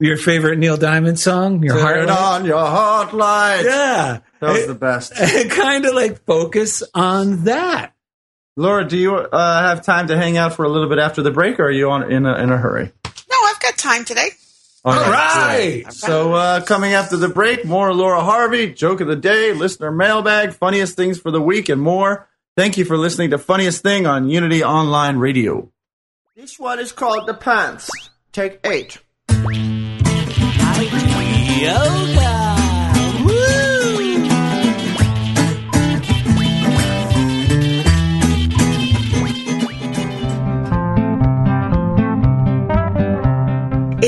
your 0.00 0.16
favorite 0.16 0.58
Neil 0.58 0.76
Diamond 0.76 1.18
song, 1.18 1.62
Your 1.62 1.78
Heart 1.78 1.96
Turn 1.96 2.10
on 2.10 2.44
your 2.44 2.64
heart 2.64 3.12
light. 3.14 3.62
Yeah. 3.64 4.20
That 4.40 4.52
was 4.52 4.66
the 4.66 4.74
best. 4.74 5.14
kind 5.50 5.84
of 5.84 5.94
like 5.94 6.24
focus 6.24 6.82
on 6.94 7.44
that. 7.44 7.94
Laura, 8.56 8.86
do 8.86 8.96
you 8.96 9.16
uh, 9.16 9.68
have 9.68 9.82
time 9.82 10.08
to 10.08 10.16
hang 10.16 10.36
out 10.36 10.54
for 10.54 10.64
a 10.64 10.68
little 10.68 10.88
bit 10.88 10.98
after 10.98 11.22
the 11.22 11.30
break, 11.30 11.58
or 11.58 11.64
are 11.64 11.70
you 11.70 11.90
on 11.90 12.10
in 12.10 12.24
a, 12.24 12.34
in 12.36 12.52
a 12.52 12.56
hurry? 12.56 12.92
No, 13.04 13.36
I've 13.46 13.60
got 13.60 13.76
time 13.76 14.04
today. 14.04 14.28
All 14.84 14.94
right. 14.94 15.82
great. 15.82 15.92
So, 15.92 16.34
uh, 16.34 16.60
coming 16.60 16.92
after 16.92 17.16
the 17.16 17.28
break, 17.28 17.64
more 17.64 17.92
Laura 17.94 18.20
Harvey, 18.22 18.72
joke 18.72 19.00
of 19.00 19.08
the 19.08 19.16
day, 19.16 19.52
listener 19.54 19.90
mailbag, 19.90 20.52
funniest 20.52 20.94
things 20.94 21.18
for 21.18 21.30
the 21.30 21.40
week, 21.40 21.68
and 21.68 21.80
more. 21.80 22.28
Thank 22.56 22.76
you 22.76 22.84
for 22.84 22.96
listening 22.96 23.30
to 23.30 23.38
Funniest 23.38 23.82
Thing 23.82 24.06
on 24.06 24.28
Unity 24.28 24.62
Online 24.62 25.16
Radio. 25.16 25.72
This 26.36 26.58
one 26.58 26.78
is 26.78 26.92
called 26.92 27.26
The 27.26 27.34
Pants. 27.34 27.90
Take 28.32 28.60
eight 28.64 28.98
yoga. 31.64 32.33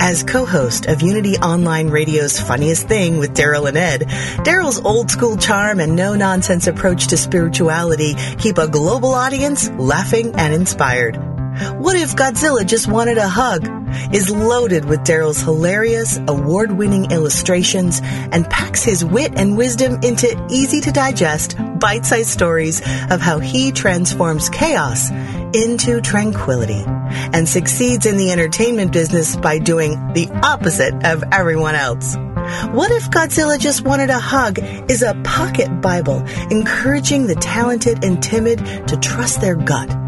As 0.00 0.22
co-host 0.22 0.86
of 0.86 1.02
Unity 1.02 1.36
Online 1.38 1.88
Radio's 1.88 2.40
Funniest 2.40 2.86
Thing 2.86 3.18
with 3.18 3.34
Daryl 3.34 3.68
and 3.68 3.76
Ed, 3.76 4.02
Daryl's 4.46 4.80
old 4.84 5.10
school 5.10 5.36
charm 5.36 5.80
and 5.80 5.96
no 5.96 6.14
nonsense 6.14 6.68
approach 6.68 7.08
to 7.08 7.16
spirituality 7.16 8.14
keep 8.38 8.58
a 8.58 8.68
global 8.68 9.12
audience 9.12 9.68
laughing 9.70 10.34
and 10.36 10.54
inspired. 10.54 11.16
What 11.78 11.96
if 11.96 12.14
Godzilla 12.14 12.64
just 12.64 12.86
wanted 12.86 13.18
a 13.18 13.28
hug? 13.28 13.68
Is 14.14 14.30
loaded 14.30 14.84
with 14.84 15.00
Daryl's 15.00 15.42
hilarious, 15.42 16.18
award 16.28 16.72
winning 16.72 17.10
illustrations 17.10 18.00
and 18.02 18.48
packs 18.48 18.84
his 18.84 19.04
wit 19.04 19.32
and 19.34 19.56
wisdom 19.56 19.98
into 20.02 20.46
easy 20.48 20.80
to 20.82 20.92
digest, 20.92 21.56
bite 21.80 22.06
sized 22.06 22.30
stories 22.30 22.80
of 23.10 23.20
how 23.20 23.40
he 23.40 23.72
transforms 23.72 24.48
chaos 24.50 25.10
into 25.54 26.00
tranquility 26.00 26.82
and 26.86 27.48
succeeds 27.48 28.06
in 28.06 28.16
the 28.16 28.30
entertainment 28.32 28.92
business 28.92 29.36
by 29.36 29.58
doing 29.58 29.92
the 30.12 30.28
opposite 30.42 30.94
of 31.04 31.24
everyone 31.32 31.74
else. 31.74 32.16
What 32.72 32.90
if 32.90 33.10
Godzilla 33.10 33.58
just 33.58 33.82
wanted 33.82 34.10
a 34.10 34.18
hug 34.18 34.58
is 34.90 35.02
a 35.02 35.14
pocket 35.24 35.80
Bible 35.80 36.24
encouraging 36.50 37.26
the 37.26 37.34
talented 37.34 38.04
and 38.04 38.22
timid 38.22 38.58
to 38.88 38.96
trust 38.96 39.40
their 39.40 39.56
gut 39.56 40.07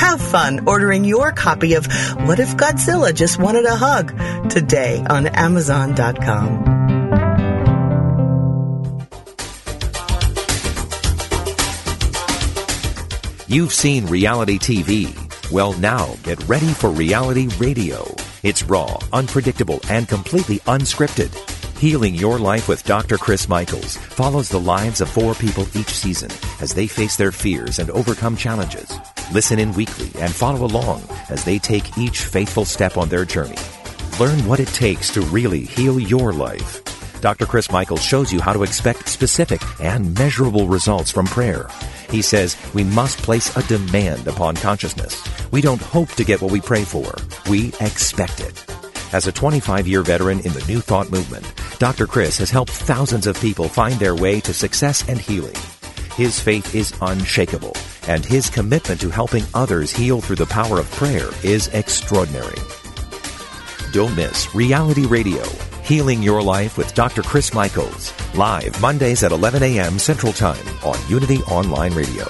Have 0.00 0.22
fun 0.22 0.66
ordering 0.66 1.04
your 1.04 1.30
copy 1.30 1.74
of 1.74 1.86
What 2.26 2.40
If 2.40 2.56
Godzilla 2.56 3.14
Just 3.14 3.38
Wanted 3.38 3.66
a 3.66 3.76
Hug 3.76 4.48
today 4.48 5.04
on 5.10 5.26
Amazon.com. 5.26 6.64
You've 13.46 13.74
seen 13.74 14.06
reality 14.06 14.58
TV. 14.58 15.52
Well, 15.52 15.74
now 15.74 16.14
get 16.22 16.42
ready 16.48 16.68
for 16.68 16.88
reality 16.88 17.48
radio. 17.58 18.02
It's 18.42 18.62
raw, 18.62 18.96
unpredictable, 19.12 19.80
and 19.90 20.08
completely 20.08 20.60
unscripted. 20.60 21.30
Healing 21.78 22.14
Your 22.14 22.38
Life 22.38 22.68
with 22.68 22.84
Dr. 22.84 23.18
Chris 23.18 23.50
Michaels 23.50 23.98
follows 23.98 24.48
the 24.48 24.60
lives 24.60 25.02
of 25.02 25.10
four 25.10 25.34
people 25.34 25.66
each 25.74 25.90
season 25.90 26.30
as 26.62 26.72
they 26.72 26.86
face 26.86 27.16
their 27.16 27.32
fears 27.32 27.78
and 27.78 27.90
overcome 27.90 28.34
challenges. 28.34 28.98
Listen 29.32 29.60
in 29.60 29.72
weekly 29.74 30.10
and 30.20 30.34
follow 30.34 30.64
along 30.66 31.04
as 31.28 31.44
they 31.44 31.60
take 31.60 31.96
each 31.96 32.22
faithful 32.22 32.64
step 32.64 32.96
on 32.96 33.08
their 33.08 33.24
journey. 33.24 33.56
Learn 34.18 34.44
what 34.44 34.58
it 34.58 34.66
takes 34.68 35.12
to 35.14 35.20
really 35.20 35.60
heal 35.60 36.00
your 36.00 36.32
life. 36.32 36.80
Dr. 37.20 37.46
Chris 37.46 37.70
Michaels 37.70 38.02
shows 38.02 38.32
you 38.32 38.40
how 38.40 38.52
to 38.52 38.64
expect 38.64 39.08
specific 39.08 39.60
and 39.80 40.18
measurable 40.18 40.66
results 40.66 41.12
from 41.12 41.26
prayer. 41.26 41.68
He 42.10 42.22
says 42.22 42.56
we 42.74 42.82
must 42.82 43.18
place 43.18 43.56
a 43.56 43.62
demand 43.68 44.26
upon 44.26 44.56
consciousness. 44.56 45.22
We 45.52 45.60
don't 45.60 45.80
hope 45.80 46.10
to 46.12 46.24
get 46.24 46.42
what 46.42 46.50
we 46.50 46.60
pray 46.60 46.82
for. 46.82 47.14
We 47.48 47.68
expect 47.80 48.40
it. 48.40 48.64
As 49.12 49.28
a 49.28 49.32
25 49.32 49.86
year 49.86 50.02
veteran 50.02 50.40
in 50.40 50.52
the 50.54 50.64
New 50.66 50.80
Thought 50.80 51.12
movement, 51.12 51.46
Dr. 51.78 52.08
Chris 52.08 52.38
has 52.38 52.50
helped 52.50 52.72
thousands 52.72 53.28
of 53.28 53.40
people 53.40 53.68
find 53.68 53.94
their 54.00 54.16
way 54.16 54.40
to 54.40 54.52
success 54.52 55.08
and 55.08 55.20
healing. 55.20 55.54
His 56.14 56.40
faith 56.40 56.74
is 56.74 56.92
unshakable, 57.00 57.76
and 58.08 58.24
his 58.24 58.50
commitment 58.50 59.00
to 59.00 59.10
helping 59.10 59.44
others 59.54 59.92
heal 59.92 60.20
through 60.20 60.36
the 60.36 60.46
power 60.46 60.78
of 60.78 60.90
prayer 60.90 61.28
is 61.42 61.68
extraordinary. 61.68 62.58
Don't 63.92 64.14
miss 64.16 64.54
Reality 64.54 65.06
Radio, 65.06 65.44
Healing 65.82 66.22
Your 66.22 66.42
Life 66.42 66.76
with 66.76 66.94
Dr. 66.94 67.22
Chris 67.22 67.54
Michaels, 67.54 68.12
live 68.34 68.80
Mondays 68.80 69.22
at 69.22 69.32
11 69.32 69.62
a.m. 69.62 69.98
Central 69.98 70.32
Time 70.32 70.66
on 70.84 70.98
Unity 71.08 71.38
Online 71.44 71.94
Radio. 71.94 72.26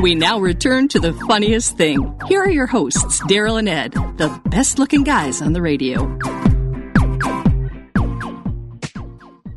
We 0.00 0.14
now 0.14 0.38
return 0.38 0.86
to 0.88 1.00
the 1.00 1.12
funniest 1.26 1.76
thing. 1.76 2.18
Here 2.28 2.40
are 2.42 2.50
your 2.50 2.66
hosts, 2.68 3.20
Daryl 3.22 3.58
and 3.58 3.68
Ed, 3.68 3.92
the 4.16 4.40
best 4.46 4.78
looking 4.78 5.02
guys 5.02 5.42
on 5.42 5.52
the 5.52 5.60
radio. 5.62 6.04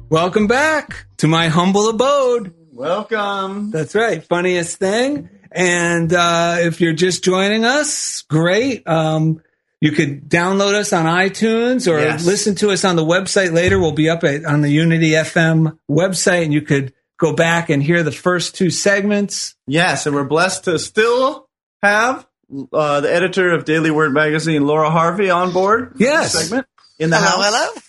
Welcome 0.09 0.47
back 0.47 1.05
to 1.17 1.27
my 1.27 1.47
humble 1.47 1.89
abode. 1.89 2.53
Welcome. 2.71 3.69
That's 3.71 3.93
right. 3.93 4.23
Funniest 4.23 4.77
thing. 4.77 5.29
And 5.51 6.11
uh, 6.11 6.57
if 6.59 6.81
you're 6.81 6.93
just 6.93 7.23
joining 7.23 7.63
us, 7.63 8.23
great. 8.23 8.87
Um, 8.87 9.41
you 9.79 9.91
could 9.91 10.27
download 10.29 10.73
us 10.73 10.91
on 10.91 11.05
iTunes 11.05 11.91
or 11.91 11.99
Yes. 11.99 12.25
listen 12.25 12.55
to 12.55 12.71
us 12.71 12.83
on 12.83 12.95
the 12.95 13.05
website 13.05 13.53
later. 13.53 13.79
We'll 13.79 13.91
be 13.93 14.09
up 14.09 14.23
at, 14.23 14.43
on 14.45 14.61
the 14.61 14.69
Unity 14.69 15.11
FM 15.11 15.77
website 15.89 16.43
and 16.43 16.53
you 16.53 16.61
could 16.61 16.93
go 17.21 17.33
back 17.33 17.69
and 17.69 17.81
hear 17.83 18.01
the 18.03 18.11
first 18.11 18.55
two 18.55 18.71
segments. 18.71 19.55
Yes, 19.67 20.07
and 20.07 20.15
we're 20.15 20.23
blessed 20.23 20.63
to 20.65 20.79
still 20.79 21.47
have 21.83 22.27
uh, 22.73 22.99
the 23.01 23.13
editor 23.13 23.51
of 23.53 23.63
Daily 23.63 23.91
Word 23.91 24.11
magazine, 24.13 24.65
Laura 24.65 24.89
Harvey, 24.89 25.29
on 25.29 25.53
board. 25.53 25.91
for 25.93 25.97
Yes. 26.03 26.33
segment 26.33 26.65
in 26.99 27.11
the 27.11 27.17
Hello, 27.17 27.41
house. 27.43 27.45
hello. 27.53 27.81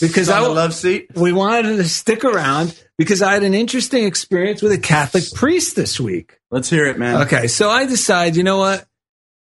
Because 0.00 0.28
on 0.28 0.42
I 0.42 0.46
love 0.46 0.74
seat. 0.74 1.08
we 1.14 1.32
wanted 1.32 1.76
to 1.76 1.84
stick 1.84 2.24
around 2.24 2.74
because 2.98 3.22
I 3.22 3.32
had 3.34 3.42
an 3.44 3.54
interesting 3.54 4.04
experience 4.04 4.60
with 4.62 4.72
a 4.72 4.78
Catholic 4.78 5.24
priest 5.34 5.76
this 5.76 6.00
week. 6.00 6.38
Let's 6.50 6.68
hear 6.68 6.86
it, 6.86 6.98
man. 6.98 7.22
Okay, 7.22 7.46
so 7.48 7.68
I 7.70 7.86
decide, 7.86 8.34
you 8.34 8.42
know 8.42 8.58
what? 8.58 8.86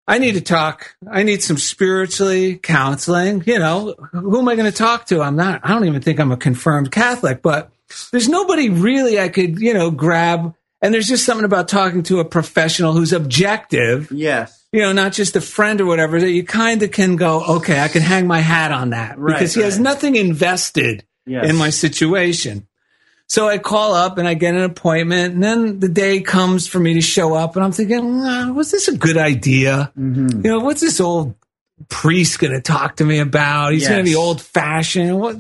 I 0.08 0.18
need 0.18 0.34
to 0.34 0.42
talk. 0.42 0.96
I 1.10 1.24
need 1.24 1.44
some 1.44 1.58
spiritually 1.58 2.58
counseling. 2.58 3.44
You 3.46 3.60
know, 3.60 3.96
who 4.12 4.40
am 4.40 4.48
I 4.48 4.56
going 4.56 4.72
to 4.72 4.78
talk 4.78 5.06
to? 5.08 5.22
I'm 5.22 5.36
not, 5.36 5.62
I 5.64 5.70
don't 5.70 5.86
even 5.86 6.02
think 6.02 6.20
I'm 6.20 6.32
a 6.32 6.38
confirmed 6.38 6.92
Catholic, 6.92 7.42
but 7.42 7.72
there's 8.12 8.30
nobody 8.30 8.70
really 8.70 9.20
I 9.20 9.30
could, 9.30 9.60
you 9.60 9.74
know, 9.74 9.92
grab. 9.92 10.54
And 10.82 10.94
there's 10.94 11.08
just 11.08 11.26
something 11.26 11.46
about 11.46 11.68
talking 11.68 12.04
to 12.04 12.20
a 12.20 12.26
professional 12.26 12.94
who's 12.94 13.14
objective, 13.14 14.12
Yes. 14.12 14.66
you 14.72 14.82
know, 14.82 14.92
not 14.92 15.14
just 15.14 15.36
a 15.36 15.42
friend 15.42 15.82
or 15.82 15.86
whatever, 15.86 16.20
that 16.20 16.30
you 16.30 16.44
kind 16.44 16.84
of 16.84 16.92
can 16.92 17.16
go, 17.16 17.44
okay, 17.58 17.80
I 17.80 17.88
can 17.88 18.02
hang 18.04 18.28
my 18.28 18.40
hat 18.40 18.72
on 18.72 18.92
that 18.92 19.18
Right, 19.18 19.34
because 19.34 19.54
he 19.56 19.62
has 19.62 19.80
nothing 19.80 20.16
invested 20.16 21.04
Yes. 21.26 21.50
in 21.50 21.56
my 21.56 21.72
situation. 21.72 22.68
So 23.28 23.48
I 23.48 23.58
call 23.58 23.96
up 23.96 24.20
and 24.20 24.28
I 24.28 24.36
get 24.36 24.54
an 24.54 24.62
appointment, 24.62 25.34
and 25.34 25.44
then 25.44 25.80
the 25.80 25.90
day 25.90 26.22
comes 26.22 26.68
for 26.68 26.78
me 26.80 26.94
to 26.94 27.02
show 27.02 27.34
up, 27.34 27.56
and 27.56 27.66
I'm 27.66 27.72
thinking, 27.72 28.22
"Ah, 28.24 28.52
was 28.52 28.70
this 28.70 28.88
a 28.88 28.96
good 28.96 29.18
idea? 29.18 29.92
Mm-hmm. 29.98 30.46
You 30.46 30.52
know, 30.52 30.60
what's 30.60 30.82
this 30.82 31.00
old 31.02 31.34
priest 31.90 32.38
going 32.38 32.54
to 32.54 32.62
talk 32.62 32.98
to 32.98 33.06
me 33.06 33.18
about? 33.18 33.74
He's 33.74 33.88
going 33.88 34.06
to 34.06 34.10
be 34.10 34.16
old 34.16 34.40
fashioned. 34.42 35.18
What? 35.20 35.38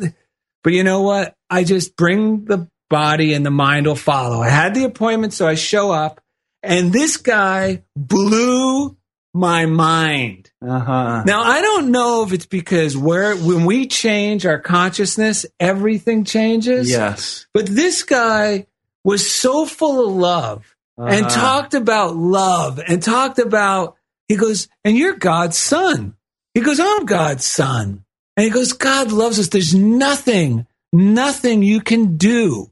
But 0.63 0.73
you 0.73 0.83
know 0.83 1.03
what? 1.03 1.34
I 1.49 1.63
just 1.63 1.95
bring 1.95 2.45
the 2.45 2.67
body, 2.89 3.33
and 3.33 3.45
the 3.45 3.51
mind 3.51 3.87
will 3.87 3.95
follow. 3.95 4.41
I 4.41 4.49
had 4.49 4.73
the 4.75 4.83
appointment, 4.85 5.33
so 5.33 5.47
I 5.47 5.55
show 5.55 5.91
up, 5.91 6.21
and 6.63 6.91
this 6.93 7.17
guy 7.17 7.83
blew 7.95 8.95
my 9.33 9.65
mind. 9.65 10.49
Uh-huh. 10.65 11.23
Now 11.25 11.43
I 11.43 11.61
don't 11.61 11.91
know 11.91 12.23
if 12.23 12.31
it's 12.31 12.45
because 12.45 12.95
where 12.95 13.35
when 13.35 13.65
we 13.65 13.87
change 13.87 14.45
our 14.45 14.59
consciousness, 14.59 15.45
everything 15.59 16.23
changes. 16.23 16.89
Yes. 16.89 17.45
But 17.53 17.65
this 17.67 18.03
guy 18.03 18.67
was 19.03 19.29
so 19.29 19.65
full 19.65 20.07
of 20.07 20.15
love 20.15 20.75
and 20.97 21.25
Uh-huh. 21.25 21.35
talked 21.35 21.73
about 21.73 22.15
love 22.15 22.79
and 22.87 23.03
talked 23.03 23.37
about 23.39 23.97
he 24.29 24.37
goes, 24.37 24.69
and 24.85 24.97
you're 24.97 25.17
God's 25.17 25.57
son. 25.57 26.15
He 26.53 26.61
goes, 26.61 26.79
I'm 26.79 27.05
God's 27.05 27.45
son. 27.45 28.05
And 28.37 28.43
he 28.45 28.49
goes, 28.49 28.71
God 28.73 29.11
loves 29.11 29.37
us. 29.37 29.49
There's 29.49 29.75
nothing, 29.75 30.65
nothing 30.95 31.61
you 31.61 31.81
can 31.81 32.17
do 32.17 32.71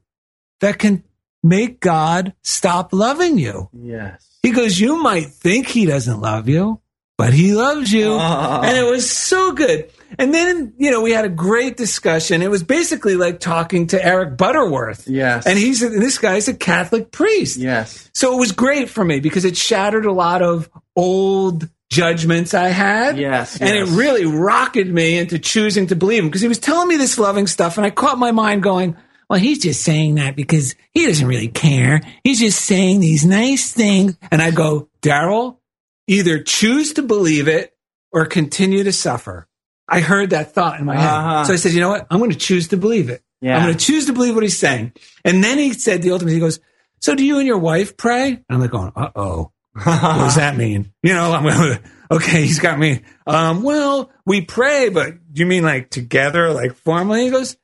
that 0.60 0.78
can 0.78 1.04
make 1.42 1.80
God 1.80 2.34
stop 2.42 2.92
loving 2.92 3.38
you. 3.38 3.68
Yes. 3.72 4.38
He 4.42 4.50
goes, 4.50 4.78
You 4.78 5.02
might 5.02 5.26
think 5.26 5.66
he 5.66 5.86
doesn't 5.86 6.20
love 6.20 6.48
you, 6.48 6.80
but 7.18 7.32
he 7.32 7.54
loves 7.54 7.92
you. 7.92 8.12
Oh. 8.12 8.60
And 8.64 8.76
it 8.76 8.90
was 8.90 9.10
so 9.10 9.52
good. 9.52 9.90
And 10.18 10.32
then, 10.32 10.74
you 10.78 10.90
know, 10.90 11.02
we 11.02 11.12
had 11.12 11.24
a 11.24 11.30
great 11.30 11.76
discussion. 11.76 12.40
It 12.40 12.50
was 12.50 12.62
basically 12.62 13.16
like 13.16 13.40
talking 13.40 13.88
to 13.88 14.04
Eric 14.04 14.36
Butterworth. 14.36 15.08
Yes. 15.08 15.46
And 15.46 15.58
he's 15.58 15.82
a, 15.82 15.88
this 15.88 16.18
guy's 16.18 16.48
a 16.48 16.54
Catholic 16.54 17.10
priest. 17.10 17.56
Yes. 17.56 18.10
So 18.14 18.34
it 18.34 18.38
was 18.38 18.52
great 18.52 18.88
for 18.88 19.04
me 19.04 19.20
because 19.20 19.44
it 19.44 19.56
shattered 19.56 20.06
a 20.06 20.12
lot 20.12 20.40
of 20.40 20.70
old 20.96 21.68
judgments 21.94 22.54
I 22.54 22.68
had. 22.68 23.16
Yes, 23.18 23.60
And 23.60 23.70
yes. 23.70 23.88
it 23.88 23.96
really 23.96 24.24
rocketed 24.26 24.92
me 24.92 25.16
into 25.18 25.38
choosing 25.38 25.86
to 25.88 25.96
believe 25.96 26.22
him 26.22 26.28
because 26.28 26.40
he 26.42 26.48
was 26.48 26.58
telling 26.58 26.88
me 26.88 26.96
this 26.96 27.18
loving 27.18 27.46
stuff 27.46 27.76
and 27.76 27.86
I 27.86 27.90
caught 27.90 28.18
my 28.18 28.32
mind 28.32 28.62
going, 28.62 28.96
well, 29.30 29.38
he's 29.38 29.58
just 29.60 29.82
saying 29.82 30.16
that 30.16 30.36
because 30.36 30.74
he 30.92 31.06
doesn't 31.06 31.26
really 31.26 31.48
care. 31.48 32.02
He's 32.22 32.40
just 32.40 32.60
saying 32.60 33.00
these 33.00 33.24
nice 33.24 33.72
things. 33.72 34.16
And 34.30 34.42
I 34.42 34.50
go, 34.50 34.88
Daryl, 35.02 35.58
either 36.06 36.42
choose 36.42 36.92
to 36.94 37.02
believe 37.02 37.48
it 37.48 37.74
or 38.12 38.26
continue 38.26 38.84
to 38.84 38.92
suffer. 38.92 39.48
I 39.88 40.00
heard 40.00 40.30
that 40.30 40.52
thought 40.52 40.78
in 40.80 40.86
my 40.86 40.96
Uh-huh. 40.96 41.38
head. 41.38 41.46
So 41.46 41.52
I 41.52 41.56
said, 41.56 41.72
you 41.72 41.80
know 41.80 41.88
what? 41.90 42.06
I'm 42.10 42.18
going 42.18 42.30
to 42.32 42.36
choose 42.38 42.68
to 42.68 42.76
believe 42.76 43.08
it. 43.10 43.22
Yeah. 43.40 43.56
I'm 43.56 43.62
going 43.64 43.76
to 43.76 43.84
choose 43.84 44.06
to 44.06 44.12
believe 44.12 44.34
what 44.34 44.42
he's 44.44 44.58
saying. 44.58 44.92
And 45.24 45.42
then 45.42 45.58
he 45.58 45.72
said 45.72 46.02
the 46.02 46.12
ultimate, 46.12 46.32
he 46.32 46.38
goes, 46.40 46.60
so 47.00 47.14
do 47.14 47.24
you 47.24 47.38
and 47.38 47.46
your 47.46 47.58
wife 47.58 47.96
pray? 47.96 48.28
And 48.28 48.44
I'm 48.48 48.60
like 48.60 48.70
going, 48.70 48.92
uh 48.96 49.10
oh. 49.16 49.52
What 49.74 50.00
does 50.00 50.36
that 50.36 50.56
mean? 50.56 50.92
You 51.02 51.14
know, 51.14 51.32
I'm 51.32 51.78
okay, 52.10 52.42
he's 52.42 52.60
got 52.60 52.78
me. 52.78 53.00
Um, 53.26 53.62
well, 53.62 54.10
we 54.24 54.40
pray, 54.40 54.88
but 54.88 55.14
you 55.32 55.46
mean 55.46 55.64
like 55.64 55.90
together, 55.90 56.52
like 56.52 56.74
formally? 56.74 57.24
He 57.24 57.30
goes, 57.30 57.56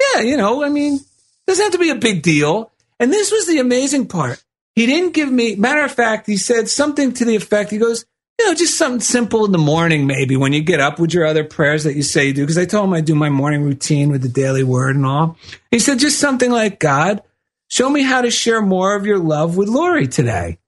yeah, 0.00 0.20
you 0.20 0.36
know, 0.36 0.62
I 0.62 0.68
mean, 0.68 1.00
doesn't 1.46 1.64
have 1.64 1.72
to 1.72 1.78
be 1.78 1.90
a 1.90 1.96
big 1.96 2.22
deal. 2.22 2.70
And 3.00 3.12
this 3.12 3.32
was 3.32 3.46
the 3.46 3.58
amazing 3.58 4.08
part. 4.08 4.42
He 4.74 4.86
didn't 4.86 5.14
give 5.14 5.30
me, 5.30 5.56
matter 5.56 5.82
of 5.82 5.92
fact, 5.92 6.26
he 6.26 6.36
said 6.36 6.68
something 6.68 7.12
to 7.14 7.24
the 7.24 7.36
effect, 7.36 7.70
he 7.70 7.78
goes, 7.78 8.04
you 8.38 8.46
know, 8.46 8.54
just 8.54 8.76
something 8.76 9.00
simple 9.00 9.44
in 9.44 9.52
the 9.52 9.58
morning, 9.58 10.06
maybe 10.06 10.36
when 10.36 10.52
you 10.52 10.60
get 10.60 10.80
up 10.80 10.98
with 10.98 11.14
your 11.14 11.24
other 11.24 11.44
prayers 11.44 11.84
that 11.84 11.94
you 11.94 12.02
say 12.02 12.26
you 12.26 12.34
do. 12.34 12.42
Because 12.42 12.58
I 12.58 12.64
told 12.64 12.86
him 12.86 12.92
I 12.92 13.00
do 13.00 13.14
my 13.14 13.30
morning 13.30 13.62
routine 13.62 14.10
with 14.10 14.22
the 14.22 14.28
daily 14.28 14.64
word 14.64 14.96
and 14.96 15.06
all. 15.06 15.38
He 15.70 15.78
said 15.78 16.00
just 16.00 16.18
something 16.18 16.50
like, 16.50 16.80
God, 16.80 17.22
show 17.68 17.88
me 17.88 18.02
how 18.02 18.22
to 18.22 18.30
share 18.30 18.60
more 18.60 18.96
of 18.96 19.06
your 19.06 19.18
love 19.18 19.56
with 19.56 19.68
Lori 19.68 20.08
today. 20.08 20.58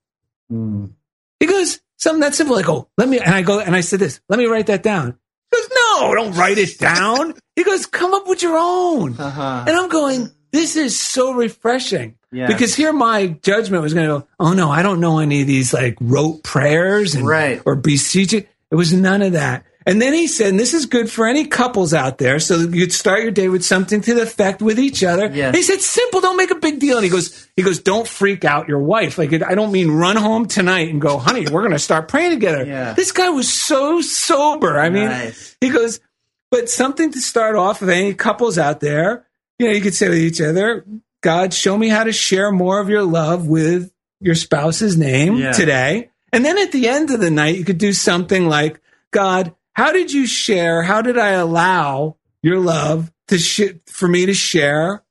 He 0.50 1.46
goes, 1.46 1.80
something 1.98 2.20
that 2.20 2.34
simple. 2.34 2.56
I 2.56 2.62
go, 2.62 2.88
let 2.96 3.08
me, 3.08 3.18
and 3.18 3.34
I 3.34 3.42
go, 3.42 3.60
and 3.60 3.74
I 3.76 3.80
said 3.80 4.00
this, 4.00 4.20
let 4.28 4.38
me 4.38 4.46
write 4.46 4.66
that 4.68 4.82
down. 4.82 5.18
He 5.50 5.58
goes, 5.60 5.68
no, 5.74 6.14
don't 6.14 6.36
write 6.36 6.58
it 6.58 6.78
down. 6.78 7.34
he 7.54 7.64
goes, 7.64 7.86
come 7.86 8.14
up 8.14 8.26
with 8.26 8.42
your 8.42 8.56
own. 8.58 9.18
Uh-huh. 9.18 9.64
And 9.66 9.76
I'm 9.76 9.88
going, 9.88 10.30
this 10.52 10.76
is 10.76 10.98
so 10.98 11.32
refreshing. 11.34 12.16
Because 12.48 12.74
here 12.74 12.92
my 12.92 13.28
judgment 13.28 13.82
was 13.82 13.94
going 13.94 14.06
to 14.08 14.18
go, 14.20 14.28
oh 14.38 14.52
no, 14.52 14.70
I 14.70 14.82
don't 14.82 15.00
know 15.00 15.18
any 15.20 15.40
of 15.42 15.46
these 15.46 15.72
like 15.72 15.96
rote 16.00 16.42
prayers 16.42 17.14
and, 17.14 17.26
Right. 17.26 17.62
or 17.64 17.76
beseeching. 17.76 18.46
It 18.70 18.74
was 18.74 18.92
none 18.92 19.22
of 19.22 19.32
that. 19.32 19.64
And 19.88 20.02
then 20.02 20.12
he 20.12 20.26
said, 20.26 20.48
and 20.48 20.58
this 20.58 20.74
is 20.74 20.86
good 20.86 21.08
for 21.08 21.28
any 21.28 21.46
couples 21.46 21.94
out 21.94 22.18
there. 22.18 22.40
So 22.40 22.56
you'd 22.58 22.92
start 22.92 23.22
your 23.22 23.30
day 23.30 23.48
with 23.48 23.64
something 23.64 24.00
to 24.00 24.14
the 24.14 24.22
effect 24.22 24.60
with 24.60 24.80
each 24.80 25.04
other. 25.04 25.30
Yes. 25.32 25.54
He 25.54 25.62
said, 25.62 25.80
simple, 25.80 26.20
don't 26.20 26.36
make 26.36 26.50
a 26.50 26.56
big 26.56 26.80
deal. 26.80 26.96
And 26.96 27.04
he 27.04 27.10
goes, 27.10 27.48
he 27.54 27.62
goes, 27.62 27.78
don't 27.78 28.06
freak 28.08 28.44
out 28.44 28.66
your 28.66 28.80
wife. 28.80 29.16
Like, 29.16 29.32
I 29.32 29.54
don't 29.54 29.70
mean 29.70 29.92
run 29.92 30.16
home 30.16 30.46
tonight 30.46 30.88
and 30.88 31.00
go, 31.00 31.18
honey, 31.18 31.46
we're 31.46 31.60
going 31.62 31.70
to 31.72 31.78
start 31.78 32.08
praying 32.08 32.32
together. 32.32 32.64
Yeah. 32.66 32.94
This 32.94 33.12
guy 33.12 33.28
was 33.28 33.48
so 33.52 34.00
sober. 34.00 34.76
I 34.80 34.90
mean, 34.90 35.04
Nice. 35.08 35.56
he 35.60 35.70
goes, 35.70 36.00
but 36.50 36.68
something 36.68 37.12
to 37.12 37.20
start 37.20 37.54
off 37.54 37.80
with 37.80 37.90
any 37.90 38.12
couples 38.12 38.58
out 38.58 38.80
there, 38.80 39.24
you 39.60 39.66
know, 39.68 39.72
you 39.72 39.80
could 39.80 39.94
say 39.94 40.08
to 40.08 40.14
each 40.14 40.40
other, 40.40 40.84
God, 41.20 41.54
show 41.54 41.78
me 41.78 41.88
how 41.88 42.02
to 42.02 42.12
share 42.12 42.50
more 42.50 42.80
of 42.80 42.88
your 42.88 43.04
love 43.04 43.46
with 43.46 43.92
your 44.20 44.34
spouse's 44.34 44.96
name 44.96 45.36
Yeah. 45.36 45.52
today. 45.52 46.10
And 46.32 46.44
then 46.44 46.58
at 46.58 46.72
the 46.72 46.88
end 46.88 47.12
of 47.12 47.20
the 47.20 47.30
night, 47.30 47.56
you 47.56 47.64
could 47.64 47.78
do 47.78 47.92
something 47.92 48.48
like, 48.48 48.80
God, 49.12 49.54
how 49.76 49.92
did 49.92 50.10
you 50.10 50.26
share? 50.26 50.82
How 50.82 51.02
did 51.02 51.18
I 51.18 51.32
allow 51.32 52.16
your 52.42 52.58
love 52.60 53.12
to 53.28 53.36
sh- 53.36 53.74
for 53.86 54.08
me 54.08 54.24
to 54.24 54.32
share 54.32 55.04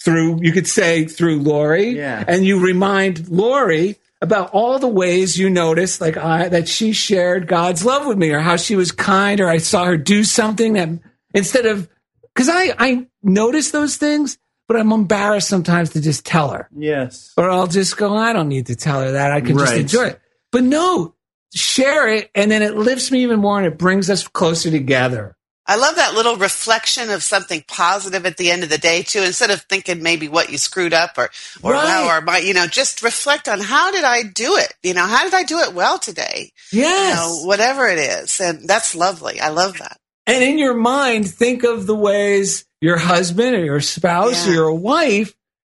through, 0.00 0.38
you 0.42 0.52
could 0.52 0.66
say 0.66 1.04
through 1.04 1.40
Lori. 1.40 1.90
Yeah. 1.96 2.24
And 2.26 2.46
you 2.46 2.58
remind 2.64 3.28
Lori 3.28 3.96
about 4.22 4.50
all 4.54 4.78
the 4.78 4.88
ways 4.88 5.36
you 5.38 5.50
noticed, 5.50 6.00
like 6.00 6.16
I, 6.16 6.48
that 6.48 6.66
she 6.66 6.92
shared 6.92 7.46
God's 7.46 7.84
love 7.84 8.06
with 8.06 8.16
me 8.16 8.30
or 8.30 8.40
how 8.40 8.56
she 8.56 8.74
was 8.74 8.90
kind 8.90 9.38
or 9.38 9.48
I 9.48 9.58
saw 9.58 9.84
her 9.84 9.98
do 9.98 10.24
something 10.24 10.72
that 10.74 10.88
instead 11.34 11.66
of, 11.66 11.86
cause 12.34 12.48
I, 12.48 12.72
I 12.78 13.06
notice 13.22 13.70
those 13.70 13.96
things, 13.96 14.38
but 14.66 14.78
I'm 14.78 14.92
embarrassed 14.92 15.48
sometimes 15.48 15.90
to 15.90 16.00
just 16.00 16.24
tell 16.24 16.48
her 16.50 16.70
Yes. 16.74 17.34
or 17.36 17.50
I'll 17.50 17.66
just 17.66 17.98
go, 17.98 18.16
I 18.16 18.32
don't 18.32 18.48
need 18.48 18.66
to 18.68 18.76
tell 18.76 19.02
her 19.02 19.12
that. 19.12 19.30
I 19.32 19.42
can 19.42 19.58
just 19.58 19.74
enjoy 19.74 20.06
it. 20.06 20.20
But 20.52 20.62
no, 20.64 21.15
share 21.54 22.08
it. 22.08 22.30
And 22.34 22.50
then 22.50 22.62
it 22.62 22.76
lifts 22.76 23.10
me 23.10 23.22
even 23.22 23.40
more 23.40 23.58
and 23.58 23.66
it 23.66 23.78
brings 23.78 24.10
us 24.10 24.26
closer 24.26 24.70
together. 24.70 25.36
I 25.68 25.74
love 25.76 25.96
that 25.96 26.14
little 26.14 26.36
reflection 26.36 27.10
of 27.10 27.24
something 27.24 27.64
positive 27.66 28.24
at 28.24 28.36
the 28.36 28.52
end 28.52 28.62
of 28.62 28.68
the 28.68 28.78
day 28.78 29.02
too. 29.02 29.22
Instead 29.22 29.50
of 29.50 29.62
thinking 29.62 30.00
maybe 30.00 30.28
what 30.28 30.48
you 30.50 30.58
screwed 30.58 30.94
up 30.94 31.18
or 31.18 31.28
or 31.60 31.72
Right. 31.72 31.84
wow 31.84 32.16
or 32.16 32.20
my, 32.20 32.38
you 32.38 32.54
know, 32.54 32.68
just 32.68 33.02
reflect 33.02 33.48
on 33.48 33.58
how 33.58 33.90
did 33.90 34.04
I 34.04 34.22
do 34.22 34.56
it? 34.56 34.72
You 34.84 34.94
know, 34.94 35.04
how 35.04 35.24
did 35.24 35.34
I 35.34 35.42
do 35.42 35.58
it 35.58 35.74
well 35.74 35.98
today? 35.98 36.52
Yes. 36.70 37.16
You 37.16 37.16
know, 37.42 37.46
whatever 37.48 37.88
it 37.88 37.98
is, 37.98 38.40
and 38.40 38.68
that's 38.68 38.94
lovely. 38.94 39.40
I 39.40 39.48
love 39.48 39.78
that. 39.78 39.98
And 40.28 40.42
in 40.42 40.58
your 40.58 40.74
mind, 40.74 41.28
think 41.28 41.64
of 41.64 41.86
the 41.86 41.96
ways 41.96 42.64
your 42.80 42.98
husband 42.98 43.56
or 43.56 43.64
your 43.64 43.80
spouse 43.80 44.46
or 44.46 44.52
your 44.52 44.72
wife 44.72 45.34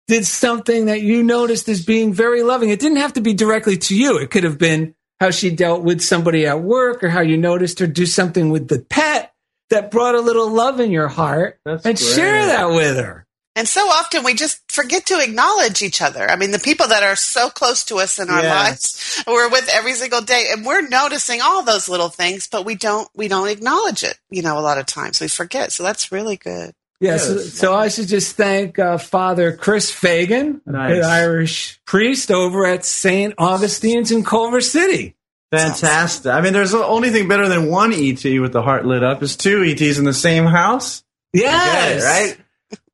did 0.06 0.26
something 0.26 0.86
that 0.86 1.00
you 1.02 1.22
noticed 1.22 1.68
as 1.68 1.84
being 1.84 2.12
very 2.12 2.42
loving. 2.42 2.68
It 2.70 2.80
didn't 2.80 2.98
have 2.98 3.14
to 3.14 3.20
be 3.22 3.32
directly 3.34 3.76
to 3.78 3.96
you. 3.96 4.18
It 4.18 4.30
could 4.30 4.44
have 4.44 4.58
been 4.58 4.94
how 5.20 5.30
she 5.30 5.50
dealt 5.50 5.82
with 5.82 6.00
somebody 6.00 6.46
at 6.46 6.62
work 6.62 7.02
or 7.02 7.08
how 7.08 7.20
you 7.20 7.36
noticed 7.36 7.78
her 7.80 7.86
do 7.86 8.06
something 8.06 8.50
with 8.50 8.68
the 8.68 8.80
pet 8.80 9.32
that 9.70 9.90
brought 9.90 10.14
a 10.14 10.20
little 10.20 10.48
love 10.50 10.80
in 10.80 10.90
your 10.90 11.08
heart 11.08 11.58
That's 11.64 11.84
and 11.84 11.98
share 11.98 12.46
that 12.46 12.70
with 12.70 12.96
her. 12.96 13.26
And 13.58 13.66
so 13.66 13.80
often 13.88 14.22
we 14.22 14.34
just 14.34 14.70
forget 14.70 15.06
to 15.06 15.18
acknowledge 15.20 15.82
each 15.82 16.00
other. 16.00 16.30
I 16.30 16.36
mean, 16.36 16.52
the 16.52 16.60
people 16.60 16.86
that 16.86 17.02
are 17.02 17.16
so 17.16 17.50
close 17.50 17.84
to 17.86 17.96
us 17.96 18.20
in 18.20 18.30
our 18.30 18.40
Yes. 18.40 18.54
lives, 18.54 19.24
we're 19.26 19.48
with 19.50 19.68
every 19.72 19.94
single 19.94 20.20
day, 20.20 20.46
and 20.52 20.64
we're 20.64 20.86
noticing 20.86 21.40
all 21.42 21.64
those 21.64 21.88
little 21.88 22.08
things, 22.08 22.46
but 22.46 22.64
we 22.64 22.76
don't 22.76 23.08
we 23.16 23.26
don't 23.26 23.48
acknowledge 23.48 24.04
it. 24.04 24.16
You 24.30 24.42
know, 24.42 24.58
a 24.58 24.62
lot 24.62 24.78
of 24.78 24.86
times 24.86 25.20
we 25.20 25.26
forget. 25.26 25.72
So 25.72 25.82
that's 25.82 26.12
really 26.12 26.36
good. 26.36 26.72
Yes. 27.01 27.53
so 27.55 27.74
I 27.74 27.88
should 27.88 28.09
just 28.09 28.36
thank 28.36 28.78
uh, 28.78 28.99
Father 28.99 29.53
Chris 29.57 29.90
Fagan, 29.90 30.61
Nice. 30.66 30.94
good 30.94 31.05
Irish 31.05 31.80
priest 31.84 32.30
over 32.30 32.66
at 32.66 32.84
St. 32.84 33.34
Augustine's 33.38 34.11
in 34.11 34.24
Culver 34.24 34.61
City. 34.61 35.14
Fantastic. 35.53 36.32
I 36.32 36.40
mean, 36.40 36.53
there's 36.53 36.74
only 36.74 37.11
thing 37.11 37.28
better 37.28 37.49
than 37.49 37.70
one 37.70 37.92
ET 37.92 38.22
with 38.24 38.53
the 38.53 38.62
heart 38.62 38.84
lit 38.84 39.03
up 39.05 39.22
is 39.22 39.36
two 39.36 39.62
ETs 39.64 39.96
in 39.99 40.05
the 40.05 40.12
same 40.12 40.44
house. 40.44 41.05
Yes, 41.32 42.05
right? 42.05 42.36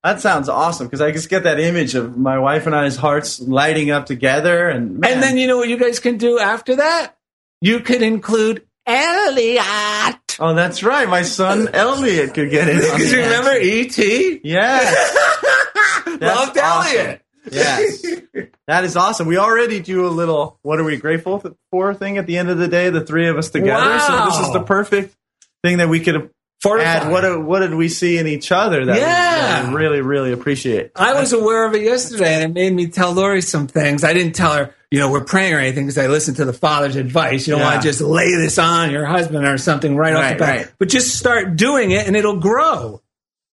That 0.05 0.21
sounds 0.21 0.49
awesome 0.51 0.87
because 0.87 1.01
I 1.01 1.11
just 1.11 1.31
get 1.31 1.45
that 1.45 1.59
image 1.59 1.95
of 1.95 2.17
my 2.19 2.39
wife 2.39 2.67
and 2.67 2.75
I's 2.77 2.97
hearts 2.97 3.41
lighting 3.41 3.91
up 3.91 4.05
together, 4.07 4.69
and 4.69 4.99
man, 4.99 5.15
And 5.15 5.23
then 5.23 5.39
you 5.39 5.47
know 5.47 5.57
what 5.57 5.69
you 5.71 5.79
guys 5.79 5.99
can 5.99 6.19
do 6.19 6.39
after 6.39 6.77
that? 6.77 7.17
You 7.63 7.81
could 7.81 8.03
include 8.03 8.67
Elliot. 8.87 10.24
Oh, 10.41 10.55
that's 10.55 10.83
right, 10.83 11.09
my 11.09 11.23
son 11.23 11.69
Elliot 11.75 12.35
could 12.35 12.51
get 12.51 12.69
in. 12.69 12.77
Because 12.77 13.11
the 13.11 13.17
remember. 13.17 13.57
E.T.? 13.57 14.41
Yes, 14.45 15.17
Loved 16.07 16.59
awesome. 16.59 16.97
Elliot. 16.97 17.23
yes, 17.51 18.03
that 18.67 18.85
is 18.85 18.97
awesome. 18.97 19.27
We 19.27 19.37
already 19.39 19.81
do 19.81 20.07
a 20.07 20.09
little 20.09 20.59
"What 20.63 20.81
are 20.81 20.85
we 20.85 20.97
grateful 20.97 21.43
for?" 21.71 21.95
thing 21.95 22.19
at 22.19 22.27
the 22.27 22.39
end 22.39 22.51
of 22.51 22.59
the 22.59 22.69
day, 22.69 22.91
the 22.91 23.05
three 23.05 23.29
of 23.29 23.37
us 23.37 23.51
together. 23.51 23.99
So 24.01 24.25
this 24.27 24.39
is 24.47 24.53
the 24.53 24.63
perfect 24.63 25.15
thing 25.63 25.79
that 25.79 25.89
we 25.89 26.01
could 26.01 26.31
Fortify. 26.63 26.89
add. 26.89 27.11
What 27.13 27.45
what 27.45 27.61
did 27.61 27.75
we 27.75 27.89
see 27.89 28.17
in 28.17 28.27
each 28.27 28.51
other 28.51 28.87
that, 28.87 28.95
we, 28.95 29.01
that 29.01 29.63
Yeah. 29.63 29.69
we 29.71 29.75
really 29.77 30.01
really 30.01 30.33
appreciate? 30.33 30.93
I 30.97 31.13
was 31.21 31.33
aware 31.35 31.67
of 31.67 31.75
it 31.75 31.83
yesterday, 31.83 32.35
and 32.35 32.43
it 32.45 32.55
made 32.55 32.73
me 32.73 32.87
tell 32.87 33.13
Lori 33.13 33.43
some 33.43 33.67
things. 33.67 34.03
I 34.03 34.15
didn't 34.15 34.33
tell 34.35 34.53
her, 34.55 34.75
you 34.91 34.99
know, 34.99 35.11
we're 35.11 35.25
praying 35.25 35.53
or 35.55 35.59
anything 35.59 35.85
because 35.85 35.99
I 35.99 36.07
listened 36.07 36.39
to 36.39 36.45
the 36.47 36.53
father's 36.55 36.97
advice. 36.97 37.47
You 37.47 37.53
don't 37.53 37.61
Yeah. 37.61 37.71
want 37.73 37.83
to 37.83 37.89
just 37.89 38.01
lay 38.01 38.35
this 38.35 38.59
on 38.59 38.91
your 38.93 39.05
husband 39.05 39.47
or 39.47 39.59
something 39.59 39.95
right, 39.97 40.15
off 40.15 40.33
the 40.33 40.39
bat, 40.39 40.57
right. 40.57 40.73
but 40.79 40.89
just 40.89 41.19
start 41.19 41.57
doing 41.57 41.91
it, 41.91 42.07
and 42.07 42.17
it'll 42.17 42.39
grow. 42.41 43.03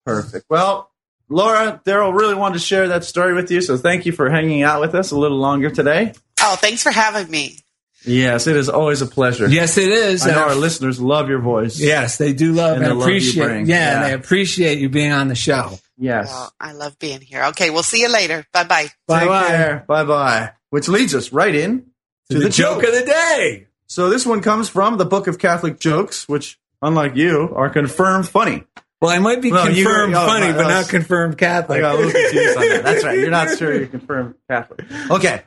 Perfect. 0.05 0.45
Well, 0.49 0.89
Laura, 1.29 1.81
Daryl 1.85 2.13
really 2.17 2.35
wanted 2.35 2.55
to 2.55 2.59
share 2.59 2.87
that 2.89 3.03
story 3.03 3.33
with 3.33 3.51
you, 3.51 3.61
so 3.61 3.77
thank 3.77 4.05
you 4.05 4.11
for 4.11 4.29
hanging 4.29 4.63
out 4.63 4.79
with 4.81 4.95
us 4.95 5.11
a 5.11 5.17
little 5.17 5.37
longer 5.37 5.69
today. 5.69 6.13
Oh, 6.41 6.55
thanks 6.55 6.81
for 6.83 6.91
having 6.91 7.29
me. 7.29 7.57
Yes, 8.05 8.47
it 8.47 8.55
is 8.55 8.67
always 8.69 9.01
a 9.01 9.05
pleasure. 9.05 9.47
Yes, 9.47 9.77
it 9.77 9.89
is. 9.89 10.23
I 10.25 10.31
know 10.31 10.41
And 10.43 10.51
our 10.51 10.55
listeners 10.55 10.99
love 10.99 11.29
your 11.29 11.39
voice. 11.39 11.79
Yes, 11.79 12.17
they 12.17 12.33
do 12.33 12.53
love 12.53 12.77
And 12.77 12.83
and, 12.83 12.91
the 12.91 12.95
love 12.95 13.07
you 13.09 13.13
appreciate. 13.15 13.43
bring. 13.45 13.65
Yeah, 13.67 13.75
Yeah. 13.75 13.95
and 13.97 14.05
they 14.05 14.13
appreciate 14.13 14.79
you 14.79 14.89
being 14.89 15.11
on 15.11 15.27
the 15.27 15.35
show. 15.35 15.77
Yes. 15.97 16.27
Well, 16.29 16.53
I 16.59 16.71
love 16.73 16.97
being 16.97 17.21
here. 17.21 17.43
Okay, 17.49 17.69
we'll 17.69 17.83
see 17.83 18.01
you 18.01 18.09
later. 18.11 18.45
Bye 18.53 18.63
bye. 18.63 18.87
Bye 19.07 19.19
Take 19.19 19.29
bye. 19.29 19.47
care. 19.47 19.83
Bye 19.87 20.03
bye. 20.03 20.51
Which 20.71 20.87
leads 20.87 21.13
us 21.13 21.31
right 21.31 21.53
in 21.53 21.85
to, 22.31 22.39
the, 22.39 22.49
joke 22.49 22.83
of 22.83 22.91
the 22.93 23.03
day. 23.05 23.67
So 23.85 24.09
this 24.09 24.25
one 24.25 24.41
comes 24.41 24.67
from 24.69 24.97
the 24.97 25.05
Book 25.05 25.27
of 25.27 25.37
Catholic 25.37 25.79
Jokes, 25.79 26.27
which, 26.27 26.57
unlike 26.81 27.15
you, 27.15 27.53
are 27.55 27.69
confirmed 27.69 28.27
funny. 28.27 28.63
Well, 28.99 29.11
I 29.11 29.19
might 29.19 29.41
be 29.41 29.51
Well, 29.51 29.69
you- 29.69 29.83
confirmed 29.83 30.15
oh, 30.15 30.25
funny, 30.25 30.45
I 30.47 30.51
but 30.53 30.65
was- 30.65 30.67
not 30.67 30.89
confirmed 30.89 31.37
Catholic. 31.37 31.77
I 31.77 31.81
got 31.81 31.95
a 31.95 31.97
little 31.97 32.11
confused 32.11 32.57
on 32.57 32.67
that. 32.69 32.83
That's 32.83 33.03
right. 33.03 33.19
You're 33.19 33.29
not 33.31 33.57
sure 33.57 33.73
you're 33.75 33.87
confirmed 33.87 34.35
Catholic. 34.49 34.85
Okay. 35.11 35.41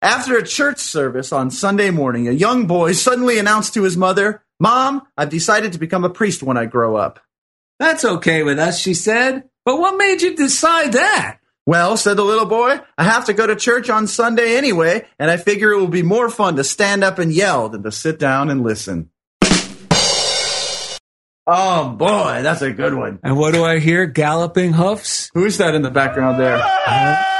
After 0.00 0.36
a 0.36 0.46
church 0.46 0.78
service 0.78 1.32
on 1.32 1.50
Sunday 1.50 1.90
morning, 1.90 2.28
a 2.28 2.32
young 2.32 2.68
boy 2.68 2.92
suddenly 2.92 3.36
announced 3.36 3.74
to 3.74 3.82
his 3.82 3.96
mother, 3.96 4.44
Mom, 4.60 5.02
I've 5.16 5.28
decided 5.28 5.72
to 5.72 5.80
become 5.80 6.04
a 6.04 6.10
priest 6.10 6.40
when 6.40 6.56
I 6.56 6.66
grow 6.66 6.94
up. 6.94 7.18
That's 7.80 8.04
okay 8.04 8.44
with 8.44 8.60
us, 8.60 8.78
she 8.78 8.94
said. 8.94 9.48
But 9.64 9.80
what 9.80 9.98
made 9.98 10.22
you 10.22 10.36
decide 10.36 10.92
that? 10.92 11.38
Well, 11.66 11.96
said 11.96 12.16
the 12.16 12.24
little 12.24 12.46
boy, 12.46 12.78
I 12.96 13.02
have 13.02 13.24
to 13.24 13.32
go 13.32 13.44
to 13.44 13.56
church 13.56 13.90
on 13.90 14.06
Sunday 14.06 14.56
anyway, 14.56 15.04
and 15.18 15.32
I 15.32 15.36
figure 15.36 15.72
it 15.72 15.80
will 15.80 15.88
be 15.88 16.02
more 16.04 16.30
fun 16.30 16.54
to 16.56 16.64
stand 16.64 17.02
up 17.02 17.18
and 17.18 17.32
yell 17.32 17.68
than 17.68 17.82
to 17.82 17.90
sit 17.90 18.20
down 18.20 18.50
and 18.50 18.62
listen. 18.62 19.10
Oh 21.44 21.88
boy, 21.88 22.42
that's 22.44 22.62
a 22.62 22.70
good 22.70 22.94
one. 22.94 23.18
And 23.24 23.36
what 23.36 23.52
do 23.52 23.64
I 23.64 23.80
hear? 23.80 24.06
Galloping 24.06 24.74
hoofs? 24.74 25.28
Who's 25.34 25.58
that 25.58 25.74
in 25.74 25.82
the 25.82 25.90
background 25.90 26.38
there? 26.38 26.56
Uh-huh. 26.56 27.37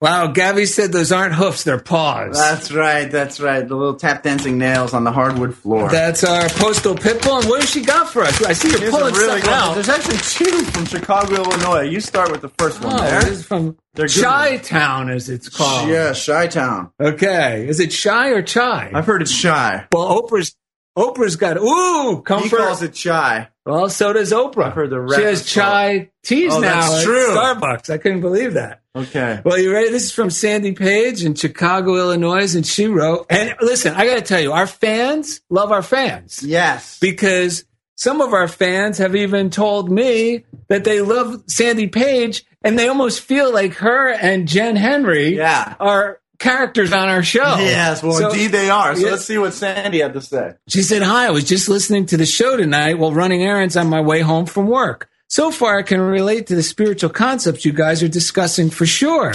Wow, 0.00 0.28
Gabby 0.28 0.64
said 0.66 0.92
those 0.92 1.10
aren't 1.10 1.34
hoofs, 1.34 1.64
they're 1.64 1.80
paws. 1.80 2.36
That's 2.38 2.70
right, 2.70 3.10
that's 3.10 3.40
right. 3.40 3.66
The 3.66 3.74
little 3.74 3.96
tap 3.96 4.22
dancing 4.22 4.56
nails 4.56 4.94
on 4.94 5.02
the 5.02 5.10
hardwood 5.10 5.56
floor. 5.56 5.88
That's 5.90 6.22
our 6.22 6.48
postal 6.50 6.94
pitbull. 6.94 7.40
And 7.40 7.48
what 7.50 7.62
has 7.62 7.70
she 7.70 7.82
got 7.82 8.08
for 8.08 8.22
us? 8.22 8.40
I 8.44 8.52
see 8.52 8.70
you're 8.70 8.78
Here's 8.78 8.90
pulling 8.94 9.14
really 9.14 9.40
good- 9.40 9.50
out. 9.50 9.74
There's 9.74 9.88
actually 9.88 10.18
two 10.18 10.62
from 10.66 10.84
Chicago, 10.84 11.34
Illinois. 11.42 11.82
You 11.82 11.98
start 11.98 12.30
with 12.30 12.42
the 12.42 12.48
first 12.60 12.80
one 12.84 12.94
Oh, 12.94 12.98
there. 12.98 13.22
this 13.22 13.40
is 13.40 13.44
from 13.44 13.76
Chi 13.96 14.58
Town, 14.58 15.10
as 15.10 15.28
it's 15.28 15.48
called. 15.48 15.88
Yeah, 15.88 16.14
Chi 16.14 16.46
Town. 16.46 16.92
Okay. 17.02 17.66
Is 17.66 17.80
it 17.80 17.92
shy 17.92 18.28
or 18.28 18.42
chai? 18.42 18.92
I've 18.94 19.06
heard 19.06 19.22
it's 19.22 19.32
shy. 19.32 19.84
Well, 19.90 20.22
Oprah's 20.22 20.54
Oprah's 20.96 21.34
got 21.36 21.56
ooh 21.58 22.22
comfort. 22.22 22.44
He 22.50 22.56
calls 22.56 22.82
it 22.82 22.92
chai. 22.94 23.48
well, 23.66 23.88
so 23.88 24.12
does 24.12 24.32
Oprah. 24.32 24.66
I've 24.66 24.72
heard 24.74 24.90
the 24.90 25.12
she 25.16 25.22
has 25.22 25.44
chai 25.44 26.10
teas 26.24 26.54
Oh, 26.54 26.60
now 26.60 26.80
that's 26.88 27.00
at 27.00 27.04
true. 27.04 27.28
Starbucks. 27.36 27.90
I 27.92 27.98
couldn't 27.98 28.20
believe 28.20 28.54
that. 28.54 28.80
Okay. 29.02 29.40
Well, 29.44 29.58
you 29.58 29.72
ready? 29.72 29.90
This 29.90 30.04
is 30.04 30.12
from 30.12 30.30
Sandy 30.30 30.72
Page 30.72 31.24
in 31.24 31.34
Chicago, 31.34 31.96
Illinois, 31.96 32.54
and 32.54 32.66
she 32.66 32.86
wrote. 32.86 33.26
And 33.30 33.54
listen, 33.60 33.94
I 33.94 34.06
got 34.06 34.14
to 34.16 34.20
tell 34.22 34.40
you, 34.40 34.52
our 34.52 34.66
fans 34.66 35.40
love 35.50 35.72
our 35.72 35.82
fans 35.82 36.42
Yes. 36.42 36.98
because 37.00 37.64
some 37.96 38.20
of 38.20 38.32
our 38.32 38.48
fans 38.48 38.98
have 38.98 39.14
even 39.16 39.50
told 39.50 39.90
me 39.90 40.44
that 40.68 40.84
they 40.84 41.00
love 41.00 41.42
Sandy 41.48 41.86
Page 41.88 42.44
and 42.62 42.78
they 42.78 42.88
almost 42.88 43.20
feel 43.20 43.52
like 43.52 43.74
her 43.74 44.08
and 44.12 44.46
Jen 44.48 44.76
Henry 44.76 45.36
Yeah. 45.36 45.74
are 45.80 46.20
characters 46.38 46.92
on 46.92 47.08
our 47.08 47.22
show. 47.22 47.56
Yes, 47.58 48.02
well, 48.02 48.12
So- 48.12 48.30
indeed 48.30 48.52
they 48.52 48.70
are. 48.70 48.94
So 48.94 49.04
Yeah. 49.04 49.10
let's 49.12 49.24
see 49.24 49.38
what 49.38 49.54
Sandy 49.54 50.00
had 50.00 50.14
to 50.14 50.20
say. 50.20 50.52
She 50.68 50.82
said, 50.82 51.02
Hi, 51.02 51.26
I 51.26 51.30
was 51.30 51.44
just 51.44 51.68
listening 51.68 52.06
to 52.06 52.16
the 52.16 52.26
show 52.26 52.56
tonight 52.56 52.98
while 52.98 53.12
running 53.12 53.42
errands 53.42 53.76
on 53.76 53.88
my 53.88 54.00
way 54.00 54.20
home 54.20 54.46
from 54.46 54.66
work. 54.68 55.08
So 55.28 55.50
far, 55.50 55.78
I 55.78 55.82
can 55.82 56.00
relate 56.00 56.46
to 56.46 56.54
the 56.54 56.62
spiritual 56.62 57.10
concepts 57.10 57.64
you 57.64 57.72
guys 57.72 58.02
are 58.02 58.08
discussing 58.08 58.70
for 58.70 58.86
sure. 58.86 59.34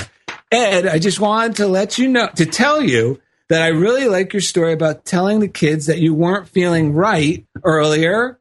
Ed, 0.52 0.88
I 0.88 1.00
just 1.00 1.20
wanted 1.20 1.58
to 1.58 1.68
let 1.68 1.98
you 1.98 2.08
know, 2.08 2.30
to 2.36 2.46
tell 2.46 2.82
you 2.82 3.22
that 3.50 3.62
I 3.62 3.68
really 3.68 4.08
like 4.08 4.34
your 4.34 4.42
story 4.42 4.74
about 4.74 5.06
telling 5.06 5.40
the 5.40 5.48
kids 5.48 5.86
that 5.86 6.00
you 6.00 6.14
weren't 6.14 6.48
feeling 6.50 6.94
right 6.94 7.46
earlier 7.64 8.40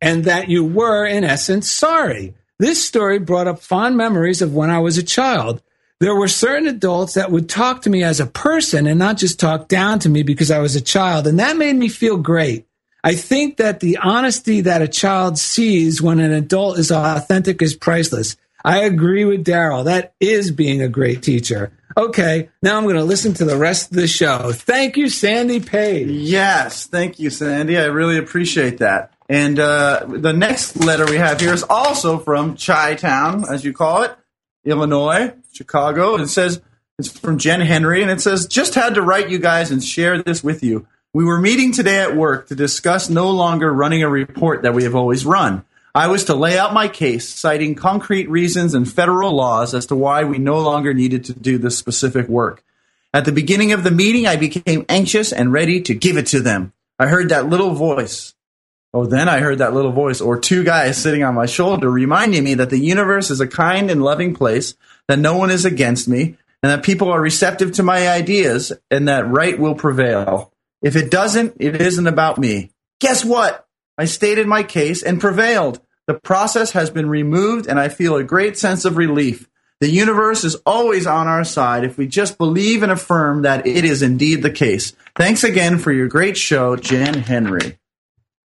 and 0.00 0.24
that 0.24 0.48
you 0.48 0.64
were, 0.64 1.06
in 1.06 1.24
essence, 1.24 1.70
sorry. 1.70 2.34
This 2.58 2.84
story 2.84 3.18
brought 3.18 3.48
up 3.48 3.60
fond 3.60 3.96
memories 3.96 4.42
of 4.42 4.54
when 4.54 4.70
I 4.70 4.80
was 4.80 4.98
a 4.98 5.02
child. 5.02 5.62
There 6.00 6.14
were 6.14 6.28
certain 6.28 6.68
adults 6.68 7.14
that 7.14 7.32
would 7.32 7.48
talk 7.48 7.82
to 7.82 7.90
me 7.90 8.04
as 8.04 8.20
a 8.20 8.26
person 8.26 8.86
and 8.86 8.98
not 8.98 9.16
just 9.16 9.40
talk 9.40 9.66
down 9.66 9.98
to 10.00 10.08
me 10.08 10.22
because 10.22 10.50
I 10.50 10.60
was 10.60 10.76
a 10.76 10.80
child, 10.80 11.26
and 11.26 11.40
that 11.40 11.56
made 11.56 11.74
me 11.74 11.88
feel 11.88 12.16
great. 12.16 12.67
I 13.04 13.14
think 13.14 13.58
that 13.58 13.80
the 13.80 13.98
honesty 13.98 14.62
that 14.62 14.82
a 14.82 14.88
child 14.88 15.38
sees 15.38 16.02
when 16.02 16.20
an 16.20 16.32
adult 16.32 16.78
is 16.78 16.90
authentic 16.90 17.62
is 17.62 17.76
priceless. 17.76 18.36
I 18.64 18.80
agree 18.80 19.24
with 19.24 19.44
Daryl. 19.44 19.84
That 19.84 20.14
is 20.20 20.50
being 20.50 20.82
a 20.82 20.88
great 20.88 21.22
teacher. 21.22 21.72
Okay, 21.96 22.48
now 22.62 22.76
I'm 22.76 22.84
going 22.84 22.96
to 22.96 23.04
listen 23.04 23.34
to 23.34 23.44
the 23.44 23.56
rest 23.56 23.90
of 23.90 23.96
the 23.96 24.06
show. 24.06 24.52
Thank 24.52 24.96
you, 24.96 25.08
Sandy 25.08 25.60
Page. 25.60 26.08
Yes, 26.08 26.86
thank 26.86 27.18
you, 27.18 27.30
Sandy. 27.30 27.78
I 27.78 27.86
really 27.86 28.18
appreciate 28.18 28.78
that. 28.78 29.12
And 29.28 29.58
uh, 29.58 30.04
the 30.06 30.32
next 30.32 30.76
letter 30.76 31.06
we 31.06 31.16
have 31.16 31.40
here 31.40 31.52
is 31.52 31.62
also 31.62 32.18
from 32.18 32.56
Chi 32.56 32.94
Town, 32.94 33.44
as 33.48 33.64
you 33.64 33.72
call 33.72 34.02
it, 34.02 34.16
Illinois, 34.64 35.34
Chicago. 35.52 36.16
It 36.16 36.28
says 36.28 36.60
it's 36.98 37.10
from 37.10 37.38
Jen 37.38 37.60
Henry, 37.60 38.02
and 38.02 38.10
it 38.10 38.20
says 38.20 38.46
just 38.46 38.74
had 38.74 38.94
to 38.94 39.02
write 39.02 39.28
you 39.28 39.38
guys 39.38 39.70
and 39.70 39.82
share 39.82 40.22
this 40.22 40.42
with 40.42 40.62
you. 40.62 40.86
We 41.14 41.24
were 41.24 41.40
meeting 41.40 41.72
today 41.72 42.00
at 42.00 42.14
work 42.14 42.48
to 42.48 42.54
discuss 42.54 43.08
no 43.08 43.30
longer 43.30 43.72
running 43.72 44.02
a 44.02 44.10
report 44.10 44.60
that 44.60 44.74
we 44.74 44.84
have 44.84 44.94
always 44.94 45.24
run. 45.24 45.64
I 45.94 46.08
was 46.08 46.24
to 46.24 46.34
lay 46.34 46.58
out 46.58 46.74
my 46.74 46.86
case, 46.86 47.26
citing 47.26 47.74
concrete 47.74 48.28
reasons 48.28 48.74
and 48.74 48.86
federal 48.86 49.32
laws 49.32 49.74
as 49.74 49.86
to 49.86 49.96
why 49.96 50.24
we 50.24 50.36
no 50.36 50.58
longer 50.58 50.92
needed 50.92 51.24
to 51.24 51.32
do 51.32 51.56
this 51.56 51.78
specific 51.78 52.28
work. 52.28 52.62
At 53.14 53.24
the 53.24 53.32
beginning 53.32 53.72
of 53.72 53.84
the 53.84 53.90
meeting, 53.90 54.26
I 54.26 54.36
became 54.36 54.84
anxious 54.90 55.32
and 55.32 55.50
ready 55.50 55.80
to 55.80 55.94
give 55.94 56.18
it 56.18 56.26
to 56.26 56.40
them. 56.40 56.74
I 56.98 57.06
heard 57.06 57.30
that 57.30 57.48
little 57.48 57.70
voice. 57.70 58.34
Oh, 58.92 59.06
then 59.06 59.30
I 59.30 59.40
heard 59.40 59.58
that 59.58 59.72
little 59.72 59.92
voice, 59.92 60.20
or 60.20 60.38
two 60.38 60.62
guys 60.62 61.00
sitting 61.00 61.24
on 61.24 61.34
my 61.34 61.46
shoulder, 61.46 61.90
reminding 61.90 62.44
me 62.44 62.52
that 62.52 62.68
the 62.68 62.78
universe 62.78 63.30
is 63.30 63.40
a 63.40 63.48
kind 63.48 63.90
and 63.90 64.02
loving 64.02 64.34
place, 64.34 64.74
that 65.06 65.18
no 65.18 65.38
one 65.38 65.50
is 65.50 65.64
against 65.64 66.06
me, 66.06 66.36
and 66.62 66.70
that 66.70 66.82
people 66.82 67.10
are 67.10 67.20
receptive 67.20 67.72
to 67.72 67.82
my 67.82 68.10
ideas, 68.10 68.72
and 68.90 69.08
that 69.08 69.26
right 69.26 69.58
will 69.58 69.74
prevail. 69.74 70.52
If 70.82 70.96
it 70.96 71.10
doesn't, 71.10 71.56
it 71.60 71.80
isn't 71.80 72.06
about 72.06 72.38
me. 72.38 72.70
Guess 73.00 73.24
what? 73.24 73.66
I 73.96 74.04
stated 74.04 74.46
my 74.46 74.62
case 74.62 75.02
and 75.02 75.20
prevailed. 75.20 75.80
The 76.06 76.14
process 76.14 76.72
has 76.72 76.88
been 76.90 77.08
removed, 77.08 77.66
and 77.66 77.78
I 77.78 77.88
feel 77.88 78.16
a 78.16 78.24
great 78.24 78.56
sense 78.56 78.84
of 78.84 78.96
relief. 78.96 79.48
The 79.80 79.90
universe 79.90 80.42
is 80.44 80.56
always 80.66 81.06
on 81.06 81.28
our 81.28 81.44
side 81.44 81.84
if 81.84 81.98
we 81.98 82.06
just 82.06 82.38
believe 82.38 82.82
and 82.82 82.90
affirm 82.90 83.42
that 83.42 83.66
it 83.66 83.84
is 83.84 84.02
indeed 84.02 84.42
the 84.42 84.50
case. 84.50 84.94
Thanks 85.16 85.44
again 85.44 85.78
for 85.78 85.92
your 85.92 86.08
great 86.08 86.36
show, 86.36 86.76
Jan 86.76 87.14
Henry. 87.14 87.78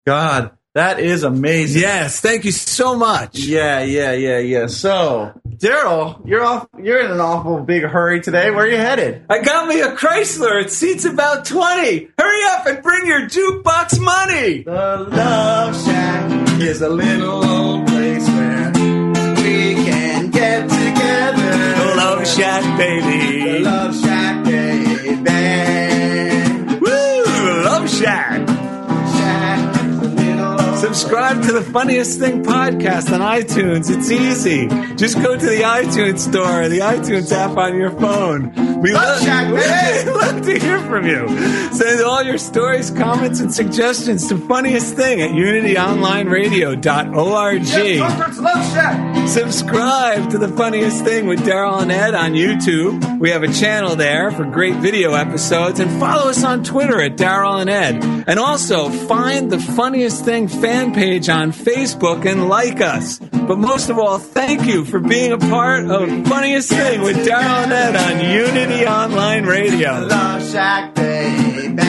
God, 0.07 0.58
that 0.79 1.01
is 1.01 1.25
amazing. 1.25 1.83
Yes, 1.83 2.21
thank 2.21 2.45
you 2.45 2.53
so 2.53 2.95
much. 2.95 3.39
Yeah, 3.41 3.81
yeah, 3.83 4.13
yeah, 4.13 4.39
yeah. 4.39 4.67
So, 4.69 5.33
Daryl, 5.49 6.25
you're 6.25 6.45
off. 6.45 6.69
You're 6.81 7.01
in 7.01 7.11
an 7.11 7.21
awful 7.21 7.61
big 7.65 7.83
hurry 7.83 8.21
today. 8.21 8.51
Where 8.51 8.65
are 8.65 8.69
you 8.69 8.77
headed? 8.77 9.25
I 9.29 9.43
got 9.43 9.67
me 9.67 9.81
a 9.81 9.97
Chrysler. 9.97 10.63
It 10.63 10.71
seats 10.71 11.05
about 11.05 11.45
20. 11.47 12.09
Hurry 12.17 12.41
up 12.51 12.67
and 12.67 12.81
bring 12.83 13.07
your 13.07 13.23
jukebox 13.23 13.99
money. 14.01 14.63
The 14.63 15.07
Love 15.11 15.85
Shack 15.85 16.61
is 16.61 16.81
a 16.81 16.89
little 16.89 17.45
old 17.45 17.89
place 17.89 18.27
where 18.29 18.71
we 18.73 19.75
can 19.85 20.31
get 20.31 20.63
together. 20.69 21.97
Love 21.97 22.25
Shack, 22.29 22.63
The 22.63 22.77
baby. 22.79 23.65
Love 23.65 23.95
Shack, 24.01 24.08
Subscribe 30.99 31.41
to 31.45 31.53
the 31.53 31.63
Funniest 31.63 32.19
Thing 32.19 32.43
podcast 32.43 33.13
on 33.13 33.21
iTunes. 33.21 33.89
It's 33.89 34.11
easy. 34.11 34.67
Just 34.97 35.15
go 35.23 35.39
to 35.39 35.47
the 35.47 35.61
iTunes 35.61 36.19
store, 36.19 36.69
the 36.69 36.81
iTunes 36.81 37.31
app 37.31 37.57
on 37.57 37.77
your 37.77 37.93
phone. 37.93 38.78
We 38.81 38.93
love, 38.93 39.21
we 39.23 39.29
love 40.13 40.41
to 40.43 40.57
hear 40.59 40.79
from 40.83 41.05
you. 41.05 41.27
Send 41.73 42.01
all 42.01 42.23
your 42.23 42.39
stories, 42.39 42.93
comments, 42.93 43.41
and 43.41 43.53
suggestions 43.53 44.29
to 44.29 44.39
Funniest 44.39 44.95
Thing 44.95 45.21
at 45.21 45.31
unityonlineradio.org. 45.31 47.67
Comfort's 47.99 48.39
Love 48.39 48.65
Shack. 48.73 49.29
Subscribe 49.29 50.31
to 50.31 50.39
the 50.39 50.47
funniest 50.49 51.03
thing 51.05 51.27
with 51.27 51.41
Daryl 51.41 51.83
and 51.83 51.91
Ed 51.91 52.15
on 52.15 52.35
YouTube. 52.35 53.19
We 53.19 53.31
have 53.31 53.43
a 53.43 53.53
channel 53.53 53.97
there 53.97 54.31
for 54.31 54.45
great 54.45 54.77
video 54.77 55.15
episodes 55.15 55.81
and 55.81 55.91
follow 55.99 56.31
us 56.31 56.45
on 56.45 56.63
Twitter 56.63 57.03
at 57.03 57.17
Daryl 57.17 57.61
and 57.61 57.69
Ed. 57.69 58.05
And 58.29 58.39
also 58.39 58.91
find 58.91 59.51
the 59.51 59.59
funniest 59.59 60.25
thing 60.25 60.47
fan 60.47 60.95
page 60.95 61.29
on 61.29 61.51
Facebook 61.51 62.25
and 62.25 62.49
like 62.49 62.81
us. 62.81 63.19
But 63.49 63.59
most 63.59 63.89
of 63.89 63.99
all, 63.99 64.19
thank 64.19 64.67
you 64.67 64.85
for 64.85 65.01
being 65.01 65.33
a 65.33 65.39
part 65.39 65.87
of 65.87 66.11
Funniest 66.27 66.69
Thing 66.69 67.01
with 67.01 67.17
Daryl 67.27 67.65
and 67.65 67.73
Ed 67.73 67.97
on 67.97 68.21
Unity 68.31 68.87
Online 68.87 69.47
Radio. 69.47 70.01
Love 70.07 70.47
Shack, 70.47 70.95
baby. 70.95 71.83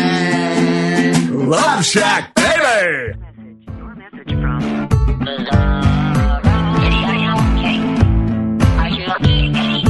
Love 1.29 1.85
Shack, 1.85 2.33
baby! 2.33 3.17
Your 3.77 3.93
message 3.95 4.31
from 4.39 4.61
the 5.25 5.35
City. 6.79 6.99
Are 7.03 7.19
you 7.19 7.31
okay? 7.57 7.77
Are 8.77 8.89
you 8.89 9.03
okay, 9.15 9.51
Eddie? 9.53 9.83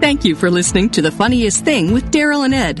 Thank 0.00 0.24
you 0.24 0.36
for 0.36 0.52
listening 0.52 0.90
to 0.90 1.02
The 1.02 1.10
Funniest 1.10 1.64
Thing 1.64 1.92
with 1.92 2.12
Daryl 2.12 2.44
and 2.44 2.54
Ed. 2.54 2.80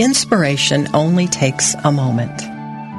Inspiration 0.00 0.88
only 0.94 1.26
takes 1.26 1.74
a 1.74 1.92
moment. 1.92 2.40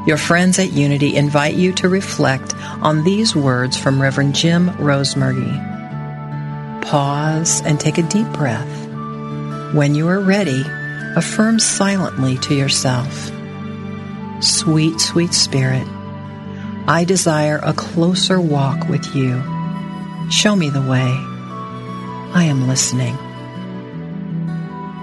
Your 0.08 0.18
friends 0.18 0.60
at 0.60 0.72
Unity 0.72 1.16
invite 1.16 1.56
you 1.56 1.74
to 1.74 1.90
reflect 1.90 2.56
on 2.56 3.04
these 3.04 3.36
words 3.36 3.76
from 3.76 4.00
Reverend 4.00 4.36
Jim 4.36 4.70
Rosemergy. 4.78 5.52
Pause 6.84 7.64
and 7.66 7.80
take 7.80 7.98
a 7.98 8.04
deep 8.04 8.28
breath. 8.34 8.70
When 9.74 9.96
you 9.96 10.10
are 10.10 10.20
ready, 10.20 10.64
affirm 11.16 11.58
silently 11.58 12.38
to 12.38 12.54
yourself 12.54 13.32
Sweet, 14.40 15.02
sweet 15.02 15.34
Spirit, 15.34 15.88
I 16.86 17.04
desire 17.08 17.60
a 17.64 17.74
closer 17.74 18.40
walk 18.40 18.88
with 18.90 19.16
you. 19.16 19.42
Show 20.30 20.56
me 20.56 20.70
the 20.70 20.82
way. 20.82 21.18
I 22.36 22.44
am 22.44 22.68
listening. 22.68 23.18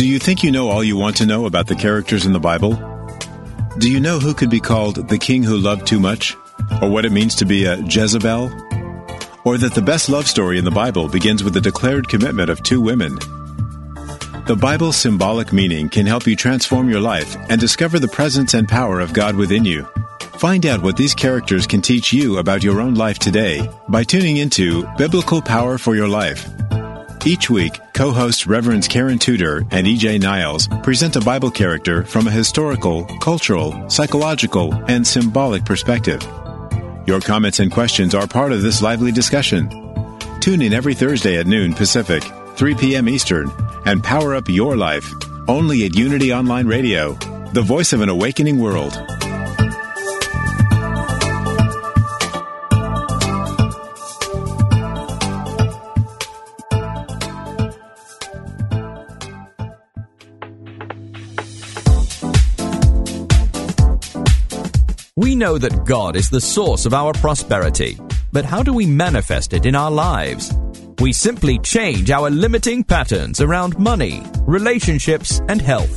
Do 0.00 0.06
you 0.06 0.18
think 0.18 0.42
you 0.42 0.50
know 0.50 0.70
all 0.70 0.82
you 0.82 0.96
want 0.96 1.18
to 1.18 1.26
know 1.26 1.44
about 1.44 1.66
the 1.66 1.74
characters 1.74 2.24
in 2.24 2.32
the 2.32 2.40
Bible? 2.40 2.72
Do 3.76 3.92
you 3.92 4.00
know 4.00 4.18
who 4.18 4.32
could 4.32 4.48
be 4.48 4.58
called 4.58 5.10
the 5.10 5.18
king 5.18 5.42
who 5.42 5.58
loved 5.58 5.86
too 5.86 6.00
much? 6.00 6.34
Or 6.80 6.88
what 6.88 7.04
it 7.04 7.12
means 7.12 7.34
to 7.34 7.44
be 7.44 7.66
a 7.66 7.76
Jezebel? 7.82 8.44
Or 9.44 9.58
that 9.58 9.74
the 9.74 9.82
best 9.84 10.08
love 10.08 10.26
story 10.26 10.56
in 10.56 10.64
the 10.64 10.70
Bible 10.70 11.06
begins 11.06 11.44
with 11.44 11.52
the 11.52 11.60
declared 11.60 12.08
commitment 12.08 12.48
of 12.48 12.62
two 12.62 12.80
women? 12.80 13.16
The 14.46 14.56
Bible's 14.58 14.96
symbolic 14.96 15.52
meaning 15.52 15.90
can 15.90 16.06
help 16.06 16.26
you 16.26 16.34
transform 16.34 16.88
your 16.88 17.02
life 17.02 17.36
and 17.50 17.60
discover 17.60 17.98
the 17.98 18.08
presence 18.08 18.54
and 18.54 18.66
power 18.66 19.00
of 19.00 19.12
God 19.12 19.36
within 19.36 19.66
you. 19.66 19.82
Find 20.38 20.64
out 20.64 20.82
what 20.82 20.96
these 20.96 21.12
characters 21.12 21.66
can 21.66 21.82
teach 21.82 22.10
you 22.10 22.38
about 22.38 22.62
your 22.62 22.80
own 22.80 22.94
life 22.94 23.18
today 23.18 23.68
by 23.90 24.04
tuning 24.04 24.38
into 24.38 24.88
Biblical 24.96 25.42
Power 25.42 25.76
for 25.76 25.94
Your 25.94 26.08
Life. 26.08 26.48
Each 27.26 27.50
week, 27.50 27.78
co 27.92 28.12
hosts 28.12 28.46
Reverends 28.46 28.88
Karen 28.88 29.18
Tudor 29.18 29.58
and 29.70 29.86
EJ 29.86 30.20
Niles 30.20 30.68
present 30.82 31.16
a 31.16 31.20
Bible 31.20 31.50
character 31.50 32.02
from 32.04 32.26
a 32.26 32.30
historical, 32.30 33.04
cultural, 33.20 33.90
psychological, 33.90 34.72
and 34.88 35.06
symbolic 35.06 35.64
perspective. 35.66 36.22
Your 37.06 37.20
comments 37.20 37.58
and 37.60 37.70
questions 37.70 38.14
are 38.14 38.26
part 38.26 38.52
of 38.52 38.62
this 38.62 38.80
lively 38.80 39.12
discussion. 39.12 39.68
Tune 40.40 40.62
in 40.62 40.72
every 40.72 40.94
Thursday 40.94 41.36
at 41.36 41.46
noon 41.46 41.74
Pacific, 41.74 42.22
3 42.56 42.74
p.m. 42.76 43.06
Eastern, 43.06 43.50
and 43.84 44.02
power 44.02 44.34
up 44.34 44.48
your 44.48 44.76
life 44.76 45.12
only 45.46 45.84
at 45.84 45.94
Unity 45.94 46.32
Online 46.32 46.66
Radio, 46.66 47.12
the 47.52 47.62
voice 47.62 47.92
of 47.92 48.00
an 48.00 48.08
awakening 48.08 48.58
world. 48.58 48.94
Know 65.40 65.56
that 65.56 65.86
God 65.86 66.16
is 66.16 66.28
the 66.28 66.40
source 66.40 66.84
of 66.84 66.92
our 66.92 67.14
prosperity, 67.14 67.98
but 68.30 68.44
how 68.44 68.62
do 68.62 68.74
we 68.74 68.84
manifest 68.84 69.54
it 69.54 69.64
in 69.64 69.74
our 69.74 69.90
lives? 69.90 70.54
We 71.00 71.14
simply 71.14 71.58
change 71.60 72.10
our 72.10 72.28
limiting 72.28 72.84
patterns 72.84 73.40
around 73.40 73.78
money, 73.78 74.22
relationships, 74.42 75.40
and 75.48 75.60
health. 75.60 75.96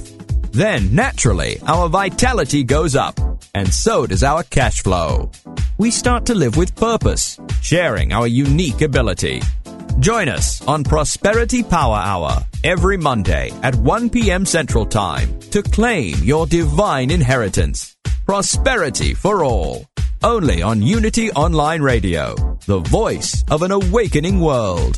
Then, 0.54 0.96
naturally, 0.96 1.60
our 1.68 1.90
vitality 1.90 2.64
goes 2.64 2.96
up, 2.96 3.20
and 3.54 3.68
so 3.68 4.08
does 4.08 4.24
our 4.24 4.44
cash 4.44 4.82
flow. 4.82 5.30
We 5.78 5.92
start 5.92 6.26
to 6.28 6.34
live 6.34 6.56
with 6.56 6.74
purpose, 6.76 7.38
sharing 7.62 8.14
our 8.14 8.28
unique 8.28 8.82
ability. 8.82 9.42
Join 10.00 10.30
us 10.30 10.66
on 10.68 10.86
Prosperity 10.86 11.64
Power 11.64 11.98
Hour 11.98 12.46
every 12.64 12.96
Monday 12.96 13.52
at 13.62 13.76
1 13.76 14.10
p.m. 14.10 14.46
Central 14.46 14.86
Time 14.86 15.38
to 15.52 15.62
claim 15.62 16.16
your 16.24 16.48
divine 16.48 17.12
inheritance. 17.12 17.93
Prosperity 18.26 19.14
for 19.14 19.44
all. 19.44 19.86
Only 20.24 20.62
on 20.62 20.82
Unity 20.82 21.30
Online 21.32 21.82
Radio, 21.82 22.58
the 22.66 22.80
voice 22.80 23.44
of 23.52 23.64
an 23.64 23.72
awakening 23.72 24.40
world. 24.40 24.98